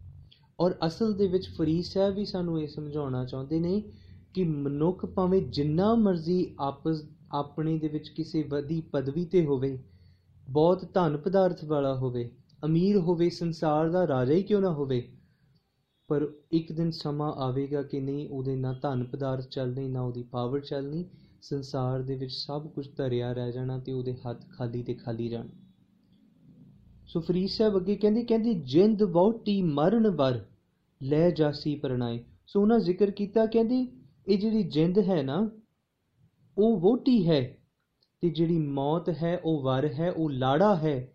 ਔਰ 0.60 0.74
ਅਸਲ 0.86 1.12
ਦੇ 1.12 1.26
ਵਿੱਚ 1.26 1.48
ਫਰੀਦ 1.48 1.84
ਸਾਹਿਬ 1.84 2.14
ਵੀ 2.14 2.24
ਸਾਨੂੰ 2.24 2.60
ਇਹ 2.62 2.68
ਸਮਝਾਉਣਾ 2.68 3.24
ਚਾਹੁੰਦੇ 3.24 3.60
ਨੇ 3.60 3.82
ਕਿ 4.34 4.44
ਮਨੁੱਖ 4.44 5.06
ਭਾਵੇਂ 5.06 5.40
ਜਿੰਨਾ 5.42 5.94
ਮਰਜ਼ੀ 5.94 6.54
ਆਪਸ, 6.60 7.02
ਆਪਣੇ 7.32 7.78
ਦੇ 7.78 7.88
ਵਿੱਚ 7.88 8.08
ਕਿਸੇ 8.08 8.42
ਵਧੀ 8.42 8.80
ਪਦਵੀ 8.80 9.24
ਤੇ 9.24 9.44
ਹੋਵੇ, 9.46 9.78
ਬਹੁਤ 10.46 10.84
ਧਨ 10.94 11.16
ਪਦਾਰਥ 11.16 11.64
ਵਾਲਾ 11.64 11.94
ਹੋਵੇ, 11.94 12.30
ਅਮੀਰ 12.64 12.96
ਹੋਵੇ, 12.96 13.28
ਸੰਸਾਰ 13.30 13.90
ਦਾ 13.90 14.06
ਰਾਜਾ 14.06 14.34
ਹੀ 14.34 14.42
ਕਿਉਂ 14.42 14.60
ਨਾ 14.60 14.72
ਹੋਵੇ, 14.72 15.02
ਪਰ 16.08 16.26
ਇੱਕ 16.52 16.72
ਦਿਨ 16.72 16.90
ਸਮਾਂ 16.90 17.32
ਆਵੇਗਾ 17.36 17.82
ਕਿ 17.82 18.00
ਨਹੀਂ, 18.00 18.28
ਉਹਦੇ 18.28 18.56
ਨਾ 18.56 18.72
ਧਨ 18.72 19.04
ਪਦਾਰਥ 19.04 19.48
ਚੱਲਣੇ 19.48 19.88
ਨਾ 19.88 20.02
ਉਹਦੀ 20.02 20.22
ਪਾਵਰ 20.22 20.60
ਚੱਲਣੀ, 20.60 21.04
ਸੰਸਾਰ 21.42 22.02
ਦੇ 22.02 22.16
ਵਿੱਚ 22.16 22.32
ਸਭ 22.32 22.66
ਕੁਝ 22.68 22.88
ਧਰਿਆ 22.96 23.32
ਰਹਿ 23.32 23.52
ਜਾਣਾ 23.52 23.78
ਤੇ 23.78 23.92
ਉਹਦੇ 23.92 24.16
ਹੱਥ 24.26 24.44
ਖਾਲੀ 24.50 24.82
ਤੇ 24.82 24.94
ਖਾਲੀ 24.94 25.28
ਜਾਣ 25.28 25.48
ਸੋ 27.06 27.20
ਫਰੀਦ 27.20 27.48
ਸਾਹਿਬ 27.48 27.76
ਅੱਗੇ 27.76 27.96
ਕਹਿੰਦੇ 27.96 28.22
ਕਹਿੰਦੇ, 28.22 28.54
ਜਿੰਦ 28.54 29.02
ਵਹੁਟੀ 29.02 29.62
ਮਰਨ 29.62 30.08
ਵਰ 30.08 30.40
ਲੈ 31.02 31.30
ਜਾਸੀ 31.30 31.74
ਪਰਣਾਏ। 31.74 32.24
ਸੋ 32.46 32.60
ਉਹਨਾਂ 32.60 32.78
ਜ਼ਿਕਰ 32.78 33.10
ਕੀਤਾ, 33.10 33.46
ਕਹਿੰਦੇ, 33.46 33.86
ਇਹ 34.28 34.38
ਜਿਹੜੀ 34.38 34.62
ਜਿੰਦ 34.62 34.98
ਹੈ 34.98 35.22
ਨਾ, 35.22 35.50
ਉਹ 36.58 36.80
ਵੋਟੀ 36.80 37.28
ਹੈ 37.28 37.56
ਤੇ 38.20 38.30
ਜਿਹੜੀ 38.30 38.58
ਮੌਤ 38.58 39.08
ਹੈ, 39.08 39.40
ਉਹ 39.44 39.62
ਵਰ 39.62 39.92
ਹੈ, 39.92 40.10
ਉਹ 40.10 40.30
ਲਾੜਾ 40.30 40.76
ਹੈ। 40.76 41.12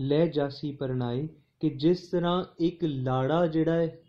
ਲੈ 0.00 0.26
ਜਾਸੀ 0.26 0.72
ਪਰਣਾਏ 0.72 1.28
ਕਿ 1.60 1.70
ਜਿਸ 1.70 2.08
ਤਰ੍ਹਾਂ 2.08 2.44
ਇੱਕ 2.60 2.84
ਲਾੜਾ 2.84 3.46
ਜਿਹੜਾ 3.46 3.72
ਹੈ, 3.72 4.00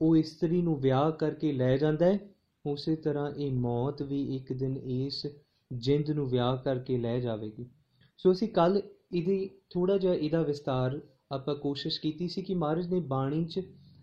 ਉਹ 0.00 0.16
ਇਸਤਰੀ 0.16 0.62
ਨੂੰ 0.62 0.80
ਵਿਆਹ 0.80 1.10
ਕਰਕੇ 1.10 1.52
ਲੈ 1.52 1.76
ਜਾਂਦਾ 1.76 2.06
ਹੈ, 2.06 2.18
ਉਸੇ 2.66 2.96
ਤਰ੍ਹਾਂ 2.96 3.30
ਇਹ 3.34 3.52
ਮੌਤ 3.52 4.02
ਵੀ 4.02 4.36
ਇੱਕ 4.36 4.52
ਦਿਨ 4.52 4.76
ਇਸ 4.76 5.26
ਜਿੰਦ 5.72 6.10
ਨੂੰ 6.10 6.28
ਵਿਆਹ 6.28 6.56
ਕਰਕੇ 6.56 6.98
ਲੈ 6.98 7.20
ਜਾਵੇਗੀ। 7.20 7.70
ਸੋ 8.16 8.32
ਅਸੀਂ 8.32 8.48
ਕੱਲ 8.48 8.82
ਇਹਦੀ 9.14 9.50
ਥੋੜਾ 9.70 9.98
ਜਿਹਾ 9.98 10.14
ਇਹਦਾ 10.14 10.42
ਵਿਸਤਾਰ 10.42 11.00
ਆਪਾਂ 11.32 11.54
ਕੋਸ਼ਿਸ਼ 11.54 12.00
ਕੀਤੀ 12.00 12.28
ਸੀ 12.28 12.42
ਕਿ 12.42 12.54
ਮਹਾਰਾਜ 12.54 12.86
ਨੇ 12.86 13.00
ਬਾਣੀ 13.00 13.44
'ਚ 13.44 13.60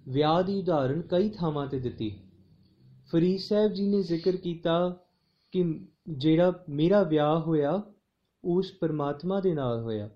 ਵਿਆਹ 0.08 0.44
ਦੀ 0.44 0.60
ਉਦਾਹਰਣ 0.60 1.02
ਕਈ 1.02 1.30
ਥਾਵਾਂ 1.30 1.68
ਤੇ 1.68 1.80
ਦਿੱਤੀ। 1.80 2.20
ਫਰੀਦ 3.12 3.40
ਸਾਹਿਬ 3.40 3.74
ਜੀ 3.74 3.88
ਨੇ 3.88 4.02
ਜ਼ਿਕਰ 4.02 4.36
ਕੀਤਾ 4.36 4.98
ਕਿ 5.52 5.80
ਜਿਹੜਾ 6.10 6.64
ਮੇਰਾ 6.70 7.04
ਵਿਆਹ 7.04 7.40
ਹੋਇਆ, 7.40 7.82
ਉਸ 8.44 8.72
ਪਰਮਾਤਮਾ 8.72 9.40
ਦੇ 9.40 9.54
ਨਾਲ 9.54 9.82
ਹੋਇਆ। 9.82 10.10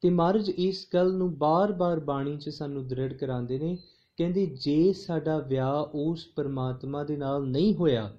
ਤੇ 0.00 0.10
ਮਹਾਰਾਜ 0.10 0.48
ਇਸ 0.48 0.86
ਗੱਲ 0.94 1.12
ਨੂੰ 1.12 1.38
ਬਾਰ-ਬਾਰ 1.38 2.00
ਬਾਣੀ 2.00 2.36
'ਚ 2.36 2.48
ਸਾਨੂੰ 2.48 2.86
ਦ੍ਰਿੜ 2.88 3.12
ਕਰਾਉਂਦੇ 3.12 3.58
ਨੇ, 3.58 3.78
ਕਹਿੰਦੇ 4.16 4.46
ਜੇ 4.46 4.92
ਸਾਡਾ 4.92 5.38
ਵਿਆਹ 5.38 5.82
ਉਸ 5.94 6.26
ਪਰਮਾਤਮਾ 6.36 7.04
ਦੇ 7.04 7.16
ਨਾਲ 7.16 7.46
ਨਹੀਂ 7.46 7.74
ਹੋਇਆ, 7.74 8.12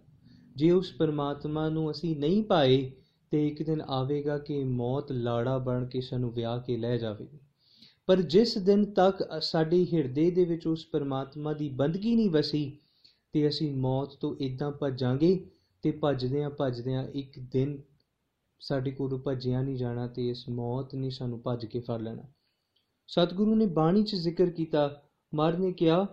ਜੇ 0.56 0.72
ਉਸ 0.72 0.92
ਪਰਮਾਤਮਾ 0.92 1.70
ਨੂੰ 1.70 1.92
ਅਸੀਂ 1.92 2.16
ਨਹੀਂ 2.18 2.44
ਪਾਏ, 2.44 2.92
ਤੇ 3.32 3.48
ਇੱਕ 3.48 3.64
ਦਿਨ 3.64 3.82
ਆਵੇਗਾ 3.82 4.38
ਕਿ 4.38 4.64
ਮੌਤ 4.64 5.12
ਲਾੜਾ 5.12 5.58
ਬਣ 5.58 5.86
ਕੇ 5.86 6.02
ਸਾਨੂੰ 6.02 6.34
ਵਿਆਹ 6.34 6.60
ਕੇ 6.60 6.78
ਲੈ 6.78 6.98
ਜਾਵੇਗੀ। 6.98 7.40
ਪਰ 8.10 8.22
ਜਿਸ 8.22 8.58
ਦਿਨ 8.58 8.86
ਤੱਕ 8.86 9.18
ਸਾਡੇ 9.42 9.86
ਹਿਰਦੇ 9.94 10.32
ਦੇ 10.32 10.46
ਵਿੱਚ 10.46 10.68
ਉਸ 10.68 10.86
ਪਰਮਾਤਮਾ 10.86 11.54
ਦੀ 11.54 11.70
ਬੰਦਗੀ 11.70 12.16
ਨਹੀਂ 12.16 12.30
ਵਸੀ, 12.30 12.78
ਤੇ 13.34 13.48
ਅਸੀਂ 13.48 13.72
ਮੌਤ 13.76 14.16
ਤੋਂ 14.16 14.36
ਇਦਾਂ 14.40 14.72
ਭੱਜਾਂਗੇ 14.72 15.48
ਤੇ 15.84 15.92
ਭੱਜਦਿਆਂ 15.92 16.50
ਭੱਜਦਿਆਂ 16.50 17.08
ਇੱਕ 17.14 17.40
ਦਿਨ 17.40 17.82
ਸਾਡੇ 18.60 18.92
ਕੋਲੋਂ 18.92 19.20
ਭੱਜਿਆ 19.20 19.62
ਨਹੀਂ 19.62 19.76
ਜਾਣਾ 19.76 20.08
ਤੇ 20.08 20.30
ਇਸ 20.30 20.50
ਮੌਤ 20.50 20.96
ਨੇ 20.96 21.10
ਸਾਨੂੰ 21.10 21.42
ਭੱਜ 21.42 21.66
ਕੇ 21.66 21.80
ਫੜ 21.80 22.02
ਲੈਣਾ। 22.02 22.24
ਸਤਿਗੁਰੂ 23.08 23.56
ਨੇ 23.56 23.66
ਬਾਣੀ 23.66 24.04
'ਚ 24.04 24.16
ਜ਼ਿਕਰ 24.16 24.50
ਕੀਤਾ 24.50 25.04
ਮਰ 25.34 25.58
ਨੇ 25.58 25.72
ਕਿਹਾ, 25.72 26.04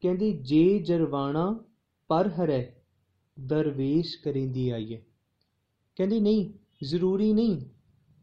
ਕਹਿੰਦੇ, 0.00 0.32
ਜੇ 0.32 0.78
ਜਰਵਾਣਾ 0.78 1.64
ਪਰ 2.08 2.28
ਹਰੈ, 2.28 2.74
ਦਰਵੇਸ਼ 3.40 4.16
ਕਰਿੰਦੀ 4.24 4.70
ਆਈਏ 4.70 5.02
ਕਹਿੰਦੀ, 5.96 6.20
ਨਹੀਂ, 6.20 6.52
ਜ਼ਰੂਰੀ 6.84 7.32
ਨਹੀਂ 7.32 7.60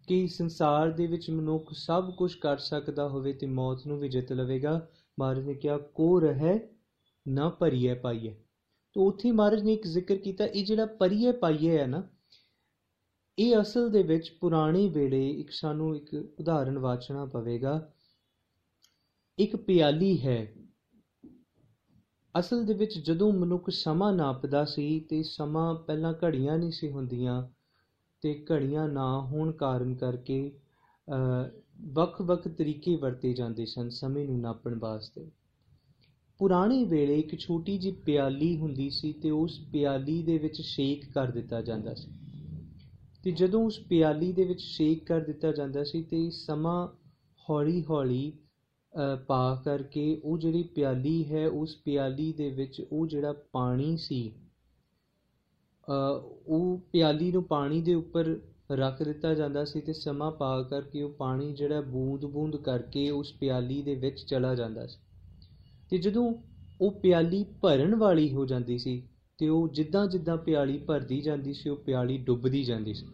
ਕਿ 0.09 0.27
ਸੰਸਾਰ 0.27 0.91
ਦੇ 0.91 1.07
ਵਿੱਚ 1.07 1.29
ਮਨੁੱਖ 1.29 1.73
ਸਭ 1.73 2.13
ਕੁਝ 2.15 2.33
ਕਰ 2.35 2.57
ਸਕਦਾ 2.57 3.07
ਹੋਵੇ 3.07 3.33
ਤੇ 3.33 3.47
ਮੌਤ 3.47 3.87
ਨੂੰ 3.87 3.99
ਵੀ 3.99 4.09
ਜਿੱਤ 4.09 4.31
ਲਵੇਗਾ। 4.31 4.87
ਮਹਾਰਾਜ 5.19 5.45
ਨੇ 5.45 5.53
ਕਿਹਾ, 5.53 5.77
ਕੋ 5.77 6.19
ਰਹਿ, 6.19 6.59
ਨਾ 7.27 7.49
ਭਰੀਏ 7.49 7.93
ਪਾਈਏ 7.93 8.35
ਤੋ 8.93 9.07
ਉੱਥੇ 9.07 9.31
ਮਹਾਰਾਜ 9.31 9.63
ਨੇ 9.63 9.73
ਇੱਕ 9.73 9.87
ਜ਼ਿਕਰ 9.87 10.15
ਕੀਤਾ, 10.15 10.45
ਇਹ 10.45 10.65
ਜਿਹੜਾ 10.65 10.85
ਭਰੀਏ 10.85 11.31
ਪਾਈਏ 11.31 11.77
ਹੈ 11.77 11.87
ਨਾ, 11.87 12.03
ਇਹ 13.39 13.61
ਅਸਲ 13.61 13.89
ਦੇ 13.89 14.03
ਵਿੱਚ 14.03 14.37
ਪੁਰਾਣੇ 14.41 14.87
ਵੇਲੇ 14.87 15.29
ਇੱਕ 15.29 15.51
ਸਾਨੂੰ 15.51 15.95
ਇੱਕ 15.95 16.31
ਉਦਾਹਰਣ 16.39 16.77
ਵਾਚਣਾ 16.77 17.25
ਪਵੇਗਾ। 17.25 17.93
ਇੱਕ 19.39 19.55
ਪਿਆਲੀ 19.55 20.21
ਹੈ। 20.27 20.53
ਅਸਲ 22.39 22.65
ਦੇ 22.65 22.73
ਵਿੱਚ 22.73 22.97
ਜਦੋਂ 22.97 23.31
ਮਨੁੱਖ 23.33 23.69
ਸਮਾਂ 23.69 24.13
ਨਾਪਦਾ 24.13 24.65
ਸੀ 24.65 24.99
ਤੇ 24.99 25.23
ਸਮਾਂ 25.23 25.75
ਪਹਿਲਾਂ 25.75 26.13
ਘੜੀਆਂ 26.23 26.57
ਨਹੀਂ 26.57 26.71
ਸੀ 26.71 26.91
ਹੁੰਦੀਆਂ 26.91 27.58
ਤੇ 28.23 28.33
ਘੜੀਆਂ 28.51 28.87
ਨਾ 28.89 29.09
ਹੋਣ 29.21 29.51
ਕਾਰਨ 29.51 29.93
ਕਰਕੇ 29.95 30.51
ਵੱਖ-ਵੱਖ 31.93 32.47
ਤਰੀਕੇ 32.47 32.95
ਵਰਤੇ 32.95 33.33
ਜਾਂਦੇ 33.33 33.65
ਸਨ 33.65 33.89
ਸਮੇਂ 33.89 34.25
ਨੂੰ 34.27 34.39
ਨਾਪਣ 34.39 34.75
ਵਾਸਤੇ। 34.79 35.29
ਪੁਰਾਣੇ 36.39 36.83
ਵੇਲੇ 36.83 37.19
ਇੱਕ 37.19 37.35
ਛੋਟੀ 37.39 37.77
ਜਿਹੀ 37.77 37.93
ਪਿਆਲੀ 38.05 38.55
ਹੁੰਦੀ 38.57 38.89
ਸੀ 38.89 39.11
ਤੇ 39.13 39.29
ਉਸ 39.29 39.59
ਪਿਆਲੀ 39.71 40.21
ਦੇ 40.23 40.37
ਵਿੱਚ 40.37 40.61
ਸ਼ੇਕ 40.61 41.05
ਕਰ 41.13 41.31
ਦਿੱਤਾ 41.31 41.61
ਜਾਂਦਾ 41.61 41.93
ਸੀ। 41.93 42.11
ਤੇ 43.23 43.31
ਜਦੋਂ 43.31 43.63
ਉਸ 43.65 43.79
ਪਿਆਲੀ 43.79 44.31
ਦੇ 44.31 44.43
ਵਿੱਚ 44.43 44.61
ਸ਼ੇਕ 44.61 45.05
ਕਰ 45.05 45.19
ਦਿੱਤਾ 45.19 45.51
ਜਾਂਦਾ 45.51 45.83
ਸੀ 45.83 46.03
ਤੇ 46.03 46.29
ਸਮਾਂ 46.29 46.87
ਹੌਲੀ-ਹੌਲੀ 47.49 48.31
ਪਾ 49.27 49.55
ਕਰਕੇ 49.65 50.21
ਉਹ 50.23 50.37
ਜਿਹੜੀ 50.37 50.63
ਪਿਆਲੀ 50.63 51.23
ਹੈ, 51.31 51.47
ਉਸ 51.47 51.75
ਪਿਆਲੀ 51.75 52.31
ਦੇ 52.33 52.49
ਵਿੱਚ 52.49 52.81
ਉਹ 52.91 53.07
ਜਿਹੜਾ 53.07 53.33
ਪਾਣੀ 53.51 53.97
ਸੀ 53.97 54.21
ਉਹ 56.47 56.81
ਪਿਆਲੀ 56.91 57.31
ਨੂੰ 57.31 57.43
ਪਾਣੀ 57.43 57.81
ਦੇ 57.81 57.93
ਉੱਪਰ 57.93 58.39
ਰੱਖ 58.71 59.03
ਦਿੱਤਾ 59.03 59.33
ਜਾਂਦਾ 59.33 59.65
ਸੀ 59.65 59.81
ਤੇ 59.81 59.93
ਸਮਾਂ 59.93 60.31
ਪਾ 60.31 60.61
ਕਰਕੇ 60.61 61.01
ਉਹ 61.01 61.09
ਪਾਣੀ 61.09 61.53
ਜਿਹੜਾ 61.53 61.81
ਬੂੰਦ-ਬੂੰਦ 61.81 62.55
ਕਰਕੇ 62.55 63.09
ਉਸ 63.09 63.33
ਪਿਆਲੀ 63.33 63.81
ਦੇ 63.81 63.95
ਵਿੱਚ 63.95 64.19
ਚਲਾ 64.19 64.55
ਜਾਂਦਾ 64.55 64.87
ਸੀ। 64.87 64.99
ਤੇ 65.89 65.97
ਜਦੋਂ 65.97 66.33
ਉਹ 66.81 66.91
ਪਿਆਲੀ 66.91 67.45
ਭਰਨ 67.61 67.95
ਵਾਲੀ 67.95 68.33
ਹੋ 68.33 68.45
ਜਾਂਦੀ 68.45 68.77
ਸੀ 68.77 69.03
ਤੇ 69.37 69.49
ਉਹ 69.49 69.67
ਜਿੱਦਾਂ 69.67 70.07
ਜਿੱਦਾਂ 70.07 70.37
ਪਿਆਲੀ 70.37 70.77
ਭਰਦੀ 70.77 71.21
ਜਾਂਦੀ 71.21 71.53
ਸੀ, 71.53 71.69
ਉਹ 71.69 71.77
ਪਿਆਲੀ 71.77 72.17
ਡੁੱਬਦੀ 72.17 72.63
ਜਾਂਦੀ 72.63 72.93
ਸੀ। 72.93 73.05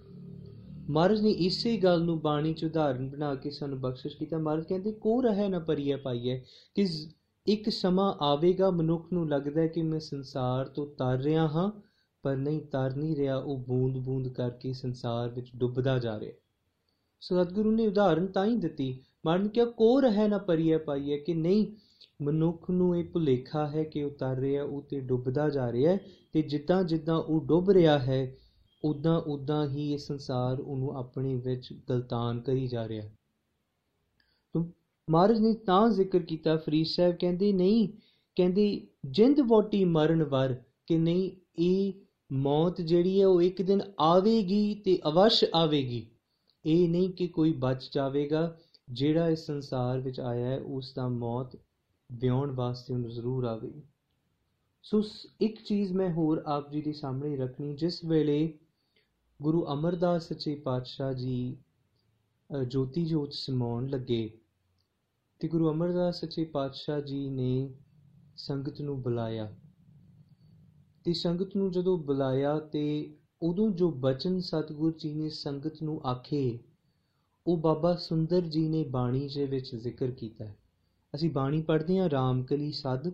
ਮਹਾਰਾਜ 0.90 1.22
ਨੇ 1.22 1.32
ਇਸੇ 1.32 1.78
ਗੱਲ 1.78 2.02
ਨੂੰ 2.02 2.20
ਬਾਣੀ 2.20 2.54
ਚ 2.54 2.66
ਉਦਾਹਰਨ 2.66 3.10
ਬਣਾ 3.10 3.36
ਕੇ 3.36 3.50
ਸਾਨੂੰ 3.50 3.82
ਬਖਸ਼ਿਸ਼ 3.82 4.18
ਕੀਤਾ। 4.18 4.38
ਮਹਾਰਾਜ 4.38 4.64
ਕਹਿੰਦੇ, 4.64 4.92
ਕੋ 4.92 5.22
ਰਹਿ 5.22 5.50
ਨਾ 5.50 5.60
ਪਰੀਏ 5.60 5.96
ਪਾਈਏ 5.96 6.42
ਕਿ 6.76 6.88
ਇੱਕ 7.48 7.70
ਸਮਾਂ 7.70 8.14
ਆਵੇਗਾ, 8.14 8.70
ਮਨੁੱਖ 8.70 9.14
ਨੂੰ 9.14 9.30
ਲੱਗਦਾ 9.30 9.68
ਕਿ 9.68 9.82
ਮੈਂ 9.82 10.00
ਸੰਸਾਰ 10.00 10.66
ਤੋਂ 10.66 10.88
ਤਰ 10.88 11.18
ਰਿਹਾ 11.18 11.48
ਹਾਂ 11.48 11.72
ਪਰ 12.26 12.36
ਨਹੀਂ, 12.36 12.62
ਤਰ 12.62 12.96
ਨਹੀਂ 12.96 13.16
ਰਿਹਾ। 13.16 13.38
ਉਹ 13.38 13.58
ਬੂੰਦ 13.58 13.98
ਬੂੰਦ 13.98 14.28
ਕਰਕੇ 14.28 14.74
ਸੰਸਾਰ 14.74 15.30
ਵਿੱਚ 15.30 15.52
ਡੁੱਬਦਾ 15.56 16.00
ਜਾ 16.00 16.20
ਰਿਹਾ। 16.20 16.32
ਸਤਿਗੁਰੂ 17.22 17.72
ਨੇ 17.72 17.88
ਉਦਾਹਰਨ 17.88 18.28
ਤਾਂ 18.28 18.46
ਹੀ 18.46 18.56
ਦਿੱਤੀ। 18.56 19.00
ਮਰਨ 19.26 19.48
ਕਿਹਾ, 19.48 19.66
ਕੋ 19.66 20.02
ਰਹਿ 20.02 20.28
ਨਾ 20.28 20.38
ਪਰੀਏ 20.38 20.78
ਪਾਈਏ 20.78 21.18
ਕਿ 21.18 21.34
ਨਹੀਂ? 21.34 21.76
ਮਨੁੱਖ 22.22 22.70
ਨੂੰ 22.72 22.98
ਇਹ 22.98 23.10
ਭੁਲੇਖਾ 23.10 23.68
ਹੈ 23.68 23.84
ਕਿ 23.84 24.04
ਉਹ 24.04 24.12
ਤਰ 24.12 24.36
ਰਿਹਾ, 24.36 24.64
ਉਹ 24.64 24.82
ਤੇ 24.82 25.00
ਡੁੱਬਦਾ 25.00 25.50
ਜਾ 25.50 25.72
ਰਿਹਾ 25.72 25.98
ਤੇ 26.34 26.42
ਜਿੱਦਾਂ 26.42 26.84
ਜਿੱਦਾਂ 26.84 27.16
ਉਹ 27.16 27.46
ਡੁੱਬ 27.46 27.70
ਰਿਹਾ 27.70 28.00
ਹੈ 28.00 28.36
ਉਦਾਂ 28.84 29.20
ਉਦਾਂ 29.20 29.68
ਹੀ 29.68 29.94
ਇਹ 29.94 29.98
ਸੰਸਾਰ 29.98 30.60
ਉਹਨੂੰ 30.60 30.98
ਆਪਣੇ 30.98 31.36
ਵਿੱਚ 31.36 31.74
ਗਲਤਾਨ 31.90 32.40
ਕਰੀ 32.40 32.68
ਜਾ 32.68 32.88
ਰਿਹਾ 32.88 33.10
ਮਹਾਰਾਜ 35.10 35.40
ਨੇ 35.40 35.54
ਤਾਂ 35.54 35.90
ਜ਼ਿਕਰ 35.90 36.20
ਕੀਤਾ। 36.20 36.58
ਫਰੀਦ 36.58 36.86
ਸਾਹਿਬ 36.86 37.16
ਕਹਿੰਦੇ, 37.16 37.54
ਨਹੀਂ, 37.54 37.90
ਕਹਿੰਦੇ 38.36 38.88
ਜਿੰਦ 39.06 39.40
ਵੋਟੀ 39.40 39.86
ਮਰਨ 39.86 40.24
ਵਰ 40.24 40.56
ਕਿ 40.88 40.98
ਨਹੀਂ, 40.98 41.32
ਇਹ 41.60 41.94
ਮੌਤ 42.32 42.82
ਜਿਹੜੀ 42.82 43.20
ਹੈ 43.22 43.28
ਉਹ 43.28 43.42
ਇੱਕ 43.42 43.62
ਦਿਨ 43.62 43.82
ਆਵੇਗੀ 44.00 44.76
ਤੇ 44.76 45.00
ਅਵਸ਼ 45.08 45.44
ਆਵੇਗੀ। 45.56 46.06
ਇਹ 46.66 46.88
ਨਹੀਂ 46.90 47.10
ਕਿ 47.10 47.28
ਕੋਈ 47.28 47.54
ਬਚ 47.54 47.90
ਜਾਵੇਗਾ। 47.94 48.58
ਜਿਹੜਾ 48.90 49.28
ਇਸ 49.30 49.46
ਸੰਸਾਰ 49.46 50.00
ਵਿੱਚ 50.00 50.20
ਆਇਆ 50.20 50.48
ਹੈ, 50.48 50.60
ਉਸ 50.60 50.94
ਦਾ 50.96 51.08
ਮੌਤ 51.08 51.56
ਵਿਆਉਣ 52.12 52.52
ਵਾਸਤੇ 52.52 52.94
ਉਹਨੂੰ 52.94 53.10
ਜ਼ਰੂਰ 53.10 53.46
ਆਵੇਗੀ 53.46 53.82
ਸੋ 54.84 55.02
ਇੱਕ 55.42 55.62
ਚੀਜ਼ 55.64 55.94
ਮੈਂ 55.94 56.10
ਹੋਰ 56.14 56.42
ਆਪ 56.46 56.72
ਜੀ 56.72 56.82
ਦੇ 56.82 56.94
ਸਾਹਮਣੇ 56.94 57.36
ਰੱਖਣੀ, 57.38 57.74
ਜਿਸ 57.76 58.04
ਵੇਲੇ 58.06 58.54
ਗੁਰੂ 59.42 59.66
ਅਮਰਦਾਸ 59.74 60.28
ਸੱਚੇ 60.28 60.56
ਪਾਤਸ਼ਾਹ 60.56 61.14
ਜੀ 61.14 61.58
ਜੋਤੀ 62.68 63.06
ਜੋਤ 63.06 63.34
ਸਮਾਉਣ 63.34 63.88
ਲੱਗੇ 63.90 64.30
ਤੇ 65.40 65.48
ਗੁਰੂ 65.48 65.70
ਅਮਰਦਾਸ 65.72 66.20
ਸੱਚੇ 66.22 66.44
ਪਾਤਸ਼ਾਹ 66.46 67.02
ਜੀ 67.02 67.30
ਨੇ 67.30 67.70
ਸੰਗਤ 68.38 68.82
ਨੂੰ 68.82 69.02
ਬੁਲਾਇਆ। 69.02 69.52
ਤੇ 71.06 71.14
ਸੰਗਤ 71.14 71.56
ਨੂੰ 71.58 71.72
ਜਦੋਂ 71.72 71.98
ਬੁਲਾਇਆ 71.98 72.60
ਤੇ 72.60 73.14
ਉਦੋਂ 73.42 73.72
ਜੋ 73.72 73.92
ਬਚਨ 73.92 74.40
ਸਤਗੁਰ 74.40 74.94
ਜੀ 75.00 75.14
ਨੇ 75.14 75.30
ਸੰਗਤ 75.30 75.84
ਨੂੰ 75.84 76.02
ਆਖੇ, 76.02 76.60
ਉਹ 77.48 77.58
ਬਾਬਾ 77.58 77.96
ਸੁੰਦਰ 77.96 78.42
ਜੀ 78.42 78.68
ਨੇ 78.68 78.84
ਬਾਣੀ 78.84 79.30
ਦੇ 79.36 79.46
ਵਿੱਚ 79.46 79.76
ਜ਼ਿਕਰ 79.76 80.12
ਕੀਤਾ। 80.12 80.46
ਅਸੀਂ 81.16 81.32
ਬਾਣੀ 81.32 81.62
ਪੜ੍ਹਦੇ 81.62 82.00
ਹਾਂ, 82.00 82.10
ਰਾਮਕਲੀ 82.10 82.72
ਸਦ। 82.72 83.12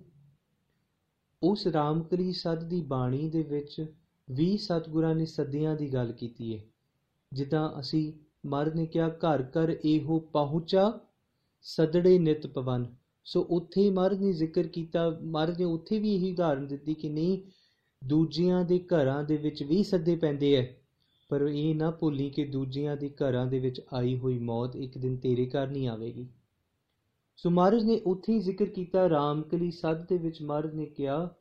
ਉਸ 1.44 1.68
ਰਾਮਕਲੀ 1.68 2.32
ਸਦ 2.34 2.64
ਦੀ 2.64 2.82
ਬਾਣੀ 2.82 3.30
ਦੇ 3.30 3.44
ਵਿੱਚ 3.44 3.86
ਵੀ 4.30 4.58
ਸਤਗੁਰਾਂ 4.58 5.16
ਨੇ 5.16 5.26
ਸਦੀਆਂ 5.26 5.76
ਦੀ 5.76 5.94
ਗੱਲ 5.94 6.12
ਕੀਤੀ 6.12 6.58
ਹੈ। 6.58 6.64
ਜਿੱਦਾਂ 7.34 7.80
ਅਸੀਂ 7.80 8.14
ਮਰ 8.48 8.74
ਨੇ 8.74 8.86
ਕਿਹਾ, 8.86 9.10
ਘਰ 9.10 9.44
ਘਰ 9.44 9.78
ਇਹੋ 9.86 10.20
ਪਹੁੰਚਾ, 10.20 11.00
ਸਦੜੇ 11.62 12.20
ਨਿਤ 12.20 12.48
ਪਵਨ। 12.48 12.86
ਸੋ 13.26 13.42
ਉੱਥੇ 13.42 13.90
ਮਹਾਰਾਜ 13.90 14.22
ਨੇ 14.22 14.34
ਜ਼ਿਕਰ 14.34 14.68
ਕੀਤਾ, 14.68 15.20
ਮਹਾਰਾਜ 15.24 15.60
ਨੇ 15.60 15.66
ਉੱਥੇ 15.66 16.00
ਵੀ 16.00 16.16
ਇਹੀ 16.16 16.32
ਉਦਾਹਰਨ 16.32 16.68
ਦਿੱਤੀ 16.68 16.94
ਕਿ 16.94 17.10
ਨਹੀਂ 17.10 17.42
ਦੂਜਿਆਂ 18.04 18.66
ਦੇ 18.66 18.80
ਘਰਾਂ 18.80 19.24
ਦੇ 19.24 19.38
ਵਿੱਚ 19.38 19.64
ਵੀ 19.64 19.84
ਸੱਦੇ 19.84 20.16
ਪੈਂਦੇ 20.16 20.54
ਐ। 20.56 20.66
ਪਰ 21.30 21.42
ਇਹ 21.42 21.76
ਨਾ 21.76 21.92
ਭੁੱਲੀ 21.92 22.30
ਕਿ 22.30 22.46
ਦੂਜਿਆਂ 22.46 22.98
ਦੇ 22.98 23.10
ਘਰਾਂ 23.10 23.46
ਦੇ 23.46 23.60
ਵਿੱਚ 23.60 23.82
ਆਈ 23.94 24.18
ਹੋਈ 24.18 24.40
ਮੌਤ 24.40 24.76
ਇੱਕ 24.76 24.98
ਦਿਨ 24.98 25.18
ਤੇਰੇ 25.18 25.46
ਘਰ 25.46 25.68
ਨਹੀਂ 25.68 25.88
ਆਵੇਗੀ। 25.88 26.28
ਸੋ 27.36 27.50
ਮਹਾਰਾਜ 27.50 27.84
ਨੇ 27.84 28.02
ਉੱਥੇ 28.06 28.34
ਹੀ 28.34 28.40
ਜ਼ਿਕਰ 28.40 28.66
ਕੀਤਾ, 28.66 29.10
ਰਾਮਕਲੀ 29.10 29.72
ਸੱਦ 29.72 30.08
ਦੇ 30.08 30.18
ਵਿੱਚ 30.18 30.42
ਮਹਾਰਾਜ 30.42 30.74
ਨੇ 30.74 30.86
ਕਿਹਾ, 30.86 31.36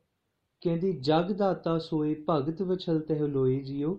ਕਹਿੰਦੀ, 0.60 0.92
ਜਗ 0.92 1.32
ਦਾਤਾ 1.32 1.78
ਸੋਏ, 1.78 2.24
ਭਗਤ 2.30 2.62
ਵਛਲ 2.62 3.00
ਤਹਿ 3.00 3.28
ਲੋਏ 3.28 3.60
ਜਿਉ 3.60 3.98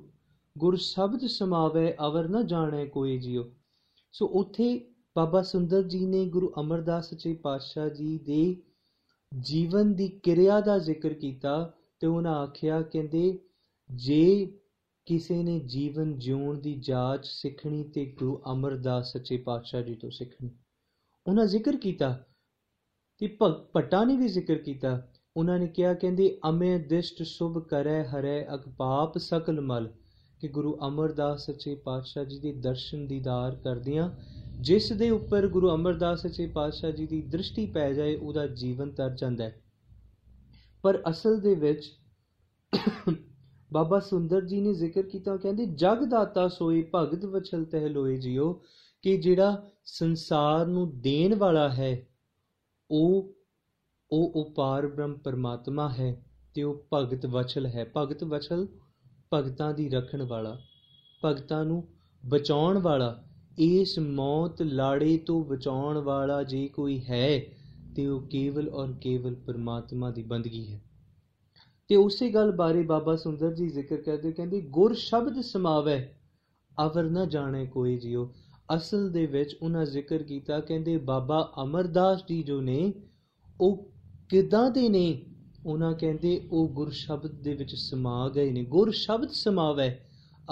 ਗੁਰ 0.58 0.76
ਸ਼ਬਦ 0.76 1.26
ਸਮਾਵੇ, 1.26 1.96
ਅਵਰ 2.08 2.28
ਨਾ 2.28 2.42
ਜਾਣੇ 2.42 2.86
ਕੋਈ 2.86 3.18
ਜਿਉ 3.18 3.44
ਸੋ 4.12 4.26
ਉੱਥੇ 4.26 4.88
ਬਾਬਾ 5.16 5.42
ਸੁੰਦਰ 5.42 5.84
ਜੀ 5.84 6.06
ਨੇ 6.06 6.26
ਗੁਰੂ 6.26 6.54
ਅਮਰਦਾਸ 6.60 7.10
ਸੱਚੇ 7.10 7.34
ਪਾਤਸ਼ਾਹ 7.34 7.90
ਜੀ 7.90 8.18
ਦੇ 8.18 8.56
ਜੀਵਨ 9.40 9.94
ਦੀ 9.94 10.08
ਕਿਰਿਆ 10.10 10.60
ਦਾ 10.62 10.78
ਜ਼ਿਕਰ 10.78 11.14
ਕੀਤਾ। 11.14 11.74
ਤੇ 12.02 12.08
ਉਹਨਾਂ 12.08 12.36
ਆਖਿਆ, 12.36 12.82
ਕਹਿੰਦੇ, 12.82 13.40
ਜੇ 13.90 14.58
ਕਿਸੇ 15.06 15.44
ਨੇ 15.44 15.60
ਜੀਵਨ 15.60 16.18
ਜਿਉਣ 16.20 16.60
ਦੀ 16.60 16.76
ਜਾਂਚ 16.76 17.26
ਸਿੱਖਣੀ 17.26 17.84
ਤੇ 17.84 18.06
ਗੁਰੂ 18.20 18.42
ਅਮਰਦਾਸ 18.52 19.12
ਸੱਚੇ 19.14 19.38
ਪਾਤਸ਼ਾਹ 19.38 19.82
ਜੀ 19.82 19.96
ਤੋਂ 19.96 20.10
ਸਿੱਖਣੀ। 20.12 20.50
ਉਹਨਾਂ 21.28 21.46
ਜ਼ਿਕਰ 21.46 21.76
ਕੀਤਾ 21.76 22.26
ਤੇ 23.20 23.38
ਭੱਟਾ 23.74 24.04
ਨੇ 24.04 24.16
ਵੀ 24.18 24.28
ਜ਼ਿਕਰ 24.28 24.56
ਕੀਤਾ। 24.56 25.08
ਉਹਨਾਂ 25.38 25.60
ਨੇ 25.60 25.68
ਕਿਹਾ, 25.68 25.94
ਕਹਿੰਦੇ, 25.94 26.40
ਅਮੇ 26.50 26.78
ਦਿਸ਼ਟ 26.80 27.24
ਸੁਭ 27.24 27.60
ਕਰੈ 27.60 28.04
ਹਰੈ 28.04 28.46
ਅਗਪਾਪ 28.54 29.18
ਸਕਲ 29.18 29.62
ਮਲ, 29.62 29.90
ਕਿ 30.40 30.48
ਗੁਰੂ 30.48 30.78
ਅਮਰਦਾਸ 30.88 31.46
ਸੱਚੇ 31.46 31.76
ਪਾਤਸ਼ਾਹ 31.76 32.24
ਜੀ 32.24 32.40
ਦੇ 32.40 32.52
ਦਰਸ਼ਨ 32.52 33.08
ਦੀਦਾਰ 33.08 33.56
ਕਰਦਿਆਂ 33.56 34.10
ਜਿਸ 34.60 34.92
ਦੇ 34.92 35.10
ਉੱਪਰ 35.10 35.48
ਗੁਰੂ 35.48 35.70
ਅਮਰਦਾਸ 35.76 36.22
ਸੱਚੇ 36.22 36.48
ਪਾਤਸ਼ਾਹ 36.48 36.92
ਜੀ 36.92 37.08
ਦੀ 37.08 37.22
ਦ੍ਰਿਸ਼ਟੀ 37.22 37.66
ਪੈ 37.66 37.94
ਜਾਏ, 37.94 38.16
ਉਹਦਾ 38.16 38.48
ਜੀਵਨ 38.48 38.92
ਤਰ 38.92 39.10
ਜਾਂਦਾ 39.10 39.44
ਹੈ। 39.44 39.62
ਪਰ 40.84 41.02
ਅਸਲ 41.10 41.40
ਦੇ 41.40 41.54
ਵਿੱਚ 41.56 41.92
ਬਾਬਾ 43.72 44.00
ਸੁੰਦਰ 44.00 44.46
ਜੀ 44.46 44.60
ਨੇ 44.62 44.74
ਜ਼ਿਕਰ 44.74 45.02
ਕੀਤਾ 45.02 45.36
ਕਹਿੰਦੇ, 45.38 45.66
ਜਗ 45.66 46.04
ਦਾਤਾ 46.04 46.48
ਸੋਈ 46.48 46.82
ਭਗਤ 46.96 47.26
ਵਚਲ 47.26 47.64
ਤਹਿ 47.66 47.90
ਲੋਏ 47.90 48.18
ਜਿਓ, 48.18 48.54
ਕਿ 49.04 49.18
ਜਿਹੜਾ 49.18 49.68
ਸੰਸਾਰ 49.86 50.66
ਨੂੰ 50.68 50.90
ਦੇਣ 51.02 51.36
ਵਾਲਾ 51.36 51.70
ਹੈ, 51.70 52.08
ਉਹ 52.90 53.34
ਉਹ 54.12 54.32
ਉਪਾਰ 54.36 54.88
ਬ੍ਰਹਮ 54.88 55.14
ਪਰਮਾਤਮਾ 55.18 55.90
ਹੈ 55.90 56.16
ਤੇ 56.56 56.64
ਉਹ 56.64 56.86
ਭਗਤ 56.94 57.26
ਵਚਲ 57.26 57.66
ਹੈ। 57.66 57.92
ਭਗਤ 57.98 58.24
ਵਚਲ 58.24 58.68
ਭਗਤਾਂ 59.34 59.74
ਦੀ 59.74 59.90
ਰੱਖਣ 59.90 60.24
ਵਾਲਾ, 60.24 60.58
ਭਗਤਾਂ 61.26 61.64
ਨੂੰ 61.66 61.84
ਬਚਾਉਣ 62.24 62.78
ਵਾਲਾ, 62.78 63.24
ਇਸ 63.60 63.98
ਮੌਤ 64.00 64.62
ਲਾੜੇ 64.62 65.18
ਤੋਂ 65.18 65.44
ਬਚਾਉਣ 65.46 65.98
ਵਾਲਾ 65.98 66.42
ਜੇ 66.44 66.68
ਕੋਈ 66.68 67.00
ਹੈ 67.10 67.42
ਤੇ 67.96 68.08
ਉਹ 68.08 68.22
ਕੇਵਲ 68.22 68.70
ਔਰ 68.70 68.92
ਕੇਵਲ 68.92 69.36
ਪਰਮਾਤਮਾ 69.36 70.12
ਦੀ 70.12 70.24
ਬੰਦਗੀ 70.24 70.74
ਹੈ। 70.74 70.82
ਤੇ 71.88 71.96
ਉਸੇ 71.96 72.30
ਗੱਲ 72.30 72.52
ਬਾਰੇ 72.52 72.84
ਬਾਬਾ 72.84 73.16
ਸੁੰਦਰ 73.16 73.54
ਜੀ 73.54 73.70
ਜ਼ਿਕਰ 73.70 73.98
ਕਰਦੇ 73.98 74.32
ਕਹਿੰਦੇ, 74.32 74.62
ਗੁਰ 74.62 74.94
ਸ਼ਬਦ 74.94 75.42
ਸਮਾਵੇ, 75.42 76.14
ਅਵਰ 76.86 77.04
ਨਾ 77.04 77.26
ਜਾਣੇ 77.26 77.66
ਕੋਈ 77.66 77.98
ਜਿਉ। 77.98 78.28
ਅਸਲ 78.76 79.12
ਦੇ 79.12 79.26
ਵਿੱਚ 79.26 79.58
ਉਹਨਾਂ 79.62 79.86
ਜ਼ਿਕਰ 79.86 80.24
ਕੀਤਾ, 80.24 80.60
ਕਹਿੰਦੇ 80.60 80.98
ਬਾਬਾ 80.98 81.54
ਅਮਰਦਾਸ 81.64 82.24
ਜੀ 82.30 82.44
ਜੋ 82.44 82.62
ਨੇ, 82.62 82.94
ਉਹ 83.62 83.92
ਕਿਦਾਂ 84.30 84.72
ਦੇ 84.72 84.90
ਨੇ? 84.90 85.26
ਉਹਨਾਂ 85.66 85.94
ਕਹਿੰਦੇ, 85.94 86.48
ਉਹ 86.52 86.68
ਗੁਰ 86.68 86.90
ਸ਼ਬਦ 86.90 87.32
ਦੇ 87.32 87.54
ਵਿੱਚ 87.54 87.76
ਸਮਾ 87.76 88.30
ਗਏ 88.30 88.52
ਨੇ। 88.52 88.64
ਗੁਰ 88.64 88.92
ਸ਼ਬਦ 88.92 89.30
ਸਮਾਵੇ, 89.30 90.00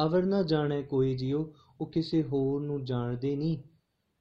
ਅਵਰ 0.05 0.23
ਨਾ 0.23 0.43
ਜਾਣੇ 0.43 0.83
ਕੋਈ 0.83 1.15
ਜਿਉ। 1.15 1.53
ਉਹ 1.81 1.85
ਕਿਸੇ 1.85 2.23
ਹੋਰ 2.23 2.61
ਨੂੰ 2.61 2.85
ਜਾਣਦੇ 2.85 3.35
ਨਹੀਂ, 3.35 3.57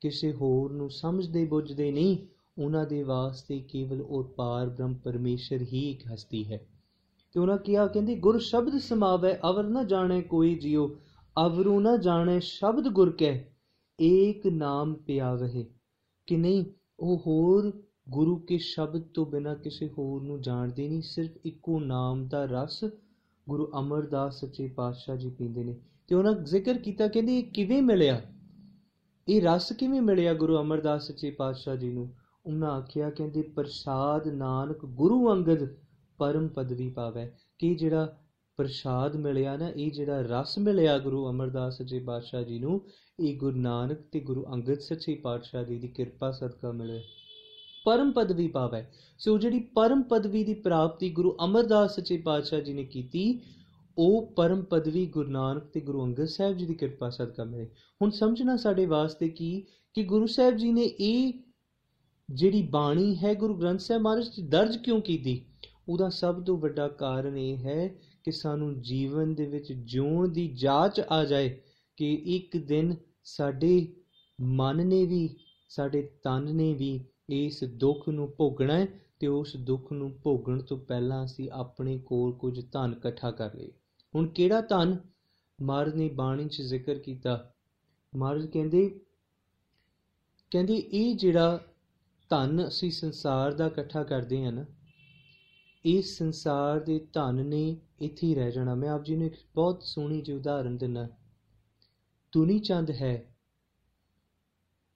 ਕਿਸੇ 0.01 0.33
ਹੋਰ 0.33 0.73
ਨੂੰ 0.73 0.91
ਸਮਝਦੇ, 0.91 1.45
ਬੁੱਝਦੇ 1.45 1.93
ਨਹੀਂ। 1.93 2.19
ਉਹਨਾਂ 2.59 2.87
ਦੇ 2.87 3.03
ਵਾਸਤੇ 3.03 3.61
ਕੇਵਲ 3.61 4.03
ਉਹ 4.03 4.25
ਪਾਰ 4.25 4.69
ਬ੍ਰਹਮ 4.69 4.95
ਪਰਮੇਸ਼ਰ 4.95 5.63
ਹੀ 5.63 5.91
ਇੱਕ 5.91 6.03
ਹਸਤੀ 6.15 6.53
ਹੈ। 6.53 6.67
ਤੇ 7.33 7.41
ਉਹਨਾਂ 7.41 7.59
ਕਿਹਾ, 7.59 7.87
ਕਹਿੰਦੇ, 7.87 8.17
ਗੁਰ 8.17 8.39
ਸ਼ਬਦ 8.39 8.79
ਸਮਾਵੇ, 8.79 9.35
ਅਵਰ 9.51 9.65
ਨਾ 9.65 9.83
ਜਾਣੇ 9.83 10.23
ਕੋਈ 10.23 10.55
ਜਿਉ, 10.55 10.97
ਅਵਰੂ 11.47 11.81
ਨਾ 11.81 11.97
ਜਾਣੇ 11.97 12.41
ਸ਼ਬਦ 12.41 12.89
ਗੁਰ 12.89 13.11
ਕੈ, 13.11 13.45
ਏਕ 14.01 14.47
ਨਾਮ 14.47 14.95
ਪਿਆਵਹਿ। 14.95 15.65
ਕਿ 16.27 16.37
ਨਹੀਂ, 16.37 16.65
ਉਹ 17.01 17.23
ਹੋਰ 17.27 17.83
ਗੁਰੂ 18.11 18.37
ਕੇ 18.37 18.59
ਸ਼ਬਦ 18.59 19.03
ਤੋਂ 19.03 19.27
ਬਿਨਾ 19.27 19.55
ਕਿਸੇ 19.55 19.89
ਹੋਰ 19.99 20.23
ਨੂੰ 20.23 20.41
ਜਾਣਦੇ 20.41 20.89
ਨਹੀਂ, 20.89 21.03
ਸਿਰਫ 21.03 21.31
ਇੱਕੋ 21.45 21.81
ਨਾਮ 21.81 22.29
ਦਾ 22.29 22.45
ਰਸ 22.45 22.85
ਗੁਰੂ 23.49 23.71
ਅਮਰਦਾਸ 23.79 24.41
ਸੱਚੇ 24.41 24.69
ਪਾਤਸ਼ਾਹ 24.69 25.17
ਜੀ 25.17 25.31
ਪੀਂਦੇ 25.31 25.65
ਨੇ। 25.65 25.77
ਤੇ 26.09 26.15
ਉਹਨਾਂ 26.15 26.33
ਜ਼ਿਕਰ 26.33 26.79
ਕੀਤਾ, 26.79 27.09
ਕਹਿੰਦੇ, 27.09 27.39
ਇਹ 27.39 27.45
ਕਿਵੇਂ 27.45 27.83
ਮਿਲਿਆ? 27.83 28.23
ਇਹ 29.29 29.43
ਰਸ 29.43 29.73
ਕਿਵੇਂ 29.73 30.01
ਮਿਲਿਆ 30.01 30.35
ਗੁਰੂ 30.35 30.61
ਅਮਰਦਾਸ 30.61 31.07
ਸੱਚੇ 31.07 31.31
ਪਾਤਸ਼ਾਹ 31.31 31.77
ਜੀ 31.77 31.93
ਨੂੰ? 31.93 32.13
ਉਹਨਾਂ 32.47 32.71
ਆਖਿਆ, 32.71 33.11
ਕਹਿੰਦੇ, 33.11 33.43
ਪ੍ਰਸਾਦ 33.43 34.29
ਨਾਨਕ 34.29 34.87
ਗੁਰੂ 34.87 35.33
ਅੰਗਦ 35.33 35.77
ਪਰਮ 36.19 36.49
ਪਦਵੀ 36.49 36.91
ਪਾਵੇ। 36.91 37.33
ਕਿ 37.59 37.75
ਜਿਹੜਾ 37.75 38.17
ਪ੍ਰਸ਼ਾਦ 38.57 39.17
ਮਿਲਿਆ 39.17 39.57
ਨਾ, 39.57 39.69
ਇਹ 39.69 39.91
ਜਿਹੜਾ 39.91 40.21
ਰਸ 40.21 40.59
ਮਿਲਿਆ 40.59 40.99
ਗੁਰੂ 40.99 41.31
ਅਮਰਦਾਸ 41.31 41.79
ਸੱਚੇ 41.79 41.99
ਪਾਤਸ਼ਾਹ 41.99 42.43
ਜੀ 42.43 42.59
ਨੂੰ, 42.59 42.81
ਇਹ 43.21 43.39
ਗੁਰੂ 43.39 43.57
ਨਾਨਕ 43.57 43.99
ਤੇ 44.13 44.21
ਗੁਰੂ 44.21 44.45
ਅੰਗਦ 44.53 44.79
ਸੱਚੇ 44.79 45.15
ਪਾਤਸ਼ਾਹ 45.15 45.65
ਜੀ 45.65 45.79
ਦੀ 45.79 45.89
ਕਿਰਪਾ 45.89 46.31
ਸਦਕਾ 46.31 46.73
ਮਿਲੇ। 46.73 47.03
ਪਰਮ 47.85 48.13
ਪਦਵੀ 48.13 48.49
ਪਾਵੇ। 48.49 48.85
ਸੋ 49.19 49.39
ਜਿਹੜੀ 49.39 49.61
ਪਰਮ 49.61 50.03
ਪਦਵੀ 50.03 50.45
ਦੀ 50.45 50.55
ਪ੍ਰਾਪਤੀ 50.55 51.11
ਗੁਰੂ 51.11 51.37
ਅਮਰਦਾਸ 51.45 51.97
ਸੱਚੇ 51.97 52.17
ਪਾਤਸ਼ਾਹ 52.17 52.61
ਜੀ 52.61 52.73
ਨੇ 52.73 52.85
ਕੀਤੀ, 52.85 53.41
ਉਹ 53.99 54.33
ਪਰਮ 54.33 54.63
ਪਦਵੀ 54.63 55.07
ਗੁਰੂ 55.07 55.31
ਨਾਨਕ 55.31 55.63
ਤੇ 55.63 55.81
ਗੁਰੂ 55.81 56.05
ਅੰਗਦ 56.05 56.25
ਸਾਹਿਬ 56.25 56.57
ਜੀ 56.57 56.67
ਦੀ 56.67 56.75
ਕਿਰਪਾ 56.75 57.11
ਸਦਕਾ 57.11 57.45
ਮਿਲੇ। 57.45 57.71
ਹੁਣ 58.03 58.11
ਸਮਝਣਾ 58.11 58.57
ਸਾਡੇ 58.57 58.87
ਵਾਸਤੇ 58.87 59.29
ਕੀ, 59.29 59.67
ਕਿ 59.95 60.03
ਗੁਰੂ 60.03 60.27
ਸਾਹਿਬ 60.27 60.57
ਜੀ 60.57 60.73
ਨੇ 60.73 60.83
ਇਹ 60.83 61.33
ਜਿਹੜੀ 62.31 62.63
ਬਾਣੀ 62.63 63.17
ਹੈ 63.17 63.35
ਗੁਰੂ 63.35 63.55
ਗ੍ਰੰਥ 63.55 63.81
ਸਾਹਿਬ 63.81 64.03
ਮਹਾਰਾਜ 64.03 64.29
ਚ 64.29 64.41
ਦਰਜ 64.41 64.77
ਕਿਉਂ 64.77 65.01
ਕੀਤੀ? 65.01 65.45
ਉਹਦਾ 65.89 66.09
ਸਭ 66.09 66.45
ਤੋਂ 66.45 66.59
ਵੱਡਾ 66.59 66.89
ਕਾਰਨ 66.89 67.37
ਇਹ 67.37 67.57
ਹੈ 67.57 67.89
ਕਿ 68.25 68.33
ਸਾਨੂੰ 68.33 68.83
ਜੀਵਨ 68.83 69.35
ਦੇ 69.35 69.47
ਵਿੱਚ 69.47 69.73
ਜਿਉਣ 69.73 70.29
ਦੀ 70.29 70.49
ਜਾਚ 70.49 71.01
ਆ 71.01 71.25
ਜਾਏ 71.25 71.61
ਕਿ 71.97 72.15
ਇੱਕ 72.15 72.57
ਦਿਨ 72.57 72.97
ਸਾਡੇ 73.25 73.95
ਮਨ 74.41 74.87
ਨੇ 74.87 75.07
ਵੀ, 75.07 75.37
ਸਾਡੇ 75.69 76.11
ਤਨ 76.23 76.55
ਨੇ 76.57 76.75
ਵੀ 76.75 77.05
ਇਸ 77.31 77.65
ਦੁੱਖ 77.65 78.09
ਨੂੰ 78.09 78.35
ਭੋਗਣਾ 78.37 78.75
ਹੈ 78.75 78.87
ਤੇ 79.21 79.27
ਉਸ 79.27 79.57
ਦੁੱਖ 79.57 79.93
ਨੂੰ 79.93 80.13
ਭੋਗਣ 80.23 80.61
ਤੋਂ 80.61 80.79
ਪਹਿਲਾਂ 80.79 81.25
ਅਸੀਂ 81.25 81.51
ਆਪਣੇ 81.53 81.99
ਕੋਲ 81.99 82.33
ਕੁਝ 82.33 82.61
ਧਨ 82.73 82.95
ਇਕੱਠਾ 82.97 83.31
ਕਰ 83.31 83.55
ਲਈਏ। 83.55 83.73
ਹੁਣ 84.15 84.27
ਕਿਹੜਾ 84.27 84.61
ਧਨ? 84.61 84.97
ਮਹਾਰਾਜ 85.63 85.95
ਨੇ 85.95 86.09
ਬਾਣੀ 86.09 86.49
'ਚ 86.49 86.63
ਜ਼ਿਕਰ 86.63 86.95
ਕੀਤਾ। 86.95 87.53
ਮਹਾਰਾਜ 88.17 88.47
ਕਹਿੰਦੇ 88.47 89.01
ਕਹਿੰਦੇ 90.51 90.75
ਇਹ 90.75 91.17
ਜਿਹੜਾ 91.17 91.61
ਧਨ 92.31 92.67
ਅਸੀਂ 92.69 92.91
ਸੰਸਾਰ 92.91 93.53
ਦਾ 93.53 93.67
ਇਕੱਠਾ 93.67 94.03
ਕਰਦੇ 94.05 94.45
ਹਾਂ 94.45 94.53
ਨਾ, 94.53 94.65
ਇਸ 95.85 96.17
ਸੰਸਾਰ 96.19 96.81
ਦੇ 96.81 96.99
ਧਨ 97.13 97.45
ਨੇ 97.47 97.77
ਇੱਥੇ 98.01 98.27
ਹੀ 98.27 98.35
ਰਹਿ 98.35 98.53
ਜਾਣਾ। 98.53 98.75
ਮੈਂ 98.75 98.91
ਆਪ 98.91 99.05
ਜੀ 99.05 99.17
ਨੂੰ 99.17 99.27
ਇੱਕ 99.27 99.37
ਬਹੁਤ 99.55 99.83
ਸੋਹਣੀ 99.83 100.21
ਜਿਹੀ 100.21 100.37
ਉਦਾਹਰਨ 100.37 100.77
ਦਿੰਨਾ 100.77 101.09
ਦੁਨੀ 102.33 102.59
ਚੰਦ 102.59 102.91
ਹੈ। 102.91 103.35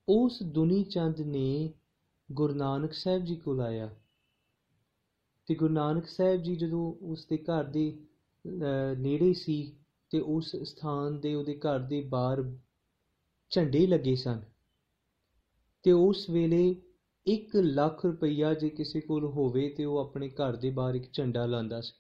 ਉਸ 0.09 0.43
ਦੁਨੀ 0.43 0.83
ਚੰਦ 0.85 1.21
ਨੇ 1.21 1.73
ਗੁਰੂ 2.33 2.55
ਨਾਨਕ 2.55 2.93
ਸਾਹਿਬ 2.93 3.25
ਜੀ 3.25 3.37
ਕੋਲ 3.37 3.61
ਆਇਆ। 3.61 3.89
ਤੇ 5.49 5.55
ਗੁਰੂ 5.55 5.75
ਨਾਨਕ 5.75 6.07
ਸਾਹਿਬ 6.07 6.43
ਜੀ 6.43 6.57
ਜਦੋਂ 6.57 6.93
ਉਸ 7.03 7.27
ਦੇ 7.27 7.39
ਘਰ 7.39 7.65
ਦੇ 7.65 7.85
ਨੇੜੇ 8.99 9.33
ਸੀ 9.33 9.77
ਤੇ 10.11 10.21
ਉਸ 10.21 10.57
ਸਥਾਨ 10.57 11.21
ਦੇ 11.21 11.35
ਉਹਦੇ 11.35 11.59
ਘਰ 11.59 11.79
ਦੇ 11.81 12.01
ਬਾਹਰ 12.01 12.43
ਝੰਡੇ 13.51 13.87
ਲੱਗੇ 13.87 14.17
ਸਨ। 14.17 14.41
ਤੇ 15.83 15.93
ਉਸ 15.93 16.29
ਵੇਲੇ 16.31 16.75
1 17.31 17.61
ਲੱਖ 17.61 18.07
ਰੁਪਈਆ 18.07 18.55
ਜੇ 18.55 18.69
ਕਿਸੇ 18.69 19.01
ਕੋਲ 19.01 19.25
ਹੋਵੇ 19.25 19.69
ਤੇ 19.69 19.85
ਉਹ 19.85 19.99
ਆਪਣੇ 19.99 20.29
ਘਰ 20.29 20.57
ਦੇ 20.57 20.71
ਬਾਹਰ 20.71 20.95
ਇੱਕ 20.95 21.13
ਝੰਡਾ 21.13 21.47
ਲਾਉਂਦਾ 21.47 21.81
ਸੀ। 21.81 21.93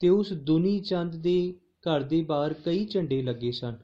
ਤੇ 0.00 0.08
ਉਸ 0.08 0.32
ਦੁਨੀ 0.32 0.80
ਚੰਦ 0.80 1.16
ਦੇ 1.16 1.54
ਘਰ 1.80 2.00
ਦੇ 2.00 2.22
ਬਾਹਰ 2.22 2.52
ਕਈ 2.52 2.86
ਝੰਡੇ 2.86 3.22
ਲੱਗੇ 3.22 3.52
ਸਨ। 3.52 3.76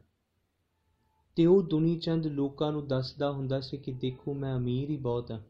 ਤੇ 1.36 1.46
ਉਹ 1.46 1.62
ਦੁਨੀ 1.62 1.98
ਚੰਦ 1.98 2.26
ਲੋਕਾਂ 2.26 2.72
ਨੂੰ 2.72 2.88
ਦੱਸਦਾ 2.88 3.32
ਹੁੰਦਾ 3.32 3.60
ਸੀ 3.60 3.76
ਕਿ 3.76 3.92
ਦੇਖੋ 3.92 4.34
ਮੈਂ 4.34 4.56
ਅਮੀਰ 4.56 4.90
ਹੀ 4.90 4.96
ਬਹੁਤ 4.96 5.30
ਹਾਂ। 5.30 5.40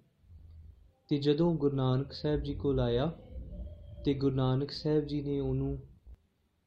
ਤੇ 1.09 1.18
ਜਦੋਂ 1.18 1.55
ਗੁਰੂ 1.55 1.76
ਨਾਨਕ 1.76 2.12
ਸਾਹਿਬ 2.12 2.40
ਜੀ 2.40 2.55
ਕੋਲ 2.55 2.80
ਆਇਆ 2.80 3.07
ਤੇ 4.05 4.14
ਗੁਰੂ 4.14 4.36
ਨਾਨਕ 4.36 4.70
ਸਾਹਿਬ 4.70 5.07
ਜੀ 5.07 5.22
ਨੇ 5.22 5.40
ਉਹਨੂੰ 5.40 5.78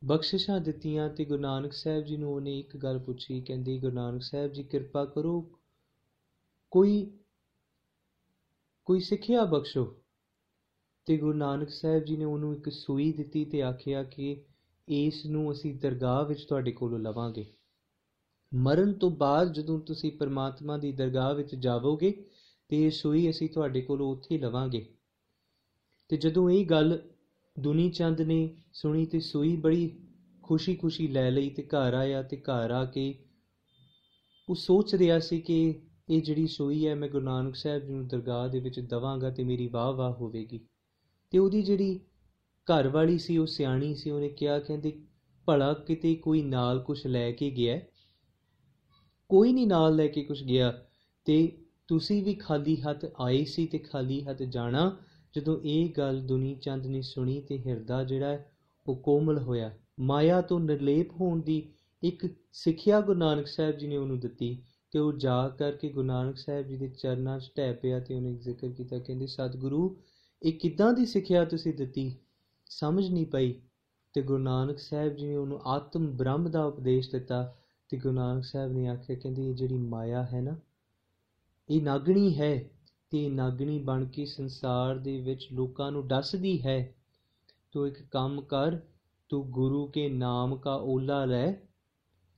ਬਖਸ਼ਿਸ਼ਾਂ 0.05 0.59
ਦਿੱਤੀਆਂ 0.59 1.09
ਤੇ 1.09 1.25
ਗੁਰੂ 1.25 1.41
ਨਾਨਕ 1.41 1.73
ਸਾਹਿਬ 1.73 2.03
ਜੀ 2.03 2.17
ਨੂੰ 2.17 2.33
ਉਹਨੇ 2.33 2.59
ਇੱਕ 2.59 2.77
ਗੱਲ 2.77 2.99
ਪੁੱਛੀ, 2.99 3.41
ਕਹਿੰਦੀ 3.41 3.79
ਗੁਰੂ 3.79 3.95
ਨਾਨਕ 3.95 4.21
ਸਾਹਿਬ 4.21 4.51
ਜੀ, 4.51 4.63
ਕਿਰਪਾ 4.63 5.05
ਕਰੋ, 5.05 5.49
ਕੋਈ 6.71 7.16
ਕੋਈ 8.88 8.99
ਸਿੱਖਿਆ 8.99 9.43
ਬਖਸ਼ੋ। 9.43 9.95
ਤੇ 11.05 11.17
ਗੁਰੂ 11.17 11.38
ਨਾਨਕ 11.38 11.69
ਸਾਹਿਬ 11.69 12.03
ਜੀ 12.03 12.17
ਨੇ 12.17 12.25
ਉਹਨੂੰ 12.25 12.55
ਇੱਕ 12.55 12.69
ਸੂਈ 12.69 13.11
ਦਿੱਤੀ 13.11 13.45
ਤੇ 13.45 13.61
ਆਖਿਆ 13.63 14.03
ਕਿ 14.03 14.45
ਇਸ 14.89 15.25
ਨੂੰ 15.25 15.51
ਅਸੀਂ 15.51 15.75
ਦਰਗਾਹ 15.75 16.25
ਵਿੱਚ 16.25 16.43
ਤੁਹਾਡੇ 16.43 16.71
ਕੋਲੋਂ 16.71 16.99
ਲਵਾਂਗੇ। 16.99 17.53
ਮਰਨ 18.53 18.93
ਤੋਂ 18.93 19.11
ਬਾਅਦ 19.11 19.53
ਜਦੋਂ 19.53 19.79
ਤੁਸੀਂ 19.79 20.11
ਪਰਮਾਤਮਾ 20.11 20.77
ਦੀ 20.77 20.91
ਦਰਗਾਹ 20.91 21.33
ਵਿੱਚ 21.33 21.55
ਜਾਵੋਗੇ, 21.55 22.25
ਤੇ 22.69 22.85
ਇਹ 22.85 22.91
ਸੂਈ 22.91 23.29
ਅਸੀਂ 23.29 23.49
ਤੁਹਾਡੇ 23.49 23.81
ਕੋਲੋਂ 23.81 24.11
ਉੱਥੇ 24.11 24.38
ਲਵਾਂਗੇ। 24.38 24.95
ਤੇ 26.09 26.17
ਜਦੋਂ 26.17 26.49
ਇਹ 26.49 26.65
ਗੱਲ 26.65 27.01
ਦੁਨੀ 27.59 27.89
ਚੰਦ 27.89 28.21
ਨੇ 28.21 28.55
ਸੁਣੀ 28.73 29.05
ਤੇ 29.05 29.19
ਸੂਈ 29.19 29.55
ਬੜੀ 29.55 29.99
ਖੁਸ਼ੀ-ਖੁਸ਼ੀ 30.43 31.07
ਲੈ 31.07 31.31
ਲਈ 31.31 31.49
ਤੇ 31.49 31.63
ਘਰ 31.63 31.93
ਆਇਆ 31.93 32.23
ਤੇ 32.23 32.38
ਘਰ 32.38 32.71
ਆ 32.71 32.85
ਕੇ 32.85 33.25
ਉਹ 34.49 34.55
ਸੋਚ 34.55 34.95
ਰਿਹਾ 34.95 35.19
ਸੀ 35.19 35.41
ਕਿ 35.41 35.86
ਇਹ 36.09 36.21
ਜਿਹੜੀ 36.21 36.47
ਸੂਈ 36.47 36.87
ਹੈ, 36.87 36.95
ਮੈਂ 36.95 37.09
ਗੁਰੂ 37.09 37.25
ਨਾਨਕ 37.25 37.55
ਸਾਹਿਬ 37.55 37.85
ਜੀ 37.85 37.93
ਨੂੰ 37.93 38.07
ਦਰਗਾਹ 38.07 38.49
ਦੇ 38.49 38.59
ਵਿੱਚ 38.59 38.79
ਦਵਾਂਗਾ 38.79 39.29
ਤੇ 39.29 39.43
ਮੇਰੀ 39.43 39.67
ਵਾਹ 39.67 39.93
ਵਾਹ 39.93 40.11
ਹੋਵੇਗੀ। 40.11 40.59
ਤੇ 41.31 41.37
ਉਹਦੀ 41.37 41.61
ਜਿਹੜੀ 41.61 41.99
ਘਰ 42.67 42.87
ਵਾਲੀ 42.87 43.17
ਸੀ, 43.17 43.37
ਉਹ 43.37 43.45
ਸਿਆਣੀ 43.45 43.95
ਸੀ, 43.95 44.09
ਉਹਨੇ 44.09 44.29
ਕਿਹਾ, 44.29 44.59
ਕਹਿੰਦੇ, 44.59 45.01
ਭਲਾ 45.45 45.73
ਕਿਤੇ 45.73 46.15
ਕੋਈ 46.15 46.41
ਨਾਲ 46.41 46.79
ਕੁਝ 46.79 47.07
ਲੈ 47.07 47.31
ਕੇ 47.31 47.49
ਗਿਆ 47.49 47.79
ਕੋਈ 49.29 49.53
ਨਹੀਂ 49.53 49.67
ਨਾਲ 49.67 49.95
ਲੈ 49.95 50.07
ਕੇ 50.07 50.23
ਕੁਝ 50.23 50.43
ਗਿਆ। 50.43 50.85
ਤੇ 51.25 51.57
ਤੁਸੀਂ 51.87 52.23
ਵੀ 52.23 52.33
ਖਾਲੀ 52.33 52.81
ਹੱਥ 52.81 53.05
ਆਏ 53.21 53.45
ਸੀ 53.45 53.65
ਤੇ 53.65 53.77
ਖਾਲੀ 53.77 54.23
ਹੱਥ 54.23 54.43
ਜਾਣਾ, 54.43 54.97
ਜਦੋਂ 55.35 55.59
ਇਹ 55.63 55.89
ਗੱਲ 55.97 56.21
ਦੁਨੀ 56.21 56.55
ਚੰਦ 56.55 56.85
ਨੇ 56.85 57.01
ਸੁਣੀ 57.01 57.41
ਤੇ 57.41 57.59
ਹਿਰਦਾ 57.59 58.03
ਜਿਹੜਾ 58.03 58.39
ਉਹ 58.87 58.95
ਕੋਮਲ 58.95 59.37
ਹੋਇਆ। 59.37 59.77
ਮਾਇਆ 59.99 60.41
ਤੋਂ 60.41 60.59
ਨਿਰਲੇਪ 60.59 61.11
ਹੋਣ 61.11 61.41
ਦੀ 61.41 61.73
ਇੱਕ 62.03 62.27
ਸਿੱਖਿਆ 62.51 63.01
ਗੁਰੂ 63.01 63.19
ਨਾਨਕ 63.19 63.47
ਸਾਹਿਬ 63.47 63.77
ਜੀ 63.77 63.87
ਨੇ 63.87 63.97
ਉਹਨੂੰ 63.97 64.19
ਦਿੱਤੀ। 64.19 64.63
ਤੇ 64.91 64.99
ਉਹ 64.99 65.13
ਜਾ 65.13 65.49
ਕਰਕੇ 65.49 65.89
ਗੁਰੂ 65.89 66.07
ਨਾਨਕ 66.07 66.38
ਸਾਹਿਬ 66.38 66.67
ਜੀ 66.67 66.77
ਦੇ 66.77 66.88
ਚਰਨਾਂ 66.89 67.39
'ਚ 67.39 67.51
ਢਹਿ 67.57 67.73
ਪਿਆ 67.73 67.99
ਤੇ 67.99 68.15
ਉਹਨੇ 68.15 68.33
ਜ਼ਿਕਰ 68.33 68.69
ਕੀਤਾ, 68.69 68.99
ਕਹਿੰਦੇ, 68.99 69.27
ਸਤਿਗੁਰੂ, 69.27 69.97
ਇਹ 70.43 70.53
ਕਿੱਦਾਂ 70.53 70.93
ਦੀ 70.93 71.05
ਸਿੱਖਿਆ 71.05 71.45
ਤੁਸੀਂ 71.45 71.73
ਦਿੱਤੀ? 71.73 72.15
ਸਮਝ 72.65 73.09
ਨਹੀਂ 73.09 73.25
ਪਈ। 73.25 73.55
ਤੇ 74.13 74.21
ਗੁਰੂ 74.21 74.38
ਨਾਨਕ 74.38 74.79
ਸਾਹਿਬ 74.79 75.15
ਜੀ 75.15 75.27
ਨੇ 75.27 75.35
ਉਹਨੂੰ 75.35 75.59
ਆਤਮ 75.59 76.17
ਬ੍ਰਹਮ 76.17 76.49
ਦਾ 76.49 76.65
ਉਪਦੇਸ਼ 76.65 77.11
ਦਿੱਤਾ 77.11 77.55
ਤੇ 77.89 77.97
ਗੁਰੂ 77.97 78.13
ਨਾਨਕ 78.13 78.43
ਸਾਹਿਬ 78.43 78.71
ਨੇ 78.71 78.88
ਆਖਿਆ, 78.88 79.15
ਕਹਿੰਦੇ, 79.15 79.49
ਇਹ 79.49 79.55
ਜਿਹੜੀ 79.55 79.77
ਮਾਇਆ 79.77 80.23
ਹੈ 80.23 80.41
ਨਾ, 80.41 80.55
ਇਹ 81.69 81.83
ਨਾਗਣੀ 81.83 82.38
ਹੈ 82.38 82.69
ਤੇ 83.09 83.25
ਇਹ 83.25 83.31
ਨਾਗਣੀ 83.31 83.79
ਬਣ 83.79 84.05
ਕੇ 84.05 84.25
ਸੰਸਾਰ 84.25 84.97
ਦੇ 84.97 85.21
ਵਿੱਚ 85.21 85.47
ਲੋਕਾਂ 85.51 85.91
ਨੂੰ 85.91 86.07
ਦੱਸਦੀ 86.07 86.65
ਹੈ। 86.65 86.95
ਤੂੰ 87.71 87.88
ਇੱਕ 87.88 88.01
ਕੰਮ 88.11 88.41
ਕਰ, 88.41 88.77
ਤੂੰ 89.29 89.51
ਗੁਰੂ 89.51 89.88
ਕੇ 89.88 90.09
ਨਾਮ 90.09 90.55
ਕਾ 90.55 90.75
ਓਲਾ 90.75 91.25
ਲੈ 91.25 91.53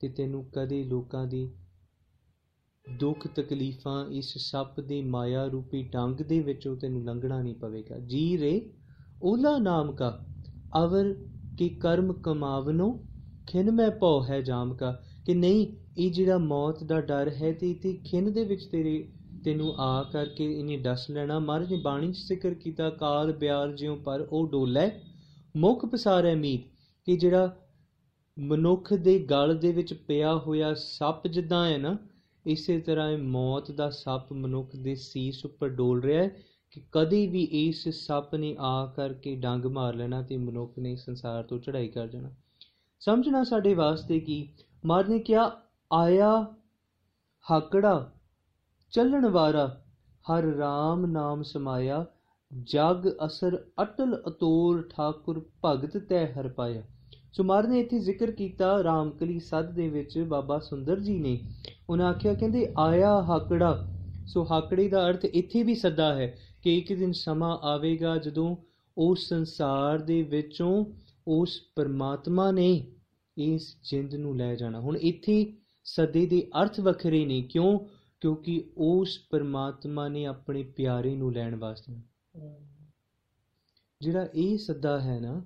ਤੇ 0.00 0.08
ਤੈਨੂੰ 0.08 0.44
ਕਦੇ 0.44 0.84
ਲੋਕਾਂ 0.84 1.26
ਦੀ 1.26 1.50
ਦੁੱਖ 2.86 3.26
ਤਕਲੀਫਾਂ 3.26 4.04
ਇਸ 4.10 4.32
ਸੱਪ 4.38 4.80
ਦੀ 4.80 5.00
ਮਾਇਆ 5.02 5.44
ਰੂਪੀ 5.44 5.82
ਡੰਗ 5.82 6.16
ਦੇ 6.16 6.40
ਵਿੱਚੋਂ 6.40 6.76
ਤੈਨੂੰ 6.76 7.04
ਲੰਘਣਾ 7.04 7.42
ਨਹੀਂ 7.42 7.54
ਪਵੇਗਾ। 7.54 7.98
ਜੀ 7.98 8.38
ਰੇ, 8.38 8.70
ਓਲਾ 9.22 9.58
ਨਾਮ 9.58 9.92
ਕਾ, 9.92 10.26
ਅਵਰ 10.84 11.14
ਕੀ 11.58 11.68
ਕਰਮ 11.68 12.12
ਕਮਾਵਨੋ, 12.12 12.92
ਖਿਨ 13.46 13.70
ਮੈਂ 13.70 13.90
ਭਉ 13.90 14.22
ਹੈ 14.24 14.40
ਜਾਮ 14.40 14.74
ਕਾ, 14.74 15.02
ਕਿ 15.26 15.34
ਨਹੀਂ, 15.34 15.66
ਇਹ 15.98 16.10
ਜਿਹੜਾ 16.10 16.38
ਮੌਤ 16.38 16.84
ਦਾ 16.84 17.00
ਡਰ 17.00 17.28
ਹੈ 17.28 17.52
ਤੇ 17.52 17.70
ਇਤੇ 17.70 17.92
ਖਿਨ 18.10 18.32
ਦੇ 18.32 18.44
ਵਿੱਚ 18.44 18.64
ਤੇਰੇ, 18.64 19.08
ਤੈਨੂੰ 19.44 19.74
ਆ 19.78 20.02
ਕਰਕੇ 20.02 20.58
ਇਹਨੇ 20.58 20.76
ਡਸ 20.76 21.10
ਲੈਣਾ। 21.10 21.38
ਮਹਾਰਾਜ 21.38 21.70
ਨੇ 21.70 21.80
ਬਾਣੀ 21.80 22.12
'ਚ 22.12 22.16
ਜ਼ਿਕਰ 22.16 22.54
ਕੀਤਾ, 22.54 22.90
ਕਾਲ 22.90 23.32
ਬਿਆਰ 23.32 23.72
ਜਿਉ 23.72 23.96
ਪਰ 23.96 24.28
ਉਹ 24.32 24.48
ਡੋਲੇ। 24.48 24.90
ਮੁਖ 25.56 25.86
ਪਸਾਰੈ 25.86 26.34
ਮੀਤ, 26.34 26.60
ਕਿ 27.06 27.16
ਜਿਹੜਾ 27.16 27.56
ਮਨੁੱਖ 28.38 28.94
ਦੇ 28.94 29.18
ਗਲ 29.18 29.58
ਦੇ 29.58 29.72
ਵਿੱਚ 29.72 29.94
ਪਿਆ 29.94 30.34
ਹੋਇਆ 30.34 30.74
ਸੱਪ 30.74 31.26
ਜਿੱਦਾਂ 31.26 31.66
ਹੈ 31.70 31.78
ਨਾ 31.78 31.96
ਇਸੇ 32.46 32.78
ਤਰ੍ਹਾਂ 32.80 33.10
ਇਹ 33.10 33.18
ਮੌਤ 33.18 33.70
ਦਾ 33.70 33.90
ਸੱਪ 33.90 34.32
ਮਨੁੱਖ 34.32 34.76
ਦੇ 34.76 34.94
ਸੀਸ 34.94 35.44
ਉੱਪਰ 35.44 35.68
ਡੋਲ 35.68 36.02
ਰਿਹਾ 36.02 36.22
ਹੈ 36.22 36.36
ਕਿ 36.70 36.82
ਕਦੇ 36.92 37.26
ਵੀ 37.26 37.42
ਇਸ 37.44 37.88
ਸੱਪ 37.88 38.34
ਨੇ 38.34 38.56
ਆ 38.60 38.86
ਕਰਕੇ 38.86 39.36
ਡੰਗ 39.36 39.64
ਮਾਰ 39.64 39.94
ਲੈਣਾ 39.94 40.22
ਤੇ 40.22 40.36
ਮਨੁੱਖ 40.36 40.78
ਨੇ 40.78 40.96
ਸੰਸਾਰ 40.96 41.42
ਤੋਂ 41.42 41.58
ਚੜ੍ਹਾਈ 41.58 41.88
ਕਰ 41.88 42.08
ਜਾਣਾ। 42.08 42.30
ਸਮਝਣਾ 43.00 43.44
ਸਾਡੇ 43.44 43.74
ਵਾਸਤੇ 43.74 44.20
ਕੀ 44.20 44.48
ਮਾਰ 44.84 45.08
ਨੇ 45.08 45.18
ਕਿਹਾ, 45.18 45.60
ਆਇਆ 45.92 46.54
ਹਾਕੜਾ, 47.50 48.12
ਚੱਲਣ 48.90 49.28
ਵਾਰਾ, 49.28 49.82
ਹਰ 50.24 50.44
RAM 50.44 51.06
ਨਾਮ 51.06 51.42
ਸਮਾਇਆ, 51.42 52.06
ਜਗ 52.64 53.08
ਅਸਰ 53.26 53.64
ਅਟਲ 53.82 54.22
ਅਤੋਲ 54.28 54.82
ਠਾਕੁਰ 54.82 55.50
ਭਗਤ 55.64 55.96
ਤੈ 55.96 56.32
ਹਰ 56.32 56.48
ਪਾਇਆ। 56.48 56.82
ਸੋ 57.32 57.44
ਮਾਰ 57.44 57.68
ਨੇ 57.68 57.80
ਇੱਥੇ 57.80 57.98
ਜ਼ਿਕਰ 57.98 58.30
ਕੀਤਾ, 58.30 58.84
ਰਾਮਕਲੀ 58.84 59.40
ਸਦ 59.40 59.70
ਦੇ 59.70 59.88
ਵਿੱਚ 59.88 60.18
ਬਾਬਾ 60.18 60.58
ਸੁੰਦਰ 60.58 61.00
ਜੀ 61.00 61.18
ਨੇ। 61.18 61.40
ਉਹਨਾਂ 61.90 62.08
ਆਖਿਆ, 62.08 62.34
ਕਹਿੰਦੇ, 62.34 62.72
ਆਇਆ 62.78 63.22
ਹਾਕੜਾ। 63.22 63.88
ਸੋ 64.26 64.46
ਹਾਕੜੇ 64.50 64.88
ਦਾ 64.88 65.08
ਅਰਥ 65.08 65.24
ਇੱਥੇ 65.24 65.62
ਵੀ 65.62 65.74
ਸੱਦਾ 65.74 66.14
ਹੈ 66.14 66.38
ਕਿ 66.62 66.78
ਇੱਕ 66.78 66.92
ਦਿਨ 66.92 67.12
ਸਮਾਂ 67.12 67.58
ਆਵੇਗਾ 67.58 68.16
ਜਦੋਂ 68.16 68.56
ਉਸ 68.98 69.28
ਸੰਸਾਰ 69.28 69.98
ਦੇ 69.98 70.22
ਵਿੱਚੋਂ 70.22 70.84
ਉਸ 71.28 71.60
ਪਰਮਾਤਮਾ 71.76 72.50
ਨੇ 72.50 72.86
ਇਸ 73.38 73.76
ਜਿੰਦ 73.90 74.14
ਨੂੰ 74.14 74.36
ਲੈ 74.36 74.54
ਜਾਣਾ। 74.54 74.80
ਹੁਣ 74.80 74.96
ਇੱਥੇ 74.96 75.52
ਸਦੇ 75.84 76.26
ਦੇ 76.26 76.50
ਅਰਥ 76.62 76.80
ਵੱਖਰੇ 76.80 77.24
ਨੇ। 77.24 77.42
ਕਿਉਂ? 77.42 77.78
ਕਿਉਂਕਿ 78.20 78.64
ਉਸ 78.76 79.20
ਪਰਮਾਤਮਾ 79.30 80.08
ਨੇ 80.08 80.26
ਆਪਣੇ 80.26 80.62
ਪਿਆਰੇ 80.62 81.16
ਨੂੰ 81.16 81.32
ਲੈਣ 81.32 81.56
ਵਾਸਤੇ। 81.56 81.96
ਜਿਹੜਾ 84.00 84.26
ਇਹ 84.34 84.58
ਸੱਦਾ 84.58 85.00
ਹੈ 85.00 85.20
ਨਾ 85.20 85.44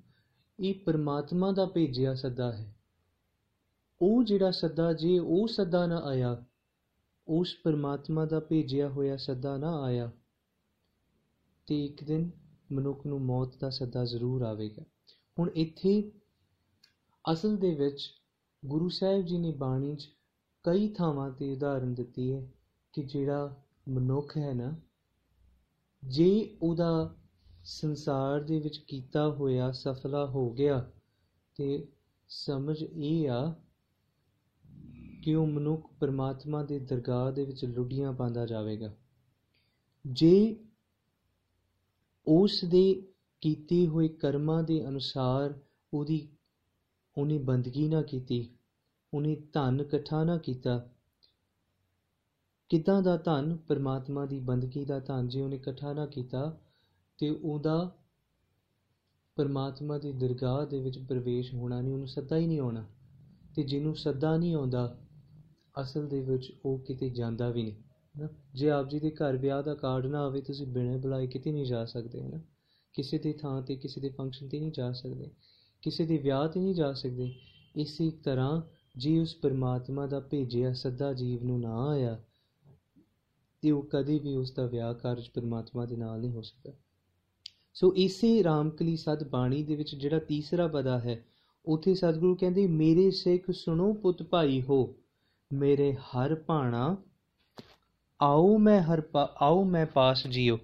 ਇਹ 0.59 0.75
ਪਰਮਾਤਮਾ 0.75 1.51
ਦਾ 1.53 1.65
ਭੇਜਿਆ 1.67 2.15
ਸੱਦਾ 2.15 2.53
ਹੈ। 2.53 2.75
ਉਹ 4.01 4.23
ਜਿਹੜਾ 4.25 4.51
ਸੱਦਾ 4.51 4.93
ਜੇ 4.93 5.19
ਉਹ 5.19 5.47
ਸੱਦਾ 5.49 5.87
ਨਾ 5.87 5.97
ਆਇਆ, 5.97 6.45
ਉਸ 7.29 7.55
ਪਰਮਾਤਮਾ 7.65 8.25
ਦਾ 8.27 8.41
ਭੇਜਿਆ 8.41 8.89
ਹੋਇਆ 8.89 9.17
ਸੱਦਾ 9.17 9.57
ਨਾ 9.57 9.73
ਆਇਆ, 9.83 10.11
ਤੇ 11.67 11.85
ਇੱਕ 11.85 12.05
ਦਿਨ 12.05 12.31
ਮਨੁੱਖ 12.73 13.07
ਨੂੰ 13.07 13.21
ਮੌਤ 13.21 13.57
ਦਾ 13.61 13.71
ਸੱਦਾ 13.71 14.05
ਜ਼ਰੂਰ 14.05 14.43
ਆਵੇਗਾ। 14.43 14.85
ਹੁਣ 15.39 15.51
ਇੱਥੇ 15.55 16.13
ਅਸਲ 17.25 17.57
ਦੇ 17.57 17.75
ਵਿੱਚ 17.75 18.11
ਗੁਰੂ 18.63 18.89
ਸਾਹਿਬ 18.89 19.25
ਜੀ 19.27 19.39
ਨੇ 19.39 19.51
ਬਾਣੀ 19.51 19.97
'ਚ 19.97 20.09
ਕਈ 20.65 20.89
ਥਾਵਾਂ 20.89 21.31
ਤੇ 21.31 21.53
ਉਦਾਹਰਨ 21.53 21.95
ਦਿੱਤੀ 21.95 22.33
ਹੈ 22.33 22.47
ਕਿ 22.95 23.03
ਜਿਹੜਾ 23.03 23.65
ਮਨੁੱਖ 23.89 24.37
ਹੈ 24.37 24.53
ਨਾ, 24.55 24.75
ਜੇ 26.03 26.59
ਉਹਦਾ 26.63 27.17
ਸੰਸਾਰ 27.65 28.41
ਦੇ 28.41 28.59
ਵਿੱਚ 28.59 28.79
ਕੀਤਾ 28.79 29.29
ਹੋਇਆ 29.29 29.73
ਸਫਲਾ 29.73 30.27
ਹੋ 30.27 30.51
ਗਿਆ 30.51 30.91
ਤੇ 31.57 31.89
ਸਮਝ 32.29 32.83
ਇਹ 32.83 33.31
ਆ 33.31 33.55
ਕਿ 35.23 35.35
ਉਹ 35.35 35.47
ਮਨੁੱਖ 35.47 35.93
ਪਰਮਾਤਮਾ 36.01 36.63
ਦੇ 36.63 36.79
ਦਰਗਾਹ 36.79 37.33
ਦੇ 37.33 37.45
ਵਿੱਚ 37.45 37.65
ਲੁੱਡੀਆਂ 37.65 38.13
ਪਾਉਂਦਾ 38.13 38.47
ਜਾਵੇਗਾ। 38.47 38.95
ਜੇ 40.07 40.57
ਉਸ 42.27 42.65
ਦੇ 42.65 43.03
ਕੀਤੇ 43.41 43.87
ਹੋਏ 43.87 44.09
ਕਰਮਾਂ 44.09 44.63
ਦੇ 44.63 44.89
ਅਨੁਸਾਰ 44.89 45.61
ਉਹਦੀ, 45.95 46.29
ਉਹਨੇ 47.19 47.39
ਬੰਦਗੀ 47.39 47.89
ਨਾ 47.89 48.03
ਕੀਤੀ, 48.03 48.51
ਉਹਨੇ 49.15 49.37
ਧਨ 49.53 49.81
ਇਕੱਠਾ 49.81 50.25
ਨਾ 50.25 50.37
ਕੀਤਾ, 50.39 50.89
ਕਿੱਦਾਂ 52.69 53.03
ਦਾ 53.03 53.17
ਧਨ? 53.17 53.57
ਪਰਮਾਤਮਾ 53.57 54.27
ਦੀ 54.27 54.41
ਬੰਦਗੀ 54.41 54.85
ਦਾ 54.85 54.99
ਧਨ 54.99 55.29
ਜੇ 55.29 55.41
ਉਹਨੇ 55.41 55.57
ਇਕੱਠਾ 55.57 55.93
ਨਾ 55.93 56.07
ਕੀਤਾ 56.07 56.61
ਤੇ 57.19 57.31
ਉਹਦਾ 57.31 57.97
ਪਰਮਾਤਮਾ 59.37 59.99
ਦੀ 59.99 60.13
ਦਰਗਾਹ 60.13 60.67
ਦੇ 60.67 60.81
ਵਿੱਚ 60.81 60.99
ਪ੍ਰਵੇਸ਼ 60.99 61.55
ਹੋਣਾ 61.55 61.81
ਨਹੀਂ, 61.81 61.93
ਉਹਨੂੰ 61.93 62.09
ਸੱਦਾ 62.09 62.37
ਹੀ 62.37 62.47
ਨਹੀਂ 62.47 62.61
ਆਉਣਾ। 62.61 62.87
ਤੇ 63.57 63.63
ਜਿਹਨੂੰ 63.63 63.97
ਸੱਦਾ 63.97 64.37
ਨਹੀਂ 64.37 64.55
ਆਉਂਦਾ, 64.55 64.99
ਅਸਲ 65.81 66.07
ਦੇ 66.07 66.21
ਵਿੱਚ 66.21 66.53
ਉਹ 66.65 66.79
ਕਿਤੇ 66.79 67.11
ਜਾਂਦਾ 67.11 67.51
ਵੀ 67.51 67.63
ਨਹੀਂ 67.63 67.75
ਨਾ 68.19 68.29
ਜੇ 68.55 68.71
ਆਪ 68.71 68.89
ਜੀ 68.89 69.01
ਦੇ 69.01 69.11
ਘਰ 69.11 69.37
ਵਿਆਹ 69.37 69.63
ਦਾ 69.63 69.75
ਕਾਰਡ 69.75 70.07
ਨਾ 70.07 70.27
ਆਵੇ, 70.27 70.41
ਤੁਸੀਂ 70.41 70.67
ਬਿਨਾਂ 70.67 70.99
ਬੁਲਾਏ 70.99 71.27
ਕਿਤੇ 71.27 71.53
ਨਹੀਂ 71.53 71.67
ਜਾ 71.67 71.85
ਸਕਦੇ 71.85 72.21
ਨਾ 72.21 72.41
ਕਿਸੇ 72.93 73.19
ਦੀ 73.19 73.33
ਥਾਂ 73.33 73.63
ਤੇ, 73.63 73.77
ਕਿਸੇ 73.77 74.01
ਦੇ 74.01 74.09
ਫੰਕਸ਼ਨ 74.09 74.49
ਤੇ 74.49 74.61
ਨਹੀਂ 74.61 74.73
ਜਾ 74.73 74.93
ਸਕਦੇ, 74.93 75.31
ਕਿਸੇ 75.83 76.07
ਦੇ 76.07 76.19
ਵਿਆਹ 76.19 76.49
ਤੇ 76.49 76.61
ਨਹੀਂ 76.61 76.75
ਜਾ 76.75 76.93
ਸਕਦੇ। 76.93 77.35
ਇਸੇ 77.77 78.11
ਤਰ੍ਹਾਂ 78.11 78.63
ਜੇ 78.97 79.21
ਉਸ 79.21 79.35
ਪਰਮਾਤਮਾ 79.35 80.07
ਦਾ 80.07 80.21
ਭੇਜਿਆ 80.21 80.73
ਸੱਦਾ 80.73 81.13
ਜੀਵ 81.13 81.45
ਨੂੰ 81.45 81.61
ਨਾ 81.61 81.89
ਆਇਆ, 81.89 82.23
ਤੇ 83.61 83.71
ਉਹ 83.71 83.83
ਕਦੇ 83.83 84.19
ਵੀ 84.19 84.37
ਉਸ 84.37 84.53
ਦਾ 84.53 84.67
ਵਿਆਹ 84.67 84.95
ਕਾਰਜ 84.95 85.29
ਪਰਮਾਤਮਾ 85.29 85.87
ਦੇ 85.87 85.97
ਨਾਲ 85.97 86.21
ਨਹੀਂ 86.21 86.33
ਹੋ 86.33 86.43
ਸਕਦਾ। 86.43 86.73
ਸੋ 87.75 87.95
ਇਸੇ 87.97 88.45
ਰਾਮਕਲੀ 88.45 88.97
ਸਦ 88.97 89.29
ਬਾਣੀ 89.29 89.63
ਦੇ 89.63 89.77
ਵਿੱਚ 89.77 89.95
ਜਿਹੜਾ 89.95 90.19
ਤੀਸਰਾ 90.19 90.67
ਪਦਾ 90.67 90.99
ਹੈ, 90.99 91.25
ਉਥੇ 91.67 91.95
ਸਤਿਗੁਰੂ 91.95 92.35
ਕਹਿੰਦੇ, 92.35 92.67
ਮੇਰੇ 92.67 93.11
ਸਿੱਖ 93.11 93.51
ਸੁਣੋ 93.51 93.93
ਪੁੱਤ 93.93 94.23
ਭਾਈ 94.23 94.63
ਹੋ, 94.63 94.95
ਮੇਰੇ 95.53 95.95
ਹਰ 95.95 96.35
ਭਾਣਾ, 96.35 96.97
ਆਓ 98.23 98.59
ਮੈਂ 98.59 98.83
ਹਰ 98.83 99.03
ਆਓ 99.17 99.65
ਮੈਂ 99.65 99.87
ਪਾਸ 99.87 100.27
ਜੀਓ। 100.27 100.59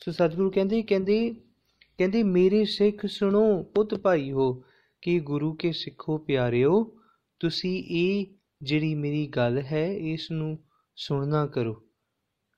ਸੋ 0.00 0.12
ਸਤਿਗੁਰੂ 0.12 0.50
ਕਹਿੰਦੇ 0.50 0.82
ਕਹਿੰਦੇ 0.82 1.34
ਕਹਿੰਦੇ, 1.98 2.22
ਮੇਰੇ 2.22 2.64
ਸਿੱਖ 2.64 3.06
ਸੁਣੋ 3.06 3.62
ਪੁੱਤ 3.62 3.94
ਭਾਈ 3.94 4.32
ਹੋ, 4.32 4.62
ਕਿ 5.02 5.20
ਗੁਰੂ 5.20 5.52
ਕੇ 5.52 5.72
ਸਿੱਖੋ 5.72 6.18
ਪਿਆਰਿਓ, 6.18 6.96
ਤੁਸੀਂ 7.40 7.84
ਇਹ 7.86 8.26
ਜਿਹੜੀ 8.62 8.94
ਮੇਰੀ 8.94 9.26
ਗੱਲ 9.26 9.58
ਹੈ, 9.58 9.86
ਇਸ 9.92 10.30
ਨੂੰ 10.30 10.58
ਸੁਣਨਾ 10.96 11.46
ਕਰੋ। 11.46 11.82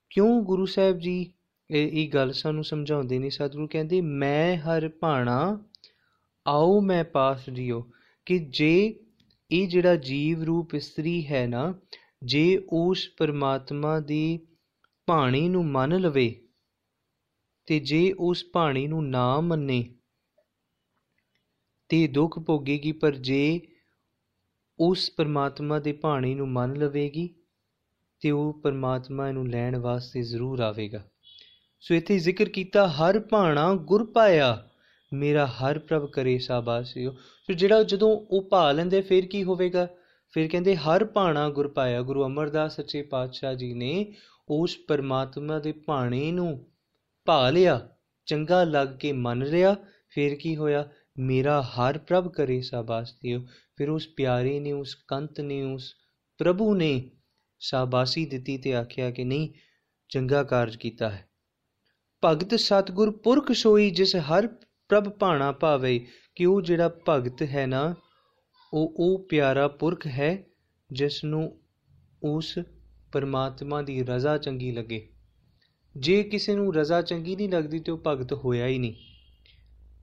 ਕਿਉਂ 0.09 0.41
ਗੁਰੂ 0.41 0.65
ਸਾਹਿਬ 0.65 0.99
ਜੀ 0.99 1.33
ਇਹ 1.71 1.89
ਇਹ 1.91 2.09
ਗੱਲ 2.09 2.31
ਸਾਨੂੰ 2.31 2.63
ਸਮਝਾਉਂਦੇ 2.63 3.19
ਨੇ 3.19 3.29
ਸਤਿਗੁਰੂ, 3.29 3.67
ਕਹਿੰਦੇ 3.67 4.01
ਮੈਂ 4.01 4.57
ਹਰ 4.57 4.89
ਭਾਣਾ, 4.89 5.65
ਆਓ 6.47 6.81
ਮੈਂ 6.81 7.03
ਪਾਸ 7.03 7.49
ਜੀਓ 7.49 7.91
ਕਿ 8.25 8.39
ਜੇ 8.39 8.99
ਇਹ 9.51 9.67
ਜਿਹੜਾ 9.67 9.95
ਜੀਵ 9.95 10.43
ਰੂਪ 10.43 10.75
ਇਸਤਰੀ 10.75 11.25
ਹੈ 11.27 11.47
ਨਾ, 11.47 11.79
ਜੇ 12.23 12.61
ਉਸ 12.69 13.09
ਪਰਮਾਤਮਾ 13.17 13.99
ਦੀ 13.99 14.39
ਬਾਣੀ 15.09 15.49
ਨੂੰ 15.49 15.65
ਮੰਨ 15.65 15.99
ਲਵੇ 15.99 16.47
ਤੇ 17.65 17.79
ਜੇ 17.79 18.13
ਉਸ 18.19 18.45
ਬਾਣੀ 18.55 18.87
ਨੂੰ 18.87 19.09
ਨਾ 19.09 19.39
ਮੰਨੇ, 19.39 19.95
ਤੇ 21.89 22.07
ਦੁੱਖ 22.07 22.39
ਭੋਗੇਗੀ, 22.39 22.91
ਪਰ 22.91 23.11
ਜੇ 23.11 23.61
ਉਸ 24.79 25.11
ਪਰਮਾਤਮਾ 25.17 25.79
ਦੇ 25.79 25.91
ਬਾਣੀ 25.91 26.35
ਨੂੰ 26.35 26.49
ਮੰਨ 26.49 26.73
ਲਵੇਗੀ, 26.73 27.35
ਤੇ 28.19 28.31
ਉਹ 28.31 28.61
ਪਰਮਾਤਮਾ 28.61 29.31
ਨੂੰ 29.31 29.49
ਲੈਣ 29.49 29.77
ਵਾਸਤੇ 29.77 30.21
ਜ਼ਰੂਰ 30.21 30.59
ਆਵੇਗਾ। 30.59 31.09
ਸੋ 31.79 31.95
ਇੱਥੇ 31.95 32.17
ਜ਼ਿਕਰ 32.19 32.49
ਕੀਤਾ, 32.49 32.87
ਹਰ 32.87 33.19
ਭਾਣਾ 33.19 33.73
ਗੁਰ 33.73 34.05
ਪਾਇਆ, 34.11 34.69
ਮੇਰਾ 35.13 35.45
ਹਰ 35.47 35.79
ਪ੍ਰਭ 35.79 36.09
ਕਰੇ 36.11 36.37
ਸਾਬਾਸਿਓ 36.37 37.11
ਸੋ 37.11 37.53
ਜਿਹੜਾ 37.53 37.83
ਜਦੋਂ 37.83 38.09
ਉਹ 38.09 38.49
ਭਾ 38.49 38.71
ਲੈਂਦੇ, 38.71 39.01
ਫਿਰ 39.01 39.25
ਕੀ 39.25 39.43
ਹੋਵੇਗਾ? 39.43 39.87
ਫਿਰ 40.33 40.47
ਕਹਿੰਦੇ, 40.47 40.75
ਹਰ 40.75 41.05
ਭਾਣਾ 41.05 41.49
ਗੁਰ 41.49 41.67
ਪਾਇਆ, 41.67 42.01
ਗੁਰੂ 42.01 42.25
ਅਮਰਦਾਸ 42.25 42.75
ਸੱਚੇ 42.75 43.01
ਪਾਤਸ਼ਾਹ 43.01 43.53
ਜੀ 43.53 43.73
ਨੇ 43.73 44.13
ਉਸ 44.49 44.77
ਪਰਮਾਤਮਾ 44.87 45.59
ਦੇ 45.59 45.71
ਭਾਣੇ 45.71 46.31
ਨੂੰ 46.31 46.65
ਭਾ 47.25 47.49
ਲਿਆ, 47.49 47.89
ਚੰਗਾ 48.25 48.63
ਲੱਗ 48.63 48.87
ਕੇ 48.87 49.11
ਮੰਨ 49.11 49.45
ਲਿਆ, 49.45 49.75
ਫਿਰ 50.09 50.35
ਕੀ 50.35 50.55
ਹੋਇਆ? 50.55 50.87
ਮੇਰਾ 51.19 51.61
ਹਰ 51.61 51.97
ਪ੍ਰਭ 51.97 52.31
ਕਰੇ 52.31 52.61
ਸਾਬਾਸਿਓ 52.61 53.39
ਫਿਰ 53.77 53.89
ਉਸ 53.89 54.07
ਪਿਆਰੇ 54.07 54.59
ਨੇ, 54.59 54.71
ਉਸ 54.71 54.95
ਕੰਤ 55.07 55.41
ਨੇ, 55.41 55.61
ਉਸ 55.63 55.93
ਪ੍ਰਭੂ 56.37 56.75
ਨੇ 56.75 57.11
ਸ਼ਾਬਾਸ਼ੀ 57.59 58.25
ਦਿੱਤੀ 58.25 58.57
ਤੇ 58.57 58.75
ਆਖਿਆ 58.75 59.11
ਕਿ 59.11 59.23
ਨਹੀਂ, 59.23 59.49
ਚੰਗਾ 60.09 60.43
ਕਾਰਜ 60.43 60.75
ਕੀਤਾ 60.75 61.09
ਹੈ। 61.09 61.26
ਭਗਤ 62.25 62.55
ਸਤਗੁਰ 62.55 63.11
ਪੁਰਖ 63.11 63.51
ਸੋਈ 63.51 63.89
ਜਿਸ 63.89 64.15
ਹਰ 64.15 64.47
ਪ੍ਰਭ 64.89 65.09
ਭਾਣਾ 65.09 65.51
ਭਾਵੇ 65.51 66.05
ਕਿ 66.35 66.45
ਉਹ 66.45 66.61
ਜਿਹੜਾ 66.61 66.99
ਭਗਤ 67.09 67.43
ਹੈ 67.43 67.65
ਨਾ, 67.65 67.95
ਉਹ 68.73 68.93
ਉਹ 68.97 69.27
ਪਿਆਰਾ 69.29 69.67
ਪੁਰਖ 69.67 70.07
ਹੈ 70.07 70.43
ਜਿਸ 70.91 71.23
ਨੂੰ 71.23 71.59
ਉਸ 72.23 72.59
ਪਰਮਾਤਮਾ 73.11 73.81
ਦੀ 73.81 74.03
ਰਜ਼ਾ 74.03 74.37
ਚੰਗੀ 74.37 74.71
ਲੱਗੇ। 74.71 75.09
ਜੇ 75.97 76.23
ਕਿਸੇ 76.23 76.55
ਨੂੰ 76.55 76.75
ਰਜ਼ਾ 76.75 77.01
ਚੰਗੀ 77.01 77.35
ਨਹੀਂ 77.35 77.49
ਲੱਗਦੀ 77.49 77.79
ਤੇ 77.79 77.91
ਉਹ 77.91 78.01
ਭਗਤ 78.07 78.33
ਹੋਇਆ 78.33 78.67
ਹੀ 78.67 78.77
ਨਹੀਂ। 78.77 78.95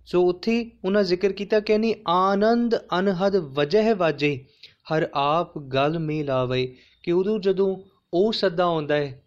ਸੋ 0.06 0.28
ਉੱਥੇ 0.28 0.70
ਉਹਨਾਂ 0.84 1.02
ਜ਼ਿਕਰ 1.02 1.32
ਕੀਤਾ 1.32 1.60
ਕਿ 1.60 1.78
ਨਹੀਂ, 1.78 1.94
ਆਨੰਦ 2.08 2.74
ਅਨਹਦ 2.98 3.36
ਵਜਹ 3.36 3.94
ਵਾਜੇ, 3.94 4.44
ਹਰ 4.92 5.08
ਆਪ 5.14 5.58
ਗਲ 5.58 5.98
ਮੇ 5.98 6.22
ਲਾਵੇ 6.22 6.76
ਕਿ 7.02 7.12
ਉਦੋਂ 7.12 7.38
ਜਦੋਂ 7.38 7.76
ਉਹ 8.14 8.32
ਸੱਦਾ 8.32 8.64
ਆਉਂਦਾ 8.64 8.96
ਹੈ, 8.96 9.22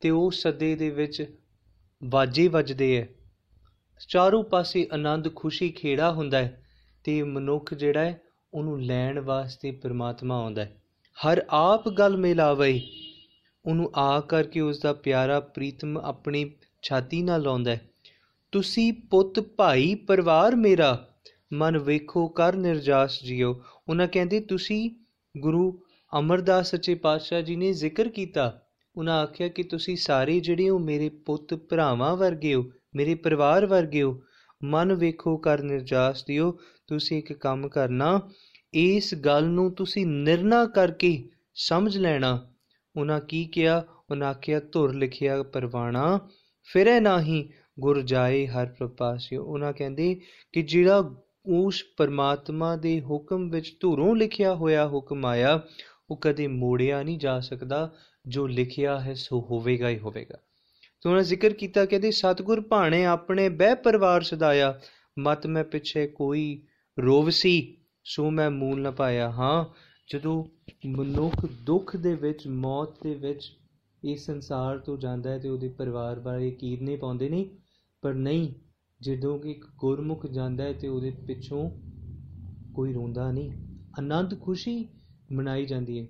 ਤੇ 0.00 0.10
ਉਹ 0.10 0.30
ਸੱਦੇ 0.30 0.74
ਦੇ 0.74 0.90
ਵਿੱਚ 0.90 1.38
ਵਾਜੇ 2.04 2.48
ਵੱਜਦੇ 2.48 2.96
ਹੈ 2.96 3.08
ਚਾਰੋਂ 4.08 4.42
ਪਾਸੇ 4.44 4.86
ਆਨੰਦ, 4.92 5.34
ਖੁਸ਼ੀ, 5.34 5.68
ਖੇੜਾ 5.70 6.12
ਹੁੰਦਾ 6.12 6.38
ਹੈ 6.38 6.62
ਤੇ 7.04 7.22
ਮਨੁੱਖ 7.22 7.74
ਜਿਹੜਾ 7.74 8.00
ਹੈ 8.00 8.20
ਉਹਨੂੰ 8.54 8.82
ਲੈਣ 8.82 9.20
ਵਾਸਤੇ 9.20 9.70
ਪ੍ਰਮਾਤਮਾ 9.70 10.40
ਆਉਂਦਾ 10.42 10.64
ਹੈ 10.64 10.76
ਹਰ 11.16 11.44
ਆਪ 11.50 11.88
ਗੱਲ 11.88 12.16
ਮਿਲਾਵੇ, 12.16 12.80
ਉਹਨੂੰ 13.66 13.90
ਆ 13.96 14.20
ਕਰਕੇ 14.20 14.60
ਉਸ 14.60 14.80
ਦਾ 14.80 14.92
ਪਿਆਰਾ 14.92 15.40
ਪ੍ਰੀਤਮ 15.40 15.98
ਆਪਣੀ 15.98 16.50
ਛਾਤੀ 16.82 17.22
ਨਾਲ 17.22 17.42
ਲਾਉਂਦਾ 17.42 17.70
ਹੈ 17.70 17.80
ਤੁਸੀਂ 18.52 18.92
ਪੁੱਤ, 19.10 19.40
ਭਾਈ, 19.40 19.94
ਪਰਿਵਾਰ 19.94 20.56
ਮੇਰਾ, 20.56 21.06
ਮਨ 21.52 21.78
ਵੇਖੋ, 21.78 22.26
ਕਰ 22.28 22.56
ਨਿਰਜਾਸ 22.56 23.22
ਜਿਓ। 23.22 23.62
ਉਹਨਾਂ 23.88 24.08
ਕਹਿੰਦੇ, 24.08 24.40
ਤੁਸੀਂ 24.40 24.90
ਗੁਰੂ 25.34 25.80
ਅਮਰਦਾਸ 26.18 26.70
ਸੱਚੇ 26.70 26.94
ਪਾਤਸ਼ਾਹ 26.94 27.40
ਜੀ 27.40 27.56
ਨੇ 27.56 27.72
ਜ਼ਿਕਰ 27.72 28.08
ਕੀਤਾ 28.08 28.60
ਉਹਨਾਂ 28.96 29.22
ਆਖਿਆ 29.22 29.48
ਕਿ 29.48 29.62
ਤੁਸੀਂ 29.62 29.96
ਸਾਰੇ 29.96 30.40
ਜਿਹੜੇ 30.40 30.68
ਹੋ 30.68 30.78
ਮੇਰੇ 30.78 31.08
ਪੁੱਤ 31.08 31.54
ਭਰਾਵਾਂ 31.54 32.16
ਵਰਗੇ 32.16 32.54
ਹੋ, 32.54 32.64
ਮੇਰੇ 32.96 33.14
ਪਰਿਵਾਰ 33.14 33.66
ਵਰਗੇ 33.66 34.02
ਹੋ, 34.02 34.22
ਮਨ 34.64 34.94
ਵੇਖੋ 34.94 35.36
ਕਰ 35.36 35.62
ਨਿਰਜਾਸ 35.62 36.24
ਦਿਓ, 36.24 36.58
ਤੁਸੀਂ 36.86 37.18
ਇੱਕ 37.18 37.32
ਕੰਮ 37.32 37.68
ਕਰਨਾ, 37.68 38.30
ਇਸ 38.74 39.14
ਗੱਲ 39.14 39.44
ਨੂੰ 39.44 39.72
ਤੁਸੀਂ 39.72 40.06
ਨਿਰਣਾ 40.06 40.66
ਕਰਕੇ 40.66 41.28
ਸਮਝ 41.54 41.98
ਲੈਣਾ। 41.98 42.52
ਉਹਨਾਂ 42.96 43.20
ਕੀ 43.20 43.44
ਕਿਹਾ? 43.44 43.84
ਉਹਨਾਂ 44.10 44.28
ਆਖਿਆ, 44.28 44.60
ਧੁਰ 44.72 44.94
ਲਿਖਿਆ 44.94 45.42
ਪਰਵਾਣਾ, 45.42 46.28
ਫਿਰੇ 46.62 47.00
ਨਾਹੀ, 47.00 47.50
ਗੁਰ 47.80 48.02
ਜਾਏ 48.02 48.46
ਹਰ 48.46 48.66
ਪ੍ਰਪਾਸਿਓ 48.66 49.44
ਉਹਨਾਂ 49.44 49.72
ਕਹਿੰਦੇ 49.72 50.20
ਕਿ 50.52 50.62
ਜਿਹੜਾ 50.62 51.14
ਉਸ 51.46 51.84
ਪਰਮਾਤਮਾ 51.96 52.76
ਦੇ 52.76 53.00
ਹੁਕਮ 53.00 53.50
ਵਿੱਚ 53.50 53.76
ਧੁਰੋਂ 53.80 54.16
ਲਿਖਿਆ 54.16 54.54
ਹੋਇਆ 54.54 54.88
ਹੁਕਮ 54.88 55.26
ਆਇਆ, 55.26 55.60
ਉਹ 56.10 56.16
ਕਦੇ 56.16 56.46
ਮੋੜਿਆ 56.46 57.02
ਨਹੀਂ 57.02 57.18
ਜਾ 57.18 57.40
ਸਕਦਾ। 57.40 57.92
ਜੋ 58.26 58.46
ਲਿਖਿਆ 58.46 59.00
ਹੈ, 59.00 59.14
ਸੋ 59.14 59.40
ਹੋਵੇਗਾ 59.40 59.88
ਹੀ 59.88 59.98
ਹੋਵੇਗਾ। 59.98 60.38
ਤੋਂ 61.02 61.10
ਉਹਨਾਂ 61.10 61.22
ਜ਼ਿਕਰ 61.22 61.52
ਕੀਤਾ, 61.52 61.84
ਕਹਿੰਦੇ, 61.84 62.10
ਸਤਗੁਰ 62.10 62.60
ਭਾਣੇ, 62.60 63.04
ਆਪਣੇ 63.04 63.48
ਬਹਿ 63.48 63.74
ਪਰਿਵਾਰ 63.74 64.22
ਸਦਾਇਆ, 64.22 64.80
ਮਤ 65.18 65.46
ਮੈਂ 65.46 65.64
ਪਿੱਛੇ 65.64 66.06
ਕੋਈ 66.06 66.62
ਰੋਵਸੀ 66.98 67.76
ਸੋ 68.04 68.30
ਮੈਂ 68.30 68.50
ਮੂਲ 68.50 68.80
ਨਾ 68.80 68.90
ਪਾਇਆ। 68.90 69.30
ਹਾਂ, 69.30 69.64
ਜਦੋਂ 70.12 70.44
ਮਨੁੱਖ 70.86 71.46
ਦੁੱਖ 71.46 71.96
ਦੇ 71.96 72.14
ਵਿੱਚ, 72.14 72.46
ਮੌਤ 72.46 73.02
ਦੇ 73.02 73.14
ਵਿੱਚ 73.14 73.52
ਇਸ 74.04 74.26
ਸੰਸਾਰ 74.26 74.78
ਤੋਂ 74.78 74.98
ਜਾਂਦਾ 74.98 75.30
ਹੈ 75.30 75.38
ਤੇ 75.38 75.48
ਉਹਦੇ 75.48 75.68
ਪਰਿਵਾਰ 75.68 76.20
ਬਾਰੇ 76.20 76.50
ਕੀਰਨੇ 76.50 76.96
ਪਾਉਂਦੇ 76.96 77.28
ਨਹੀਂ 77.28 77.46
ਪਰ 78.02 78.14
ਨਹੀਂ, 78.14 78.54
ਜਦੋਂ 79.00 79.38
ਕਿ 79.38 79.50
ਇੱਕ 79.50 79.64
ਗੁਰਮੁਖ 79.76 80.26
ਜਾਂਦਾ 80.26 80.64
ਹੈ 80.64 80.72
ਤੇ 80.72 80.88
ਉਹਦੇ 80.88 81.10
ਪਿੱਛੋਂ 81.10 81.70
ਕੋਈ 82.74 82.92
ਰੋਂਦਾ 82.92 83.32
ਨਹੀਂ। 83.32 83.52
ਆਨੰਦ 83.98 84.40
ਖੁਸ਼ੀ 84.40 84.88
ਮਨਾਈ 85.32 85.66
ਜਾਂਦੀ 85.66 86.00
ਹੈ। 86.00 86.06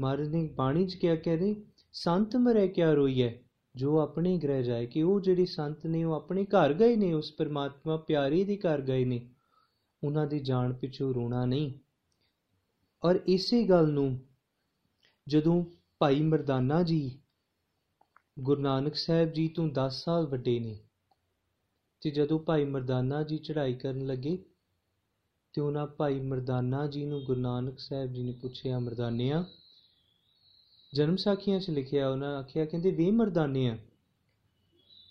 ਮਹਾਰਾਜ 0.00 0.28
ਨੇ 0.28 0.46
ਬਾਣੀ 0.46 0.86
'ਚ 0.86 0.94
ਕਿਹਾ 0.94 1.16
ਕਹਿੰਦੇ, 1.16 1.64
ਸੰਤ 1.92 2.36
ਮਰੇ 2.36 2.68
ਕਿਆ 2.68 2.92
ਰੋਈਐ? 2.92 3.30
ਜੋ 3.76 3.98
ਆਪਣੇ 3.98 4.38
ਗ੍ਰਹਿ 4.38 4.62
ਜਾਏ 4.62 4.86
ਕਿ 4.86 5.02
ਉਹ 5.02 5.20
ਜਿਹੜੇ 5.20 5.46
ਸੰਤ 5.46 5.86
ਨੇ, 5.86 6.04
ਉਹ 6.04 6.14
ਆਪਣੇ 6.14 6.44
ਘਰ 6.44 6.72
ਗਏ 6.72 6.96
ਨੇ, 6.96 7.12
ਉਸ 7.12 7.32
ਪਰਮਾਤਮਾ 7.32 7.96
ਪਿਆਰੇ 7.96 8.44
ਦੇ 8.44 8.56
ਘਰ 8.56 8.80
ਗਏ 8.80 9.04
ਨੇ। 9.04 9.30
ਉਹਨਾਂ 10.04 10.26
ਦੀ 10.26 10.40
ਜਾਣ 10.40 10.72
ਪਿੱਛੋਂ 10.72 11.14
ਰੋਣਾ 11.14 11.44
ਨਹੀਂ। 11.44 11.72
ਔਰ 13.04 13.20
ਇਸੇ 13.28 13.64
ਗੱਲ 13.64 13.88
ਨੂੰ 13.88 14.20
ਜਦੋਂ 15.28 15.64
ਭਾਈ 15.98 16.22
ਮਰਦਾਨਾ 16.22 16.82
ਜੀ 16.82 17.18
ਗੁਰੂ 18.40 18.60
ਨਾਨਕ 18.60 18.94
ਸਾਹਿਬ 18.94 19.32
ਜੀ 19.32 19.48
ਤੋਂ 19.48 19.68
10 19.68 20.04
ਸਾਲ 20.04 20.26
ਵੱਡੇ 20.26 20.60
ਨੇ 20.60 20.78
ਤੇ 22.00 22.10
ਜਦੋਂ 22.10 22.38
ਭਾਈ 22.38 22.64
ਮਰਦਾਨਾ 22.64 23.22
ਜੀ 23.22 23.38
ਚੜ੍ਹਾਈ 23.38 23.74
ਕਰਨ 23.74 24.06
ਲੱਗੇ 24.06 24.44
ਤੇ 25.52 25.60
ਉਹਨਾਂ 25.60 25.86
ਭਾਈ 25.86 26.20
ਮਰਦਾਨਾ 26.20 26.86
ਜੀ 26.86 27.04
ਨੂੰ 27.04 27.24
ਗੁਰੂ 27.24 27.40
ਨਾਨਕ 27.40 27.78
ਸਾਹਿਬ 27.78 28.12
ਜੀ 28.12 28.22
ਨੇ 28.22 28.32
ਪੁੱਛਿਆ, 28.32 28.78
ਮਰਦਾਨਿਆਂ 28.78 29.44
ਜਨਮ 30.94 31.16
ਸਾਖੀਆਂ 31.16 31.60
'ਚ 31.60 31.70
ਲਿਖਿਆ 31.70 32.08
ਉਹਨਾਂ 32.08 32.38
ਆਖਿਆ, 32.38 32.64
ਕਹਿੰਦੇ, 32.64 32.90
ਵੇ 32.90 33.10
ਮਰਦਾਨਿਆਂ, 33.10 33.76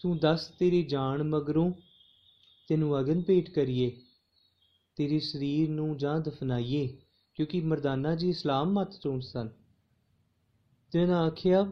ਤੂੰ 0.02 0.18
ਦੱਸ 0.18 0.48
ਤੇਰੀ 0.48 0.84
ਜਾਨ 0.84 1.24
ਮਗਰੋਂ 1.24 1.72
ਤੈਨੂੰ 2.70 3.00
ਅਗਨ 3.00 3.22
ਭੇਟ 3.22 3.50
ਕਰੀਏ, 3.50 3.92
ਤੇਰੇ 4.96 5.20
ਸਰੀਰ 5.20 5.70
ਨੂੰ 5.70 5.98
ਜਾਂ 5.98 6.20
ਦਫਨਾਈਏ, 6.20 6.98
ਕਿਉਂਕਿ 7.36 7.62
ਮਰਦਾਨਾ 7.62 8.16
ਜੀ 8.16 8.30
ਇਸਲਾਮ 8.30 8.74
ਮਤ 8.74 9.00
ਚੋਂ 9.00 9.22
ਸਨ। 9.22 9.50
ਤੇ 10.92 11.02
ਉਹਨਾਂ 11.02 11.28
ਆਖਿਆ, 11.28 11.64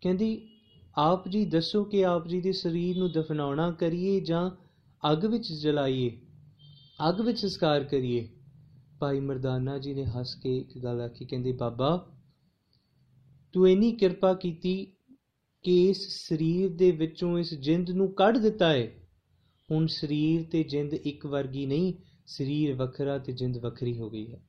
ਕਹਿੰਦੀ, 0.00 0.48
ਆਪ 0.96 1.28
ਜੀ 1.28 1.44
ਦੱਸੋ 1.44 1.84
ਕਿ 1.84 2.04
ਆਪ 2.04 2.28
ਜੀ 2.28 2.40
ਦੇ 2.40 2.52
ਸਰੀਰ 2.52 2.96
ਨੂੰ 2.96 3.12
ਦਫਨਾਉਣਾ 3.12 3.70
ਕਰੀਏ 3.70 4.20
ਜਾਂ 4.20 4.50
ਅੱਗ 5.12 5.24
ਵਿੱਚ 5.24 5.52
ਜਲਾਈਏ, 5.52 6.20
ਅੱਗ 7.08 7.20
ਵਿੱਚ 7.20 7.38
ਸੰਸਕਾਰ 7.38 7.84
ਕਰੀਏ। 7.84 8.28
ਭਾਈ 9.00 9.20
ਮਰਦਾਨਾ 9.20 9.78
ਜੀ 9.78 9.94
ਨੇ 9.94 10.04
ਹੱਸ 10.04 10.34
ਕੇ 10.34 10.56
ਇੱਕ 10.58 10.78
ਗੱਲ 10.78 11.00
ਆਖੀ, 11.00 11.24
ਕਹਿੰਦੇ, 11.24 11.52
ਬਾਬਾ 11.52 12.12
ਤੂੰ 13.52 13.68
ਇੰਨੀ 13.68 13.92
ਕਿਰਪਾ 13.92 14.34
ਕੀਤੀ 14.34 14.92
ਕਿ 15.62 15.88
ਇਸ 15.88 16.28
ਸਰੀਰ 16.28 16.68
ਦੇ 16.68 16.90
ਵਿੱਚੋਂ 16.90 17.38
ਇਸ 17.38 17.54
ਜਿੰਦ 17.54 17.90
ਨੂੰ 17.90 18.12
ਕੱਢ 18.12 18.38
ਦਿੱਤਾ 18.38 18.72
ਹੈ 18.72 18.92
ਹੁਣ 19.70 19.86
ਸਰੀਰ 19.86 20.42
ਤੇ 20.42 20.62
ਜਿੰਦ 20.62 20.94
ਇੱਕ 20.94 21.26
ਵਰਗੀ 21.26 21.66
ਨਹੀਂ, 21.66 21.94
ਸਰੀਰ 22.26 22.74
ਵੱਖਰਾ 22.74 23.18
ਤੇ 23.18 23.32
ਜਿੰਦ 23.32 23.58
ਵੱਖਰੀ 23.58 23.98
ਹੋ 23.98 24.10
ਗਈ 24.10 24.32
ਹੈ। 24.32 24.40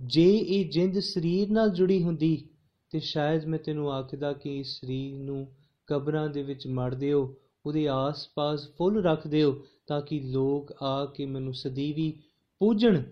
ਜੇ 0.00 0.38
ਇਹ 0.38 0.70
ਜਿੰਦ 0.70 0.98
ਸਰੀਰ 0.98 1.50
ਨਾਲ 1.50 1.70
ਜੁੜੀ 1.70 2.02
ਹੁੰਦੀ, 2.02 2.48
ਤੇ 2.90 3.00
ਸ਼ਾਇਦ 3.00 3.44
ਮੈਂ 3.44 3.58
ਤੈਨੂੰ 3.58 3.92
ਆਖਦਾ 3.92 4.32
ਕਿ 4.32 4.58
ਇਸ 4.58 4.80
ਸਰੀਰ 4.80 5.14
ਨੂੰ 5.14 5.52
ਕਬਰਾਂ 5.86 6.28
ਦੇ 6.28 6.42
ਵਿੱਚ 6.42 6.66
ਮੜ 6.66 6.94
ਦਿਓ, 6.94 7.34
ਉਹਦੇ 7.66 7.88
ਆਸ-ਪਾਸ 7.88 8.68
ਫੁੱਲ 8.78 9.02
ਰੱਖ 9.02 9.26
ਦਿਓ, 9.26 9.64
ਤਾਂ 9.86 10.00
ਕਿ 10.00 10.20
ਲੋਕ 10.20 10.72
ਆ 10.82 11.06
ਕੇ 11.06 11.26
ਮੈਨੂੰ 11.26 11.54
ਸਦੀਵੀ 11.54 12.22
ਪੂਜਣ। 12.58 13.02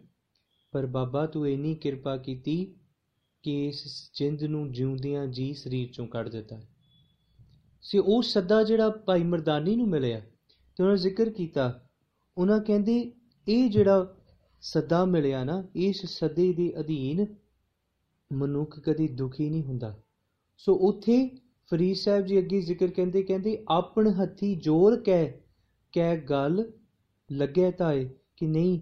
ਪਰ 0.73 0.87
ਬਾਬਾ, 0.87 1.27
ਤੂੰ 1.27 1.49
ਇੰਨੀ 1.49 1.75
ਕਿਰਪਾ 1.75 2.17
ਕੀਤੀ 2.17 2.75
ਕਿ 3.47 3.67
ਇਸ 3.67 4.11
ਜਿੰਦ 4.15 4.43
ਨੂੰ 4.43 4.73
ਜਿਉਂਦਿਆਂ 4.73 5.27
ਜੀ 5.27 5.55
ਸਰੀਰ 5.55 5.89
ਚੋਂ 5.93 6.07
ਕੱਢ 6.07 6.29
ਦਿੱਤਾ। 6.29 6.61
ਸੀ 7.83 7.99
ਉਹ 7.99 8.23
ਸੱਦਾ 8.23 8.63
ਜਿਹੜਾ 8.63 8.89
ਭਾਈ 8.89 9.23
ਮਰਦਾਨੀ 9.23 9.77
ਨੂੰ 9.77 9.89
ਮਿਲਿਆ 9.89 10.21
ਤੇ 10.77 10.83
ਉਹਨਾਂ 10.83 10.97
ਜ਼ਿਕਰ 10.97 11.31
ਕੀਤਾ। 11.31 11.89
ਉਹਨਾਂ 12.39 12.61
ਕਹਿੰਦੇ, 12.61 13.13
ਇਹ 13.49 13.71
ਜਿਹੜਾ 13.71 14.17
ਸੱਦਾ 14.61 15.05
ਮਿਲਿਆ 15.05 15.45
ਨਾ, 15.45 15.65
ਇਸ 15.77 16.07
ਸੱਦੇ 16.07 16.53
ਦੇ 16.53 16.73
ਅਧੀਨ 16.81 17.27
ਮਨੁੱਖ 18.33 18.81
ਕਦੀ 18.81 19.09
ਦੁਖੀ 19.09 19.51
ਨਹੀਂ 19.51 19.65
ਹੁੰਦਾ। 19.65 20.03
ਸੋ 20.57 20.75
ਉੱਥੇ 20.75 21.31
ਫਰੀਦ 21.71 21.97
ਸਾਹਿਬ 21.97 22.27
ਜੀ 22.27 22.39
ਅੱਗੇ 22.39 22.61
ਜ਼ਿਕਰ 22.61 22.87
ਕਹਿੰਦੇ 22.87 23.23
ਕਹਿੰਦੇ, 23.23 23.65
ਆਪਣ 23.69 24.09
ਹੱਥੀ 24.09 24.55
ਜੋਰ 24.55 25.01
ਕਹਿ 25.01 25.33
ਕਹਿ 25.93 26.21
ਗੱਲ 26.21 26.73
ਲੱਗਿਆ 27.33 27.71
ਤਾਏ 27.71 28.09
ਕਿ 28.37 28.47
ਨਹੀਂ 28.47 28.81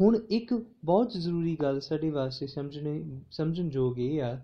ਹੁਣ 0.00 0.18
ਇੱਕ 0.30 0.54
ਬਹੁਤ 0.84 1.12
ਜ਼ਰੂਰੀ 1.12 1.56
ਗੱਲ 1.62 1.80
ਸਾਡੇ 1.80 2.10
ਵਾਸਤੇ 2.10 2.46
ਸਮਝਣੇ, 2.46 3.20
ਸਮਝਣ 3.30 3.70
ਯੋਗ 3.72 3.98
ਇਹ 3.98 4.22
ਆ 4.22 4.40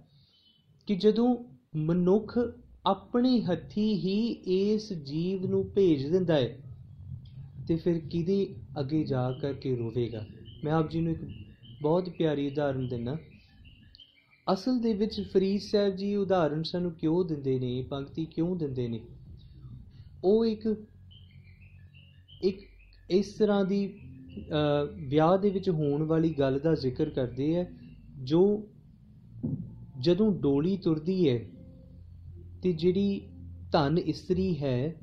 ਕਿ 0.87 0.95
ਜਦੋਂ 0.95 1.37
ਮਨੁੱਖ 1.77 2.39
ਆਪਣੇ 2.87 3.41
ਹੱਥੀ 3.41 3.95
ਹੀ 3.95 4.27
ਇਸ 4.67 4.93
ਜੀਵ 4.93 5.47
ਨੂੰ 5.47 5.65
ਭੇਜ 5.71 6.07
ਦਿੰਦਾ 6.07 6.35
ਹੈ, 6.35 6.59
ਤੇ 7.69 7.77
ਫਿਰ 7.77 7.99
ਕਿਹਦੇ 7.99 8.55
ਅੱਗੇ 8.81 9.05
ਜਾ 9.05 9.33
ਕਰਕੇ 9.33 9.77
ਰੋਵੇਗਾ? 9.77 10.27
ਮੈਂ 10.65 10.73
ਆਪ 10.73 10.91
ਜੀ 10.91 11.01
ਨੂੰ 11.01 11.13
ਇੱਕ 11.13 11.21
ਬਹੁਤ 11.83 12.09
ਪਿਆਰੀ 12.09 12.47
ਉਦਾਹਰਨ 12.47 12.89
ਦਿੰਨਾ 12.89 13.17
ਅਸਲ 14.53 14.79
ਦੇ 14.79 14.93
ਵਿੱਚ 14.93 15.21
ਫਰੀਦ 15.33 15.61
ਸਾਹਿਬ 15.61 15.97
ਜੀ 15.97 16.15
ਉਦਾਹਰਨ 16.17 16.63
ਸਾਨੂੰ 16.63 16.93
ਕਿਉਂ 16.93 17.25
ਦਿੰਦੇ 17.25 17.59
ਨੇ, 17.59 17.83
ਪੰਕਤੀ 17.83 18.25
ਕਿਉਂ 18.25 18.57
ਦਿੰਦੇ 18.57 18.89
ਨੇ? 18.89 19.01
ਉਹ 20.25 20.47
ਇੱਕ 20.47 20.87
ਇੱਕ 22.43 22.59
ਇਸ 23.11 23.33
ਤਰ੍ਹਾਂ 23.33 23.65
ਦੀ 23.65 24.10
ਵਿਆਹ 24.97 25.39
ਦੇ 25.39 25.51
ਵਿੱਚ 25.51 25.71
ਹੋਣ 25.71 26.03
ਵਾਲੀ 26.03 26.35
ਗੱਲ 26.35 26.59
ਦਾ 26.59 26.75
ਜ਼ਿਕਰ 26.75 27.11
ਕਰਦੇ 27.11 27.61
ਆ, 27.61 27.67
ਜੋ 28.23 28.69
ਜਦੋਂ 30.01 30.33
ਡੋਲੀ 30.33 30.77
ਤੁਰਦੀ 30.77 31.29
ਹੈ 31.29 31.47
ਤੇ 32.63 32.73
ਜਿਹੜੀ 32.73 33.21
ਧਨ 33.73 33.99
ਇਸਤਰੀ 33.99 34.59
ਹੈ, 34.63 34.97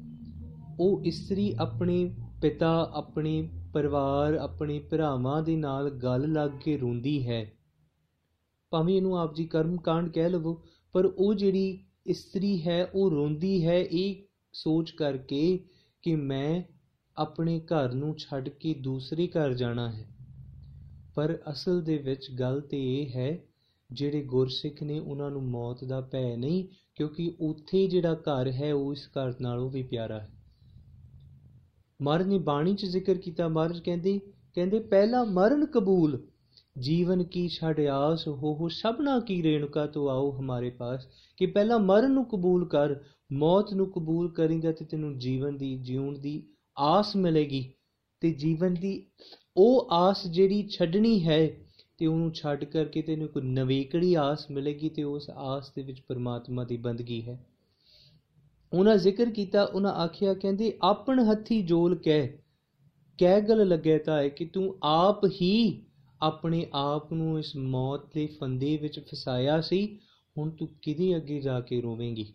ਉਹ 0.80 1.04
ਇਸਤਰੀ 1.06 1.56
ਆਪਣੇ 1.60 2.16
ਪਿਤਾ, 2.42 2.92
ਆਪਣੇ 2.94 3.50
ਪਰਿਵਾਰ, 3.74 4.34
ਆਪਣੇ 4.34 4.80
ਭਰਾਵਾਂ 4.80 5.44
ਦੇ 5.44 5.56
ਨਾਲ 5.56 5.90
ਗੱਲ 5.90 6.32
ਲੱਗ 6.34 6.52
ਕੇ 6.64 6.78
ਰੋਂਦੀ 6.78 7.28
ਹੈ। 7.28 7.52
ਭਾਵੇਂ 8.70 8.96
ਇਹਨੂੰ 8.96 9.20
ਆਪ 9.20 9.36
ਜੀ 9.36 9.46
ਕਰਮ 9.46 9.78
ਕਾਂਡ 9.78 10.10
ਕਹਿ 10.10 10.30
ਲਵੋ, 10.30 10.62
ਪਰ 10.94 11.06
ਉਹ 11.06 11.34
ਜਿਹੜੀ 11.34 11.84
ਇਸਤਰੀ 12.08 12.68
ਹੈ, 12.68 12.86
ਉਹ 12.94 13.12
ਰੋਂਦੀ 13.12 13.66
ਹੈ, 13.66 13.80
ਇਹ 13.82 14.16
ਸੋਚ 14.54 14.92
ਕਰਕੇ 14.92 15.60
ਕਿ 16.04 16.16
ਮੈਂ 16.16 16.64
ਆਪਣੇ 17.18 17.60
ਘਰ 17.60 17.94
ਨੂੰ 17.94 18.16
ਛੱਡ 18.18 18.50
ਕੇ 18.50 18.74
ਦੂਸਰੇ 18.74 19.28
ਘਰ 19.28 19.54
ਜਾਣਾ 19.54 19.92
ਹੈ। 19.92 20.08
ਪਰ 21.16 21.38
ਅਸਲ 21.52 21.82
ਦੇ 21.82 21.98
ਵਿੱਚ 21.98 22.32
ਗੱਲ 22.40 22.62
ਤੇ 22.62 23.02
ਇਹ 23.02 23.10
ਹੈ, 23.10 23.40
ਜਿਹੜੇ 23.92 24.24
ਗੁਰਸਿੱਖ 24.24 24.84
ਨੇ 24.84 25.00
ਉਹਨਾਂ 25.00 25.32
ਨੂੰ 25.32 25.44
ਮੌਤ 25.44 25.84
ਦਾ 25.84 26.02
ਭੈ 26.02 26.36
ਨਹੀਂ, 26.36 26.68
ਕਿਉਂਕਿ 26.96 27.36
ਉੱਥੇ 27.40 27.88
ਜਿਹੜਾ 27.88 28.14
ਘਰ 28.14 28.52
ਹੈ, 28.52 28.74
ਉਹ 28.74 28.92
ਇਸ 28.94 29.08
ਘਰ 29.08 29.34
ਨਾਲੋਂ 29.42 29.70
ਵੀ 29.70 29.84
ਪਿਆਰਾ 29.84 30.20
ਹੈ। 30.20 30.30
ਮਹਾਰਾਜ 32.02 32.28
ਨੇ 32.28 32.38
ਬਾਣੀ 32.38 32.76
'ਚ 32.76 32.86
ਜ਼ਿਕਰ 32.86 33.14
ਕੀਤਾ, 33.14 33.48
ਮਹਾਰਾਜ 33.48 33.80
ਕਹਿੰਦੇ 33.80 34.20
ਕਹਿੰਦੇ, 34.56 34.80
ਪਹਿਲਾ 34.80 35.24
ਮਰਨ 35.24 35.66
ਕਬੂਲ, 35.66 36.28
ਜੀਵਨ 36.80 37.24
ਕੀ 37.24 37.48
ਛੜ 37.48 37.80
ਆਸ 37.80 38.28
ਹੋ 38.28 38.56
ਹੋ 38.56 38.68
ਸਭਨਾ 38.68 39.20
ਕੀ 39.20 39.44
ਰੇਣੁਕਾ 39.44 39.86
ਤੋ 39.86 40.10
ਆਓ 40.10 40.32
ਹਮਾਰੇ 40.40 40.70
ਪਾਸ, 40.70 41.08
ਕਿ 41.38 41.46
ਪਹਿਲਾਂ 41.46 41.80
ਮਰਨ 41.80 42.12
ਨੂੰ 42.12 42.26
ਕਬੂਲ 42.26 42.68
ਕਰ, 42.68 42.96
ਮੌਤ 43.32 43.74
ਨੂੰ 43.74 43.92
ਕਬੂਲ 43.92 44.32
ਕਰੇਗਾ 44.32 44.72
ਤੇ 44.72 44.86
ਤੈਨੂੰ 44.86 45.18
ਜੀਵਨ 45.18 45.58
ਦੀ, 45.58 45.78
ਜਿਉਣ 45.78 46.20
ਦੀ 46.20 46.44
ਆਸ 46.80 47.16
ਮਿਲੇਗੀ 47.16 47.72
ਤੇ 48.20 48.34
ਜੀਵਨ 48.34 48.74
ਦੀ 48.74 49.06
ਉਹ 49.58 49.88
ਆਸ 49.92 50.28
ਜਿਹੜੀ 50.28 50.68
ਛੱਡਣੀ 50.68 51.28
ਹੈ 51.28 51.48
ਤੇ 51.98 52.06
ਉਹਨੂੰ 52.06 52.34
ਛੱਡ 52.34 52.64
ਕਰਕੇ 52.64 53.02
ਤੈਨੂੰ 53.02 53.28
ਕੋਈ 53.28 53.42
ਨਵੇਕੜੀ 53.42 54.14
ਆਸ 54.14 54.52
ਮਿਲੇਗੀ 54.52 54.90
ਤੇ 54.90 55.04
ਉਸ 55.04 55.30
ਆਸ 55.30 55.72
ਦੇ 55.76 55.82
ਵਿੱਚ 55.82 56.02
ਪਰਮਾਤਮਾ 56.08 56.64
ਦੀ 56.64 56.78
ਬੰਦਗੀ 56.78 57.22
ਹੈ। 57.22 57.46
ਉਹਨਾਂ 58.74 58.98
ਜ਼ਿਕਰ 58.98 59.30
ਕੀਤਾ, 59.30 59.64
ਉਹਨਾਂ 59.64 59.94
ਆਖਿਆ, 59.94 60.34
ਕਹਿੰਦੇ, 60.34 60.78
ਆਪਣ 60.82 61.32
ਹੱਥੀ 61.32 61.62
ਜੋਲ 61.62 61.96
ਕਹਿ 61.96 62.28
ਕਹਿ 63.18 63.42
ਗਲ 63.42 63.68
ਲੱਗੇ 63.68 63.98
ਤਾਂ 63.98 64.18
ਹੈ 64.18 64.30
ਕਿ 64.30 64.46
ਤੂੰ 64.46 64.78
ਆਪ 64.84 65.26
ਹੀ 65.26 65.86
ਆਪਣੇ 66.22 66.68
ਆਪ 66.74 67.14
ਨੂੰ 67.14 67.40
ਇਸ 67.40 67.56
ਮੌਤ 67.56 68.14
ਦੇ 68.14 68.28
ਫੰਦੇ 68.28 68.78
ਵਿੱਚ 68.78 69.00
ਫਸਾਇਆ 69.00 69.62
ਸੀ, 69.62 70.00
ਹੁਣ 70.38 70.50
ਤੂੰ 70.50 70.70
ਕਿਹਦੇ 70.82 71.16
ਅੱਗੇ 71.16 71.42
ਜਾ 71.42 71.62
ਕੇ 71.62 71.82
ਰੋਵੇਂਗੀ? 71.82 72.34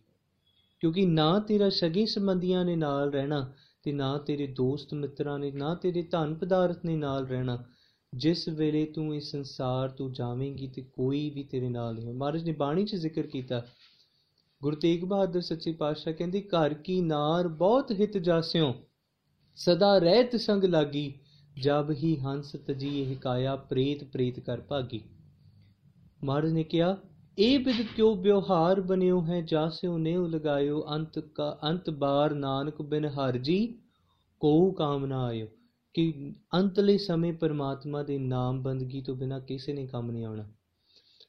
ਕਿਉਂਕਿ 0.81 1.07
ਨਾ 1.07 1.39
ਤੇਰਾ 1.39 1.71
ਸਗੇ 1.71 2.07
ਸੰਬੰਧੀਆਂ 2.07 2.65
ਨੇ 2.65 2.77
ਨਾਲ 2.77 3.13
ਰਹਿਣਾ 3.13 3.53
ਤੇ 3.83 3.93
ਨਾ 3.93 4.17
ਤੇਰੇ 4.19 4.47
ਦੋਸਤ 4.47 4.95
ਮਿੱਤਰਾਂ 4.95 5.39
ਨੇ, 5.39 5.51
ਨਾ 5.51 5.75
ਤੇਰੇ 5.75 6.03
ਧਨ 6.03 6.35
ਪਦਾਰਥ 6.35 6.85
ਨੇ 6.85 6.97
ਨਾਲ 6.97 7.27
ਰਹਿਣਾ। 7.27 7.65
ਜਿਸ 8.13 8.49
ਵੇਲੇ 8.49 8.85
ਤੂੰ 8.85 9.15
ਇਸ 9.15 9.31
ਸੰਸਾਰ 9.31 9.89
ਤੋਂ 9.89 10.11
ਜਾਵੇਂਗੀ 10.11 10.69
ਤੇ 10.69 10.83
ਕੋਈ 10.83 11.31
ਵੀ 11.31 11.43
ਤੇਰੇ 11.43 11.69
ਨਾਲ 11.69 11.95
ਨਹੀਂ 11.95 12.15
ਮਹਾਰਾਜ 12.15 12.45
ਨੇ 12.45 12.53
ਬਾਣੀ 12.53 12.85
'ਚ 12.85 12.97
ਜ਼ਿਕਰ 12.97 13.27
ਕੀਤਾ। 13.27 13.63
ਗੁਰੂ 14.63 14.77
ਤੇਗ 14.77 15.05
ਬਹਾਦਰ 15.05 15.41
ਸੱਚੇ 15.41 15.73
ਪਾਤਸ਼ਾਹ 15.73 16.13
ਕਹਿੰਦੇ, 16.13 16.41
ਘਰ 16.41 16.75
ਕੀ 16.75 17.01
ਨਾਰ 17.01 17.49
ਬਹੁਤ 17.49 17.93
ਹਿਤ 17.93 18.19
ਜਾਸਿਓ, 18.19 18.75
ਸਦਾ 19.57 19.99
ਰਹਿਤ 19.99 20.37
ਸੰਗ 20.37 20.65
ਲਾਗੀ, 20.65 21.13
ਜਬ 21.61 21.91
ਹੀ 21.91 22.17
ਹੰਸ 22.17 22.53
ਤਜੀ 22.67 23.01
ਇਹ 23.01 23.17
ਕਾਇਆ 23.17 23.57
ਪ੍ਰੇਤ 23.57 24.05
ਪ੍ਰੇਤ 24.05 24.41
ਕਰ 24.41 24.61
ਭਾਗੀ। 24.61 25.01
ਮਹਾਰਾਜ 26.25 26.53
ਨੇ 26.53 26.65
ਕਿਹਾ 26.65 26.97
ਇਹ 27.39 27.59
ਬਿਦ 27.59 27.87
ਕਿਉ 27.97 28.15
ਵਿਵਹਾਰ 28.15 28.81
ਬਨਿਓ 28.81 29.23
ਹੈ 29.23 29.41
ਜਾਸਿਓ 29.41 29.99
ਨੇਉ 29.99 30.27
ਲਗਾਇਓ, 30.27 30.85
ਅੰਤ 30.91 31.19
ਕਾ, 31.19 31.59
ਅੰਤ 31.65 31.91
ਬਾਰ 31.91 32.35
ਨਾਨਕ 32.35 32.83
ਬਿਨ 32.83 33.05
ਹਰ 33.05 33.37
ਜੀ 33.37 33.79
ਕੋ 34.41 34.71
ਕਾਮ 34.71 35.07
ਨਾ 35.07 35.25
ਆਇਓ। 35.25 35.47
ਕਿ 35.95 36.33
ਅੰਤਲੇ 36.55 36.99
ਸਮੇਂ 36.99 37.33
ਪਰਮਾਤਮਾ 37.33 38.03
ਦੇ 38.03 38.19
ਨਾਮ 38.19 38.63
ਬੰਦਗੀ 38.63 39.01
ਤੋਂ 39.01 39.17
ਬਿਨਾ 39.17 39.39
ਕਿਸੇ 39.39 39.73
ਨੇ 39.73 39.87
ਕੰਮ 39.87 40.11
ਨਹੀਂ 40.11 40.25
ਆਉਣਾ। 40.25 40.45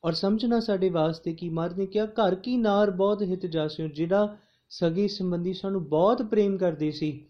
ਔਰ 0.06 0.14
ਸਮਝਣਾ 0.14 0.60
ਸਾਡੇ 0.60 0.90
ਵਾਸਤੇ 0.90 1.34
ਕਿ 1.34 1.50
ਮਰਦ 1.50 1.80
ਨੇ 1.80 1.86
ਕਿਹਾ, 1.86 2.06
ਘਰ 2.06 2.36
ਕੀ 2.36 2.58
ਨਾਰ 2.58 2.92
ਬਹੁਤ 2.92 3.22
ਹਿਤ 3.22 3.46
ਜਾਸਿਓ 3.46 3.88
ਜਿਹੜਾ 3.88 4.38
ਸਗੀ 4.70 5.08
ਸੰਬੰਧੀ 5.08 5.54
ਸਾਨੂੰ 5.54 5.90
ਬਹੁਤ 5.90 6.22
ਪ੍ਰੇਮ 6.22 6.58
ਕਰਦੇ 6.58 6.92
ਸੀ। 6.92 7.26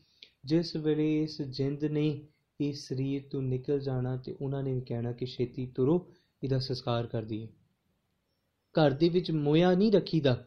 ਜਿਸ 0.45 0.75
ਵੇਲੇ 0.75 1.23
ਇਸ 1.23 1.41
ਜਿੰਦ 1.41 1.83
ਨੇ 1.83 2.21
ਇਸ 2.61 2.87
ਸਰੀਰ 2.87 3.21
ਤੋਂ 3.31 3.41
ਨਿਕਲ 3.41 3.79
ਜਾਣਾ 3.79 4.17
ਤੇ 4.17 4.35
ਉਹਨਾਂ 4.41 4.63
ਨੇ 4.63 4.73
ਵੀ 4.73 4.81
ਕਹਿਣਾ 4.81 5.11
ਕਿ 5.11 5.25
ਛੇਤੀ 5.25 5.67
ਤੁਰੋ, 5.67 6.07
ਇਹਦਾ 6.43 6.59
ਸੰਸਕਾਰ 6.59 7.07
ਕਰ 7.07 7.23
ਦਈਏ। 7.23 7.47
ਘਰ 8.75 8.91
ਦੇ 8.91 9.09
ਵਿੱਚ 9.09 9.31
ਮੋਇਆ 9.31 9.73
ਨਹੀਂ 9.73 9.91
ਰੱਖੀਦਾ। 9.91 10.43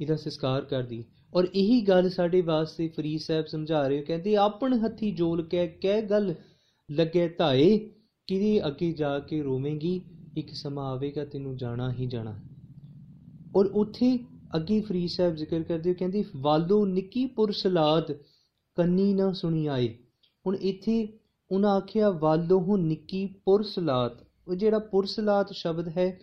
ਇਹਦਾ 0.00 0.16
ਸੰਸਕਾਰ 0.16 0.64
ਕਰ 0.64 0.82
ਦੀ 0.82 1.04
ਔਰ 1.34 1.46
ਇਹੀ 1.54 1.80
ਗੱਲ 1.80 2.08
ਸਾਡੇ 2.10 2.40
ਵਾਸਤੇ 2.40 2.88
ਫਰੀਦ 2.88 3.20
ਸਾਹਿਬ 3.20 3.46
ਸਮਝਾ 3.46 3.86
ਰਹੇ 3.88 4.02
ਕਹਿੰਦੇ, 4.02 4.36
ਆਪਣ 4.36 4.78
ਹੱਥੀ 4.78 5.10
ਜੋਲ 5.10 5.42
ਕੇ 5.42 5.66
ਕਹਿ 5.82 6.02
ਗੱਲ 6.02 6.34
ਲੱਗੇ 6.88 7.28
ਧਾਏ, 7.28 7.78
ਕਿਹਦੀ 8.28 8.66
ਅੱਗੇ 8.66 8.92
ਜਾ 8.92 9.18
ਕੇ 9.18 9.42
ਰੋਵੇਂਗੀ? 9.42 10.00
ਇੱਕ 10.36 10.54
ਸਮਾਂ 10.54 10.90
ਆਵੇਗਾ, 10.92 11.24
ਤੈਨੂੰ 11.24 11.56
ਜਾਣਾ 11.56 11.92
ਹੀ 11.92 12.06
ਜਾਣਾ। 12.06 12.34
ਔਰ 13.56 13.66
ਉੱਥੇ 13.66 14.18
ਅੱਗੇ 14.56 14.80
ਫਰੀਦ 14.80 15.08
ਸਾਹਿਬ 15.08 15.34
ਜ਼ਿਕਰ 15.34 15.62
ਕਰਦੇ 15.62 15.94
ਕਹਿੰਦੇ, 15.94 16.24
ਵਾਲੋ 16.36 16.84
ਨਿੱਕੀ 16.86 17.26
ਪੁਰਸਲਾਦ 17.26 18.12
ਕੰਨੀ 18.76 19.12
ਨਾ 19.14 19.32
ਸੁਣੀ 19.32 19.66
ਆਏ। 19.66 19.88
ਹੁਣ 20.46 20.56
ਇੱਥੇ 20.56 21.08
ਉਹਨਾਂ 21.50 21.70
ਆਖਿਆ, 21.70 22.10
ਵਾਲੋ 22.10 22.60
ਹੋ 22.60 22.76
ਨਿੱਕੀ 22.76 23.26
ਪੁਰਸਲਾਤ 23.44 24.24
ਉਹ 24.48 24.54
ਜਿਹੜਾ 24.54 24.78
ਪੁਰਸਲਾਤ 24.78 25.52
ਸ਼ਬਦ 25.52 25.88
ਹੈ 25.88 26.20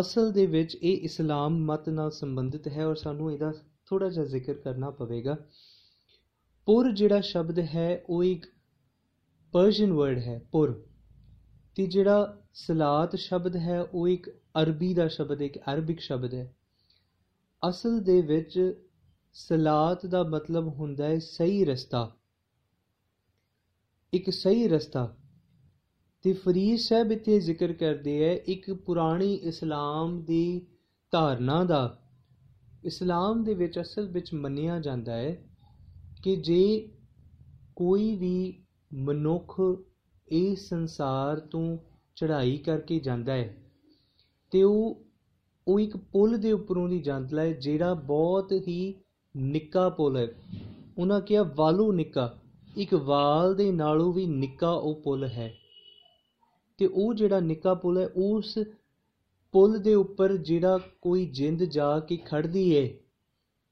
ਅਸਲ 0.00 0.32
ਦੇ 0.32 0.46
ਵਿੱਚ 0.46 0.74
ਇਹ 0.74 0.98
ਇਸਲਾਮ 0.98 1.58
ਮਤ 1.58 1.88
ਨਾਲ 1.88 2.10
ਸੰਬੰਧਿਤ 2.10 2.68
ਹੈ 2.68 2.86
ਔਰ 2.86 2.94
ਸਾਨੂੰ 2.94 3.32
ਇਹਦਾ 3.32 3.52
ਥੋੜਾ 3.86 4.08
ਜਿਹਾ 4.08 4.24
ਜ਼ਿਕਰ 4.24 4.54
ਕਰਨਾ 4.54 4.90
ਪਵੇਗਾ। 4.90 5.36
ਪੁਰ 6.66 6.92
ਜਿਹੜਾ 6.92 7.20
ਸ਼ਬਦ 7.20 7.58
ਹੈ, 7.58 8.04
ਉਹ 8.08 8.24
ਇੱਕ 8.24 8.46
ਪਰਸ਼ੀਅਨ 9.52 9.92
ਵਰਡ 9.92 10.18
ਹੈ, 10.18 10.42
ਪੁਰ। 10.52 10.88
ਤੇ 11.74 11.86
ਜਿਹੜਾ 11.86 12.42
ਸਲਾਤ 12.54 13.16
ਸ਼ਬਦ 13.16 13.56
ਹੈ, 13.56 13.82
ਉਹ 13.82 14.08
ਇੱਕ 14.08 14.30
ਅਰਬੀ 14.62 14.94
ਦਾ 14.94 15.08
ਸ਼ਬਦ 15.08 15.40
ਹੈ, 15.40 15.46
ਇੱਕ 15.46 15.58
ਅਰਬਿਕ 15.58 16.00
ਸ਼ਬਦ 16.00 16.34
ਹੈ। 16.34 16.56
ਅਸਲ 17.68 18.00
ਦੇ 18.00 18.22
ਵਿੱਚ 18.22 18.84
ਸਲਾਤ 19.32 20.06
ਦਾ 20.06 20.22
ਮਤਲਬ 20.22 20.68
ਹੁੰਦਾ 20.68 21.04
ਹੈ 21.04 21.18
ਸਹੀ 21.18 21.64
ਰਸਤਾ। 21.64 22.16
ਇੱਕ 24.12 24.30
ਸਹੀ 24.30 24.68
ਰਸਤਾ। 24.68 25.16
ਤੇ 26.24 26.32
ਫਰੀਦ 26.32 26.78
ਸਾਹਿਬ 26.78 27.12
ਇੱਥੇ 27.12 27.38
ਜ਼ਿਕਰ 27.40 27.72
ਕਰਦੇ 27.72 28.22
ਹੈ 28.24 28.32
ਇੱਕ 28.46 28.72
ਪੁਰਾਣੀ 28.76 29.34
ਇਸਲਾਮ 29.34 30.20
ਦੀ 30.22 30.66
ਧਾਰਨਾ 31.12 31.62
ਦਾ। 31.64 31.98
ਇਸਲਾਮ 32.84 33.42
ਦੇ 33.44 33.54
ਵਿੱਚ 33.54 33.78
ਅਸਲ 33.80 34.06
ਵਿੱਚ 34.06 34.32
ਮੰਨਿਆ 34.34 34.78
ਜਾਂਦਾ 34.80 35.12
ਹੈ 35.12 35.36
ਕਿ 36.22 36.36
ਜੇ 36.36 36.88
ਕੋਈ 37.76 38.14
ਵੀ 38.16 38.62
ਮਨੁੱਖ 38.94 39.60
ਇਸ 40.28 40.68
ਸੰਸਾਰ 40.68 41.40
ਤੋਂ 41.40 41.76
ਚੜ੍ਹਾਈ 42.16 42.56
ਕਰਕੇ 42.56 42.98
ਜਾਂਦਾ 42.98 43.32
ਹੈ, 43.32 43.54
ਤੇ 44.52 44.62
ਉਹ 44.62 45.02
ਉਹ 45.66 45.80
ਇੱਕ 45.80 45.96
ਪੁਲ 45.96 46.36
ਦੇ 46.38 46.52
ਉੱਪਰੋਂ 46.52 46.88
ਦੀ 46.88 46.98
ਜਾਂਦਾ 47.00 47.40
ਹੈ, 47.40 47.52
ਜਿਹੜਾ 47.52 47.94
ਬਹੁਤ 47.94 48.52
ਹੀ 48.68 48.94
ਨਿੱਕਾ 49.34 49.88
ਪੁਲ 49.88 50.16
ਹੈ। 50.16 50.26
ਉਹਨਾਂ 50.98 51.20
ਕਿਹਾ 51.20 51.42
ਵਾਲੂ 51.56 51.92
ਨਿੱਕਾ, 51.92 52.32
ਇੱਕ 52.76 52.94
ਵਾਲ 52.94 53.54
ਦੇ 53.54 53.70
ਨਾਲੋਂ 53.72 54.12
ਵੀ 54.12 54.26
ਨਿੱਕਾ 54.26 54.70
ਉਹ 54.70 55.00
ਪੁਲ 55.02 55.24
ਹੈ। 55.24 55.52
ਤੇ 56.80 56.86
ਉਹ 56.86 57.14
ਜਿਹੜਾ 57.14 57.40
ਨਿੱਕਾ 57.40 57.74
ਪੁਲ 57.74 57.98
ਹੈ, 57.98 58.06
ਉਸ 58.06 58.58
ਪੁਲ 59.52 59.78
ਦੇ 59.78 59.94
ਉੱਪਰ 59.94 60.36
ਜਿਹੜਾ 60.36 60.78
ਕੋਈ 61.00 61.26
ਜਿੰਦ 61.26 61.64
ਜਾ 61.64 62.00
ਕੇ 62.00 62.16
ਖੜਦੀ 62.16 62.76
ਹੈ 62.76 62.88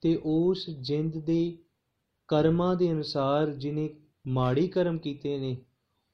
ਤੇ 0.00 0.20
ਉਸ 0.24 0.70
ਜਿੰਦ 0.70 1.16
ਦੇ 1.16 1.58
ਕਰਮਾਂ 2.28 2.76
ਦੇ 2.76 2.90
ਅਨੁਸਾਰ 2.92 3.50
ਜਿਨੇ 3.50 3.88
ਮਾੜੀ 4.26 4.68
ਕਰਮ 4.68 4.98
ਕੀਤੇ 4.98 5.38
ਨੇ, 5.38 5.56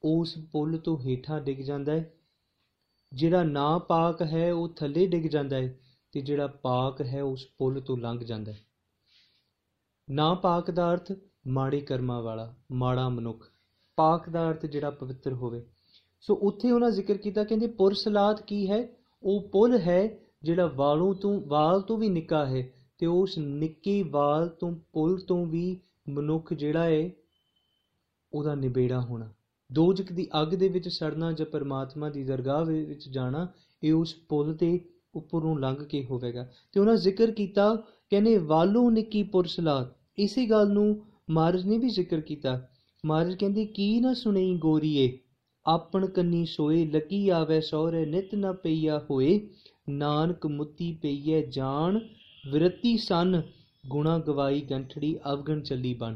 ਉਸ 0.03 0.37
ਪੁਲ 0.51 0.77
ਤੋਂ 0.77 0.97
ਹੇਠਾਂ 0.99 1.41
ਡਿੱਗ 1.41 1.57
ਜਾਂਦਾ 1.57 1.91
ਹੈ 1.91 2.13
ਜਿਹੜਾ 3.13 3.43
ਨਾ 3.43 3.77
ਪਾਕ 3.77 4.21
ਹੈ, 4.21 4.53
ਉਹ 4.53 4.69
ਥੱਲੇ 4.69 5.07
ਡਿੱਗ 5.07 5.23
ਜਾਂਦਾ 5.23 5.55
ਹੈ 5.55 5.79
ਤੇ 6.11 6.21
ਜਿਹੜਾ 6.21 6.47
ਪਾਕ 6.47 7.01
ਹੈ, 7.01 7.23
ਉਸ 7.23 7.47
ਪੁਲ 7.57 7.81
ਤੋਂ 7.81 7.97
ਲੰਘ 7.97 8.19
ਜਾਂਦਾ 8.19 8.51
ਹੈ 8.51 8.59
ਨਾ 10.09 10.33
ਪਾਕ 10.33 10.71
ਦਾ 10.71 10.93
ਅਰਥ 10.93 11.11
ਮਾੜੇ 11.47 11.81
ਕਰਮਾਂ 11.81 12.21
ਵਾਲਾ, 12.21 12.55
ਮਾੜਾ 12.71 13.09
ਮਨੁੱਖ। 13.09 13.51
ਪਾਕ 13.95 14.29
ਦਾ 14.29 14.49
ਅਰਥ 14.49 14.65
ਜਿਹੜਾ 14.65 14.89
ਪਵਿੱਤਰ 14.89 15.33
ਹੋਵੇ। 15.33 15.65
ਸੋ 16.27 16.35
ਉੱਥੇ 16.35 16.71
ਉਹਨਾਂ 16.71 16.91
ਜ਼ਿਕਰ 16.91 17.17
ਕੀਤਾ, 17.17 17.43
ਕਹਿੰਦੇ 17.43 17.67
ਪੁਰਸਲਾਤ 17.67 18.41
ਕੀ 18.41 18.69
ਹੈ? 18.69 18.89
ਉਹ 19.23 19.41
ਪੁਲ 19.41 19.77
ਹੈ 19.77 20.17
ਜਿਹੜਾ 20.43 20.67
ਵਾਲੋਂ 20.67 21.15
ਤੋਂ, 21.15 21.41
ਵਾਲ 21.47 21.81
ਤੋਂ 21.81 21.97
ਵੀ 21.97 22.09
ਨਿੱਕਾ 22.09 22.45
ਹੈ 22.45 22.73
ਤੇ 22.97 23.05
ਉਸ 23.05 23.37
ਨਿੱਕੇ 23.37 24.03
ਵਾਲ 24.03 24.47
ਤੋਂ, 24.47 24.75
ਪੁਲ 24.93 25.19
ਤੋਂ 25.19 25.45
ਵੀ 25.45 25.79
ਮਨੁੱਖ 26.09 26.53
ਜਿਹੜਾ 26.53 26.83
ਹੈ 26.83 27.09
ਉਹਦਾ 28.33 28.55
ਨਿਬੇੜਾ 28.55 29.01
ਹੋਣਾ। 29.01 29.33
ਦੋਜਕ 29.71 30.13
ਦੀ 30.13 30.27
ਅੱਗ 30.41 30.47
ਦੇ 30.47 30.67
ਵਿੱਚ 30.67 30.89
ਸੜਨਾ 30.89 31.31
ਜਾਂ 31.31 31.45
ਪਰਮਾਤਮਾ 31.45 32.09
ਦੀ 32.09 32.23
ਦਰਗਾਹ 32.23 32.65
ਵਿੱਚ 32.65 33.09
ਜਾਣਾ, 33.09 33.47
ਇਹ 33.83 33.93
ਉਸ 33.93 34.15
ਪੁਲ 34.29 34.53
ਤੇ 34.53 34.79
ਉੱਪਰੋਂ 35.15 35.59
ਲੰਘ 35.59 35.75
ਕੇ 35.75 36.05
ਹੋਵੇਗਾ। 36.05 36.51
ਤੇ 36.71 36.79
ਉਹਨਾਂ 36.79 36.95
ਜ਼ਿਕਰ 36.95 37.31
ਕੀਤਾ, 37.31 37.75
ਕਹਿੰਦੇ, 38.09 38.37
ਵਾਲੋਂ 38.37 38.91
ਨਿੱਕੀ 38.91 39.23
ਪੁਰਸਲਾਤ 39.23 39.87
ਇਸੇ 40.17 40.45
ਗੱਲ 40.45 40.69
ਨੂੰ 40.69 41.01
ਮਹਾਰਾਜ 41.29 41.65
ਨੇ 41.65 41.77
ਵੀ 41.77 41.89
ਜ਼ਿਕਰ 41.89 42.21
ਕੀਤਾ। 42.21 42.67
ਮਹਾਰਾਜ 43.05 43.35
ਕਹਿੰਦੇ, 43.35 43.65
ਕੀ 43.65 43.99
ਨਾ 43.99 44.13
ਸੁਣਈ 44.13 44.57
ਗੋਰੀਏ 44.57 45.19
ਆਪਣ 45.67 46.05
ਕੰਨੀ 46.05 46.45
ਸੋਏ, 46.45 46.85
ਲੱਗੀ 46.85 47.29
ਆਵੇ 47.29 47.61
ਸਹੁਰੇ, 47.61 48.05
ਨਿਤ 48.05 48.35
ਨ 48.35 48.53
ਪਈਆ 48.53 48.99
ਹੋਏ। 49.09 49.39
ਨਾਨਕ 49.89 50.45
ਮੁੱਤੀ 50.45 50.91
ਪਈਐ 50.93 51.41
ਜਾਣ, 51.41 51.99
ਵਿਰਤੀ 52.51 52.97
ਸਨ, 52.97 53.41
ਗੁਣਾ 53.87 54.17
ਗਵਾਈ 54.19 54.61
ਗੰਠੜੀ, 54.61 55.17
ਅਵਗਣ 55.33 55.61
ਚੱਲੀ 55.61 55.93
ਬਣ 55.93 56.15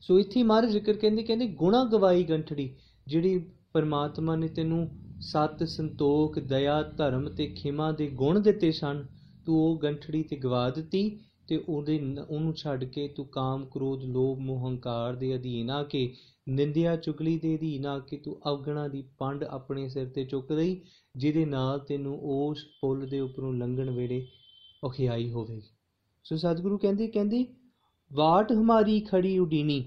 ਸੋ 0.00 0.18
ਇੱਥੇ 0.18 0.42
ਮਹਾਰਾਜ 0.42 0.70
ਜ਼ਿਕਰ 0.70 0.92
ਕਹਿੰਦੇ 0.92 1.22
ਕਹਿੰਦੇ 1.22 1.46
ਗੁਣਾ 1.46 1.84
ਗਵਾਈ 1.84 2.22
ਗੰਠੜੀ, 2.24 2.74
ਜਿਹੜੀ 3.06 3.38
ਪਰਮਾਤਮਾ 3.72 4.36
ਨੇ 4.36 4.48
ਤੈਨੂੰ 4.48 4.88
ਸਤ 5.20 5.62
ਸੰਤੋਖ, 5.64 6.38
ਦਇਆ, 6.38 6.82
ਧਰਮ 6.82 7.28
ਤੇ 7.28 7.46
ਖਿਮਾ 7.46 7.92
ਦੇ 7.92 8.08
ਗੁਣ 8.08 8.40
ਦਿੱਤੇ 8.40 8.72
ਸਨ, 8.72 9.06
ਤੂੰ 9.46 9.56
ਉਹ 9.56 9.78
ਗੰਠੜੀ 9.82 10.22
ਤੇ 10.22 10.36
ਗਵਾ 10.36 10.68
ਦਿੱਤੀ। 10.70 11.18
ਤੇ 11.50 11.56
ਉਹਦੇ 11.58 11.98
ਉਹਨੂੰ 12.28 12.52
ਛੱਡ 12.54 12.84
ਕੇ 12.84 13.06
ਤੂੰ 13.08 13.26
ਕਾਮ, 13.26 13.64
ਕ੍ਰੋਧ, 13.66 14.02
ਲੋਭ, 14.04 14.38
ਮੋਹ, 14.38 14.66
ਹੰਕਾਰ 14.66 15.14
ਦੇ 15.14 15.34
ਅਧੀਨ 15.36 15.70
ਆ 15.70 15.82
ਕੇ, 15.82 16.12
ਨਿੰਦਿਆ, 16.48 16.96
ਚੁਗਲੀ 16.96 17.38
ਦੇ 17.38 17.54
ਅਧੀਨ 17.56 17.86
ਆ 17.86 17.98
ਕੇ 17.98 18.16
ਤੂੰ 18.16 18.36
ਅਵਗਣਾ 18.48 18.86
ਦੀ 18.88 19.02
ਪੰਡ 19.18 19.44
ਆਪਣੇ 19.44 19.88
ਸਿਰ 19.88 20.08
ਤੇ 20.08 20.24
ਚੁੱਕ 20.24 20.52
ਲਈ 20.52 20.80
ਜਿਹਦੇ 21.14 21.44
ਨਾਲ 21.44 21.78
ਤੈਨੂੰ 21.78 22.18
ਉਸ 22.32 22.64
ਪੁੱਲ 22.80 23.06
ਦੇ 23.06 23.20
ਉੱਪਰੋਂ 23.20 23.52
ਲੰਘਣ 23.54 23.90
ਵੇਲੇ 23.90 24.26
ਔਖਿਆਈ 24.84 25.30
ਹੋਵੇਗੀ। 25.30 25.62
ਸੋ 26.24 26.36
ਸਤਿਗੁਰੂ 26.36 26.78
ਕਹਿੰਦੇ 26.78 27.06
ਕਹਿੰਦੇ, 27.06 27.44
ਵਾਟ 28.10 28.52
ਹਮਾਰੀ 28.52 29.00
ਖੜੀ 29.00 29.38
ਉਡੀਨੀ 29.38 29.84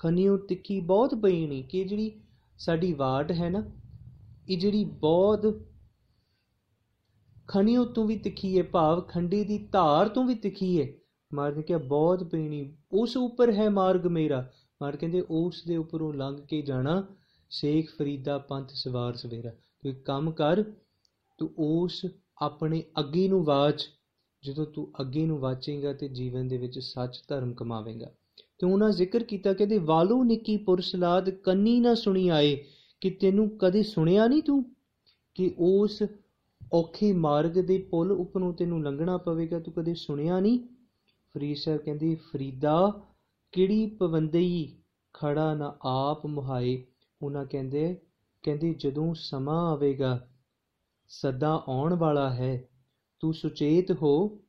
ਖਨੀਓ 0.00 0.36
ਤਿੱਖੀ 0.36 0.78
ਬਹੁਤ 0.82 1.14
ਪਈਣੀ 1.14 1.62
ਕਿ 1.62 1.84
ਜਿਹੜੀ 1.84 2.10
ਸਾਡੀ 2.58 2.92
ਵਾਟ 2.92 3.32
ਹੈ 3.32 3.48
ਨਾ, 3.50 3.62
ਇਹ 4.48 4.58
ਜਿਹੜੀ 4.58 4.84
ਬਹੁਤ 4.84 5.46
ਖਣੀਓ 7.48 7.84
ਤੋਂ 7.84 8.04
ਵੀ 8.04 8.16
ਤਿੱਖੀ 8.18 8.56
ਹੈ, 8.58 8.62
ਭਾਵ 8.62 9.00
ਖੰਡੇ 9.00 9.42
ਦੀ 9.44 9.58
ਧਾਰ 9.72 10.08
ਤੋਂ 10.08 10.24
ਵੀ 10.24 10.34
ਤਿੱਖੀ 10.34 10.80
ਹੈ 10.80 10.86
ਮਾਰ 11.36 11.54
ਨੇ 11.54 11.62
ਕਿਹਾ, 11.62 11.78
ਬਹੁਤ 11.78 12.24
ਪੀਣੀ, 12.24 12.72
ਉਸ 12.92 13.16
ਉੱਪਰ 13.16 13.52
ਹੈ 13.52 13.68
ਮਾਰਗ 13.70 14.06
ਮੇਰਾ। 14.06 14.50
ਮਾਰ 14.82 14.96
ਕਹਿੰਦੇ, 14.96 15.22
ਉਸ 15.30 15.64
ਦੇ 15.66 15.76
ਉੱਪਰੋਂ 15.76 16.14
ਲੰਘ 16.14 16.40
ਕੇ 16.40 16.62
ਜਾਣਾ, 16.62 17.06
ਸ਼ੇਖ 17.50 17.96
ਫਰੀਦਾ 17.98 18.38
ਪੰਥ 18.38 18.70
ਸਵਾਰ 18.72 19.14
ਸਵੇਰਾ। 19.14 19.50
ਤੂੰ 19.50 19.92
ਇੱਕ 19.92 20.04
ਕੰਮ 20.04 20.30
ਕਰ, 20.30 20.62
ਤੂੰ 21.38 21.50
ਉਸ 21.58 22.06
ਆਪਣੇ 22.42 22.82
ਅੱਗੇ 23.00 23.28
ਨੂੰ 23.28 23.44
ਵਾਚ, 23.44 23.88
ਜਦੋਂ 24.42 24.66
ਤੂੰ 24.66 24.90
ਅੱਗੇ 25.00 25.26
ਨੂੰ 25.26 25.38
ਵਾਚੇਂਗਾ 25.38 25.92
ਤੇ 25.92 26.08
ਜੀਵਨ 26.08 26.48
ਦੇ 26.48 26.58
ਵਿੱਚ 26.58 26.78
ਸੱਚ 26.78 27.22
ਧਰਮ 27.28 27.52
ਕਮਾਵੇਂਗਾ। 27.52 28.10
ਤੇ 28.58 28.66
ਉਹਨਾਂ 28.66 28.90
ਜ਼ਿਕਰ 28.90 29.22
ਕੀਤਾ, 29.22 29.52
ਕਹਿੰਦੇ, 29.52 29.78
ਵਾਲੂ 29.78 30.24
ਨਿੱਕੀ 30.24 30.56
ਪੁਰਸਲਾਦ 30.56 31.30
ਕੰਨੀ 31.30 31.80
ਨਾ 31.80 31.94
ਸੁਣੀ 31.94 32.28
ਆਏ, 32.28 32.64
ਕਿ 33.00 33.10
ਤੈਨੂੰ 33.10 33.58
ਕਦੇ 33.58 33.82
ਸੁਣਿਆ 33.82 34.26
ਨਹੀਂ 34.26 34.42
ਤੂੰ 34.42 34.64
ਕਿ 35.34 35.54
ਉਸ 35.58 36.02
ਔਖੇ 36.72 37.12
ਮਾਰਗ 37.12 37.50
ਦੇ 37.50 37.78
ਪੁਲ 37.78 38.12
ਉੱਪਰੋਂ 38.12 38.52
ਤੈਨੂੰ 38.54 38.82
ਲੰਘਣਾ 38.84 39.16
ਪਵੇਗਾ? 39.16 39.60
ਤੂੰ 39.60 39.74
ਕਦੇ 39.74 39.94
ਸੁਣਿਆ 39.94 40.40
ਨਹੀਂ? 40.40 40.60
ਫਰੀਦ 41.36 41.56
ਸਾਹਿਬ 41.56 41.80
ਕਹਿੰਦੀ, 41.80 42.14
ਫਰੀਦਾ, 42.14 43.00
ਕਿਹੜੀ 43.52 43.86
ਪਵੰਦਈ 43.86 44.76
ਖੜਾ 45.14 45.54
ਨਾ 45.54 45.76
ਆਪ 45.82 46.26
ਮੁਹਾਏ? 46.26 46.84
ਉਹਨਾਂ 47.22 47.46
ਕਹਿੰਦੇ, 47.46 48.00
ਕਹਿੰਦੀ, 48.42 48.74
ਜਦੋਂ 48.74 49.14
ਸਮਾਂ 49.14 49.72
ਆਵੇਗਾ, 49.72 50.28
ਸਦਾ 51.08 51.64
ਆਉਣ 51.68 51.94
ਵਾਲਾ 51.94 52.34
ਹੈ। 52.34 52.68
ਤੂੰ 53.20 53.34
ਸੁਚੇਤ 53.34 53.92
ਹੋ 53.92 54.40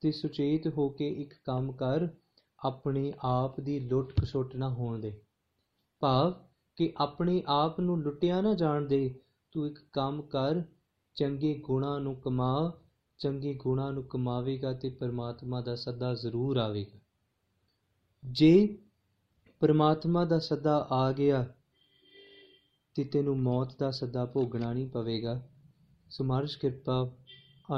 ਤੇ 0.00 0.12
ਸੁਚੇਤ 0.12 0.68
ਹੋ 0.68 0.88
ਕੇ 0.88 1.08
ਇੱਕ 1.08 1.34
ਕੰਮ 1.44 1.72
ਕਰ, 1.72 2.08
ਆਪਣੇ 2.64 3.12
ਆਪ 3.20 3.60
ਦੀ 3.60 3.80
ਲੁੱਟ 3.80 4.20
ਖਸੁੱਟ 4.20 4.56
ਨਾ 4.56 4.68
ਹੋਣ 4.68 4.98
ਦੇ। 4.98 5.20
ਭਾਵ 6.00 6.34
ਕਿ 6.76 6.92
ਆਪਣੇ 6.96 7.42
ਆਪ 7.46 7.80
ਨੂੰ 7.80 8.02
ਲੁੱਟਿਆ 8.02 8.40
ਨਾ 8.40 8.54
ਜਾਣ 8.54 8.82
ਦੇ, 8.82 9.14
ਤੂੰ 9.52 9.66
ਇੱਕ 9.66 9.78
ਕੰਮ 9.92 10.22
ਕਰ, 10.22 10.62
ਚੰਗੇ 11.14 11.58
ਗੁਣਾਂ 11.58 12.00
ਨੂੰ 12.00 12.16
ਕਮਾ 12.16 12.72
ਚੰਗੇ 13.20 13.54
ਗੁਣਾਂ 13.54 13.92
ਨੂੰ 13.92 14.04
ਕਮਾਵੇਗਾ 14.04 14.72
ਤੇ 14.72 14.90
ਪਰਮਾਤਮਾ 14.90 15.60
ਦਾ 15.60 15.76
ਸੱਦਾ 15.76 16.14
ਜ਼ਰੂਰ 16.14 16.56
ਆਵੇਗਾ। 16.56 16.98
ਜੇ 18.24 18.78
ਪਰਮਾਤਮਾ 19.60 20.24
ਦਾ 20.24 20.38
ਸੱਦਾ 20.38 20.88
ਆ 20.90 21.12
ਗਿਆ 21.12 21.54
ਤੇ 22.94 23.04
ਤੈਨੂੰ 23.04 23.38
ਮੌਤ 23.38 23.78
ਦਾ 23.78 23.90
ਸੱਦਾ 23.90 24.26
ਭੋਗਣਾ 24.26 24.72
ਨਹੀਂ 24.72 24.88
ਪਵੇਗਾ। 24.88 25.48
ਸਮਾਰਸ਼ 26.10 26.58
ਕਿਰਪਾ 26.58 27.16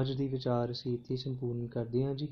ਅੱਜ 0.00 0.12
ਦੀ 0.12 0.28
ਵਿਚਾਰ 0.28 0.70
ਅਸੀਂ 0.70 0.94
ਇੱਥੇ 0.94 1.16
ਸੰਪੂਰਨ 1.16 1.66
ਕਰਦੇ 1.66 2.04
ਹਾਂ 2.04 2.14
ਜੀ। 2.14 2.28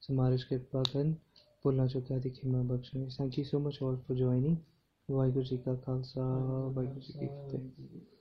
ਸਮਾਰਸ਼ 0.00 0.46
ਕਿਰਪਾ 0.46 0.82
ਕਰਨ। 0.92 1.14
ਭੁੱਲਾਂ 1.62 1.86
ਚੁੱਕਿਆ 1.88 2.18
ਦੀ 2.18 2.30
ਖਿਮਾ 2.30 2.62
ਬਖਸ਼ਣ। 2.62 3.08
Thank 3.08 3.38
you 3.38 3.44
so 3.44 3.58
much 3.58 3.78
all 3.82 3.96
for 3.96 4.16
joining 4.16 4.56
Waheguru 5.10 5.44
ji 5.44 5.56
ਕਾ 5.56 5.74
ਖਾਲਸਾ, 5.74 6.22
ਵਾਹਿਗੁਰੂ 6.72 7.00
ਜੀ 7.00 7.12
ਕੀ 7.12 7.26
ਫਤਿਹ। 7.26 8.19